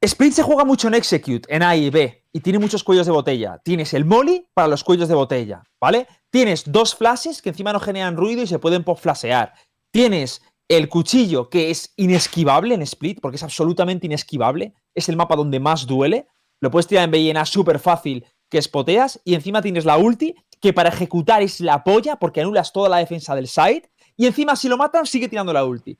[0.00, 3.12] Split se juega mucho en Execute, en A y B, y tiene muchos cuellos de
[3.12, 3.60] botella.
[3.62, 6.06] Tienes el molly para los cuellos de botella, ¿vale?
[6.30, 9.52] Tienes dos flashes que encima no generan ruido y se pueden flashear.
[9.90, 14.72] Tienes el cuchillo que es inesquivable en Split, porque es absolutamente inesquivable.
[14.94, 16.28] Es el mapa donde más duele.
[16.60, 19.84] Lo puedes tirar en B y en A súper fácil que spoteas y encima tienes
[19.84, 23.90] la ulti que para ejecutar es la polla porque anulas toda la defensa del side
[24.16, 25.98] y encima si lo matan sigue tirando la ulti.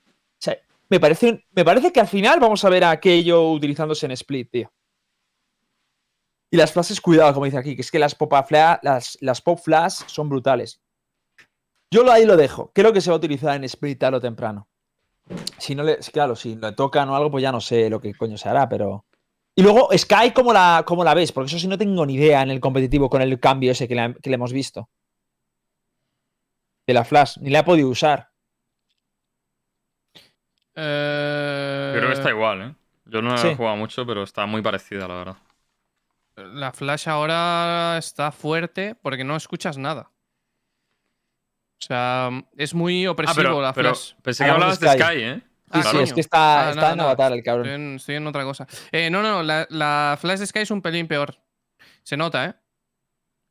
[0.89, 4.73] Me parece, me parece que al final vamos a ver aquello utilizándose en split, tío.
[6.51, 9.41] Y las flashes, cuidado, como dice aquí, que es que las pop, flash, las, las
[9.41, 10.81] pop flash son brutales.
[11.91, 12.71] Yo lo ahí lo dejo.
[12.73, 14.69] Creo que se va a utilizar en split tarde o temprano.
[15.59, 15.99] Si no le.
[15.99, 18.69] Claro, si le tocan o algo, pues ya no sé lo que coño se hará,
[18.69, 19.05] pero.
[19.57, 21.33] Y luego, Sky, ¿cómo la, cómo la ves?
[21.33, 23.95] Porque eso sí no tengo ni idea en el competitivo con el cambio ese que
[23.95, 24.89] le, que le hemos visto.
[26.87, 27.39] De la Flash.
[27.41, 28.31] Ni la he podido usar.
[30.75, 32.75] Eh, Yo creo que está igual, ¿eh?
[33.07, 33.49] Yo no Sí.
[33.49, 35.37] he jugado mucho, pero está muy parecida, la verdad.
[36.37, 40.11] La Flash ahora está fuerte porque no escuchas nada.
[41.81, 44.13] O sea, es muy opresivo Ah, pero, la pero Flash.
[44.23, 45.13] pensé que Hablamos hablabas de de Sky.
[45.15, 45.43] Sky, ¿eh?
[45.73, 47.01] Ah, Sí, es que está, Ah, está nada, en.
[47.01, 47.67] Avatar el cabrón.
[47.67, 48.67] Estoy en, estoy en otra cosa.
[48.93, 51.37] Eh, no, no, la, la Flash de Sky es un pelín peor.
[52.03, 52.55] Se nota, ¿eh?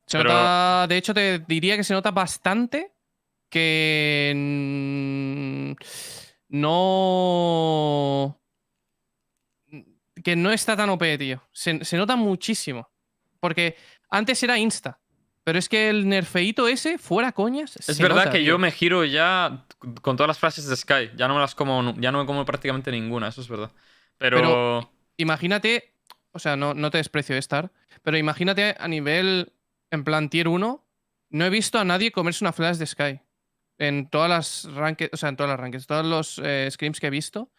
[0.06, 0.86] Se Pero- nota.
[0.88, 2.94] De hecho, te diría que se nota bastante
[3.50, 4.34] que.
[6.50, 8.40] No.
[10.24, 11.42] Que no está tan OP, tío.
[11.52, 12.90] Se, se nota muchísimo.
[13.40, 13.76] Porque
[14.10, 15.00] antes era Insta.
[15.50, 17.76] Pero es que el nerfeito ese, fuera coñas.
[17.76, 18.50] Es se verdad nota, que tío.
[18.50, 19.66] yo me giro ya
[20.04, 21.10] con todas las frases de Sky.
[21.16, 23.72] Ya no me las como, ya no me como prácticamente ninguna, eso es verdad.
[24.20, 25.96] Pero, Pero- Imagínate.
[26.34, 27.72] O sea, no, no te desprecio Star.
[28.04, 29.52] Pero imagínate a nivel.
[29.90, 30.86] En plan tier 1.
[31.32, 33.20] No he visto a nadie comerse una flash de Sky.
[33.80, 35.10] En todas las ranked.
[35.14, 35.88] O sea, en todas las rankings.
[35.88, 37.52] Todos los eh, scrims que he visto.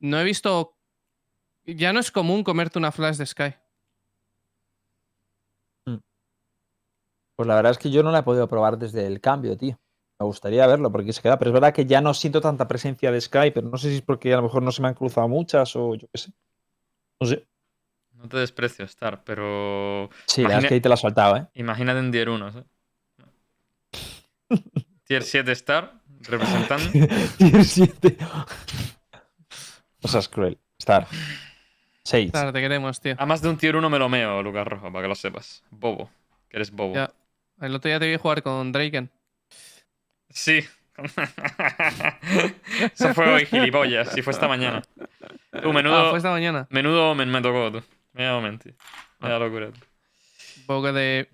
[0.00, 0.76] No he visto.
[1.64, 3.54] Ya no es común comerte una flash de Sky.
[7.42, 9.76] Pues la verdad es que yo no la he podido probar desde el cambio, tío.
[10.20, 11.40] Me gustaría verlo porque se queda.
[11.40, 13.96] Pero es verdad que ya no siento tanta presencia de Sky, pero no sé si
[13.96, 16.32] es porque a lo mejor no se me han cruzado muchas o yo qué sé.
[17.20, 17.44] No sé.
[18.12, 21.00] no te desprecio, Star, pero Sí, la verdad es Imagina- que ahí te la has
[21.00, 21.46] saltado, ¿eh?
[21.54, 22.64] imagínate en Tier 1, ¿eh?
[25.04, 26.84] Tier 7 Star, representando.
[27.38, 28.18] Tier 7.
[30.02, 30.58] O sea, es cruel.
[30.78, 31.08] Star.
[32.04, 32.30] 6.
[32.30, 33.16] Claro, te queremos, tío.
[33.18, 35.64] A más de un Tier 1 me lo meo, Lucas Rojo, para que lo sepas.
[35.70, 36.08] Bobo,
[36.48, 36.94] que eres bobo.
[36.94, 37.12] Ya.
[37.62, 39.10] El otro día te vi jugar con Draken.
[40.28, 40.62] Sí.
[42.94, 44.82] Eso fue hoy, gilipollas, y fue esta mañana.
[45.62, 46.66] Tú, menudo, Ah, fue esta mañana.
[46.70, 47.82] menudo me, me tocó, tú.
[48.12, 48.74] Me voy a mentir.
[49.20, 49.78] Me da locura, tú.
[50.58, 51.28] Un poco de.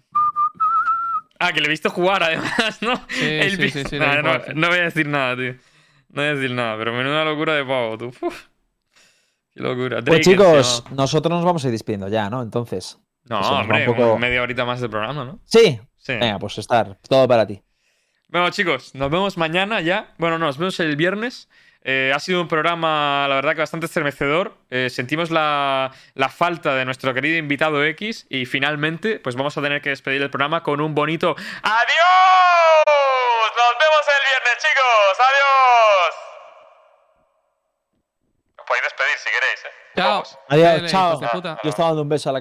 [1.41, 2.97] Ah, que le he visto jugar además, ¿no?
[3.09, 4.51] Sí, El sí, sí, sí, Nah, le vi no, sí.
[4.55, 5.53] no voy a decir nada, tío.
[6.11, 8.13] No voy a decir nada, pero menuda locura de pavo, tú.
[8.21, 8.47] Uf.
[9.55, 9.97] Qué locura.
[9.97, 12.43] Pues Drake chicos, nosotros nos vamos a ir despidiendo ya, ¿no?
[12.43, 12.99] Entonces.
[13.25, 15.41] No, hombre, un poco- media horita más de programa, ¿no?
[15.45, 15.79] Sí.
[16.09, 16.15] Sí.
[16.15, 16.97] Venga, pues estar.
[17.07, 17.63] Todo para ti.
[18.29, 20.15] Bueno, chicos, nos vemos mañana ya.
[20.17, 21.51] Bueno, no, nos vemos el viernes.
[21.83, 24.57] Eh, ha sido un programa, la verdad, que bastante estremecedor.
[24.71, 29.61] Eh, sentimos la, la falta de nuestro querido invitado X y finalmente, pues vamos a
[29.61, 31.45] tener que despedir el programa con un bonito ¡Adiós!
[33.55, 35.19] Nos vemos el viernes, chicos.
[35.29, 36.15] ¡Adiós!
[38.57, 39.69] Os podéis despedir si queréis, ¿eh?
[39.95, 40.11] Chao.
[40.11, 40.39] Vamos.
[40.49, 41.21] Adiós, chao.
[41.63, 42.37] Yo estaba dando un beso a la